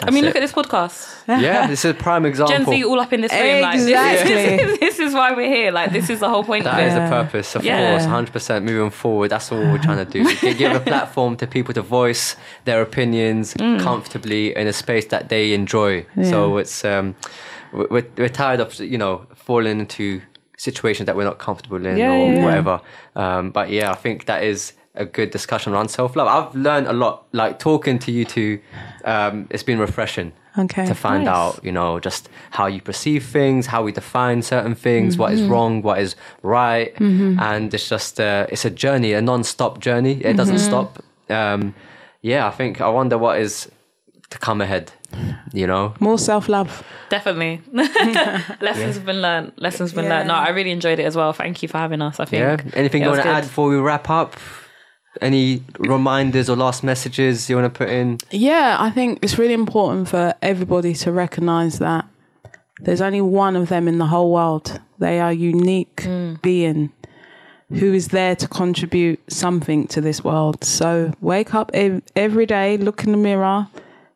I 0.08 0.12
mean 0.12 0.24
it. 0.24 0.28
look 0.28 0.36
at 0.36 0.40
this 0.42 0.52
podcast 0.54 1.18
yeah, 1.28 1.68
this 1.72 1.86
is 1.86 1.92
a 1.92 1.94
prime 1.94 2.26
example. 2.26 2.56
Gen 2.58 2.66
Z 2.66 2.84
all 2.84 3.00
up 3.00 3.14
in 3.14 3.22
this 3.22 3.32
room. 3.32 3.62
Like, 3.62 3.78
this, 3.78 3.88
Exactly. 3.88 4.34
is, 4.34 4.80
this 4.86 5.00
is 5.00 5.14
why 5.14 5.32
we're 5.34 5.48
here. 5.48 5.72
Like, 5.72 5.92
this 5.94 6.10
is 6.10 6.20
the 6.20 6.28
whole 6.28 6.44
point 6.44 6.66
That 6.66 6.80
of 6.82 6.88
is 6.88 6.94
the 6.96 7.08
purpose, 7.08 7.56
of 7.56 7.64
Yeah. 7.64 7.92
course, 7.92 8.06
100% 8.06 8.64
moving 8.64 8.90
forward. 8.90 9.30
That's 9.30 9.50
all 9.52 9.60
we're 9.60 9.78
trying 9.78 10.04
to 10.06 10.12
do. 10.12 10.36
Gi- 10.36 10.56
Give 10.56 10.74
a 10.76 10.80
platform 10.94 11.38
to 11.38 11.48
people 11.48 11.74
to 11.76 11.82
voice 11.82 12.36
their 12.66 12.82
opinions 12.82 13.54
Mm. 13.54 13.80
comfortably 13.82 14.54
in 14.58 14.68
a 14.68 14.74
space 14.74 15.06
that 15.06 15.30
they 15.30 15.54
enjoy. 15.54 16.06
So 16.24 16.58
it's 16.58 16.84
um, 16.84 17.16
we- 17.72 17.86
we're, 17.90 18.08
we're 18.18 18.30
tired 18.30 18.60
of 18.60 18.78
you 18.80 18.98
know 18.98 19.26
falling 19.36 19.80
into 19.80 20.22
situations 20.58 21.06
that 21.06 21.16
we're 21.16 21.24
not 21.32 21.40
comfortable 21.40 21.78
in 21.86 21.98
Yeah, 21.98 22.12
or 22.12 22.18
yeah, 22.18 22.34
yeah. 22.34 22.44
whatever. 22.46 22.82
Um, 23.16 23.52
but 23.52 23.70
yeah, 23.70 23.92
I 23.92 23.96
think 23.96 24.26
that 24.26 24.44
is 24.44 24.74
a 24.96 25.06
good 25.06 25.32
discussion 25.32 25.74
around 25.74 25.90
self 25.90 26.16
love. 26.16 26.28
I've 26.28 26.56
learned 26.56 26.88
a 26.88 26.94
lot. 26.94 27.26
Like 27.32 27.60
talking 27.60 28.00
to 28.00 28.12
you 28.12 28.26
two, 28.26 28.60
um, 29.06 29.48
it's 29.50 29.64
been 29.64 29.80
refreshing 29.80 30.34
Okay, 30.58 30.86
to 30.86 30.94
find 30.94 31.24
nice. 31.26 31.34
out, 31.34 31.64
you 31.64 31.72
know, 31.72 32.00
just 32.00 32.28
how 32.50 32.66
you 32.68 32.82
perceive 32.82 33.26
things, 33.26 33.68
how 33.68 33.84
we 33.84 33.94
define 33.94 34.42
certain 34.42 34.76
things, 34.76 35.18
what 35.18 35.32
is 35.34 35.42
wrong, 35.44 35.82
what 35.82 36.00
is 36.00 36.16
right, 36.44 36.94
and 37.00 37.74
it's 37.74 37.88
just 37.88 38.20
uh, 38.20 38.48
it's 38.50 38.66
a 38.66 38.70
journey, 38.70 39.14
a 39.14 39.22
non-stop 39.22 39.80
journey. 39.80 40.22
It 40.24 40.36
doesn't 40.36 40.60
stop. 40.60 41.02
Um, 41.30 41.74
yeah, 42.22 42.46
I 42.48 42.52
think 42.52 42.82
I 42.82 42.90
wonder 42.90 43.18
what 43.18 43.40
is 43.40 43.70
to 44.30 44.38
come 44.40 44.60
ahead. 44.62 44.92
You 45.54 45.68
know, 45.68 45.94
More 46.00 46.18
self 46.18 46.48
love. 46.50 46.84
Definitely. 47.10 47.62
Lessons 48.62 48.96
have 48.96 49.06
been 49.06 49.22
learned. 49.22 49.52
Lessons 49.58 49.92
been 49.94 50.06
Yeah. 50.06 50.10
learned. 50.18 50.28
No, 50.30 50.36
I 50.36 50.50
really 50.50 50.72
enjoyed 50.72 51.00
it 51.00 51.04
as 51.06 51.16
well. 51.18 51.34
Thank 51.34 51.62
you 51.62 51.68
for 51.70 51.78
having 51.78 52.02
us. 52.02 52.20
I 52.20 52.26
think. 52.26 52.40
yeah. 52.64 52.72
Anything 52.74 53.02
you 53.04 53.10
want 53.10 53.24
to 53.24 53.28
add 53.28 53.44
before 53.44 53.68
we 53.70 53.76
wrap 53.78 54.10
up? 54.10 54.36
Any 55.20 55.64
reminders 55.78 56.50
or 56.50 56.56
last 56.56 56.84
messages 56.84 57.50
you 57.50 57.58
want 57.58 57.74
to 57.74 57.78
put 57.78 57.90
in? 57.90 58.18
Yeah, 58.32 58.78
I 58.80 58.92
think 58.92 59.20
it's 59.22 59.38
really 59.38 59.54
important 59.54 60.08
for 60.08 60.34
everybody 60.42 60.94
to 60.96 61.12
recognize 61.12 61.80
that 61.80 62.06
there's 62.80 63.02
only 63.02 63.22
one 63.22 63.56
of 63.56 63.70
them 63.70 63.88
in 63.88 63.98
the 63.98 64.08
whole 64.08 64.32
world. 64.32 64.80
They 65.00 65.20
are 65.20 65.34
unique 65.34 66.04
hmm. 66.04 66.36
being 66.42 66.92
who 67.72 67.94
is 67.94 68.10
there 68.10 68.36
to 68.36 68.48
contribute 68.48 69.20
something 69.32 69.88
to 69.88 70.02
this 70.02 70.24
world. 70.24 70.64
So 70.64 71.14
wake 71.22 71.54
up 71.54 71.72
ev- 71.74 72.04
every 72.16 72.46
day, 72.46 72.78
look 72.78 73.04
in 73.04 73.12
the 73.12 73.18
mirror, 73.18 73.68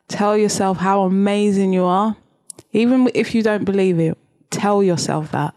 tell 0.07 0.37
yourself 0.37 0.77
how 0.77 1.03
amazing 1.03 1.73
you 1.73 1.85
are. 1.85 2.17
Even 2.73 3.09
if 3.13 3.33
you 3.33 3.41
don't 3.41 3.63
believe 3.63 3.99
it, 3.99 4.17
tell 4.49 4.83
yourself 4.83 5.31
that 5.31 5.53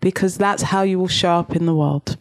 because 0.00 0.36
that's 0.36 0.62
how 0.62 0.82
you 0.82 0.98
will 0.98 1.08
show 1.08 1.32
up 1.32 1.54
in 1.54 1.66
the 1.66 1.74
world. 1.74 2.16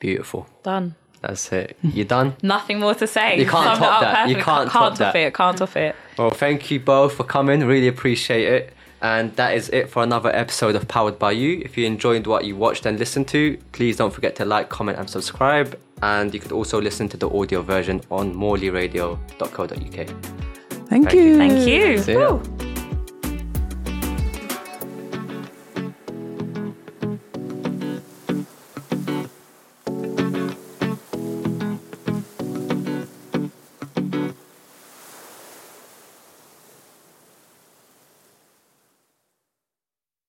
Beautiful. 0.00 0.48
Done. 0.64 0.96
That's 1.22 1.50
it. 1.52 1.76
You're 1.82 2.04
done? 2.04 2.34
Nothing 2.42 2.80
more 2.80 2.94
to 2.94 3.06
say. 3.06 3.38
You 3.38 3.46
can't 3.46 3.64
Summed 3.64 3.82
it 3.82 3.86
top 3.86 4.00
that. 4.02 4.28
You 4.28 4.34
can't 4.36 4.46
top 4.70 4.72
can't 4.72 4.96
top 4.96 5.12
that. 5.12 5.16
it. 5.16 5.34
Can't 5.34 5.56
top 5.56 5.76
it. 5.76 5.96
Well, 6.18 6.30
thank 6.30 6.70
you 6.70 6.80
both 6.80 7.14
for 7.14 7.24
coming. 7.24 7.64
Really 7.64 7.88
appreciate 7.88 8.46
it. 8.52 8.72
And 9.00 9.34
that 9.36 9.54
is 9.54 9.68
it 9.70 9.90
for 9.90 10.02
another 10.02 10.30
episode 10.34 10.76
of 10.76 10.86
Powered 10.86 11.18
by 11.18 11.32
You. 11.32 11.60
If 11.64 11.76
you 11.76 11.86
enjoyed 11.86 12.26
what 12.26 12.44
you 12.44 12.54
watched 12.56 12.86
and 12.86 12.98
listened 12.98 13.26
to, 13.28 13.56
please 13.72 13.96
don't 13.96 14.12
forget 14.12 14.36
to 14.36 14.44
like, 14.44 14.68
comment, 14.68 14.98
and 14.98 15.08
subscribe. 15.10 15.78
And 16.02 16.32
you 16.34 16.40
could 16.40 16.52
also 16.52 16.80
listen 16.80 17.08
to 17.08 17.16
the 17.16 17.28
audio 17.30 17.62
version 17.62 18.00
on 18.10 18.34
morleyradio.co.uk. 18.34 19.68
Thank, 20.88 20.88
Thank 20.88 21.12
you. 21.14 21.22
you. 21.22 21.36
Thank 21.36 21.68
you. 21.68 21.98
See 21.98 22.12
ya. 22.12 22.34
Woo. 22.34 22.71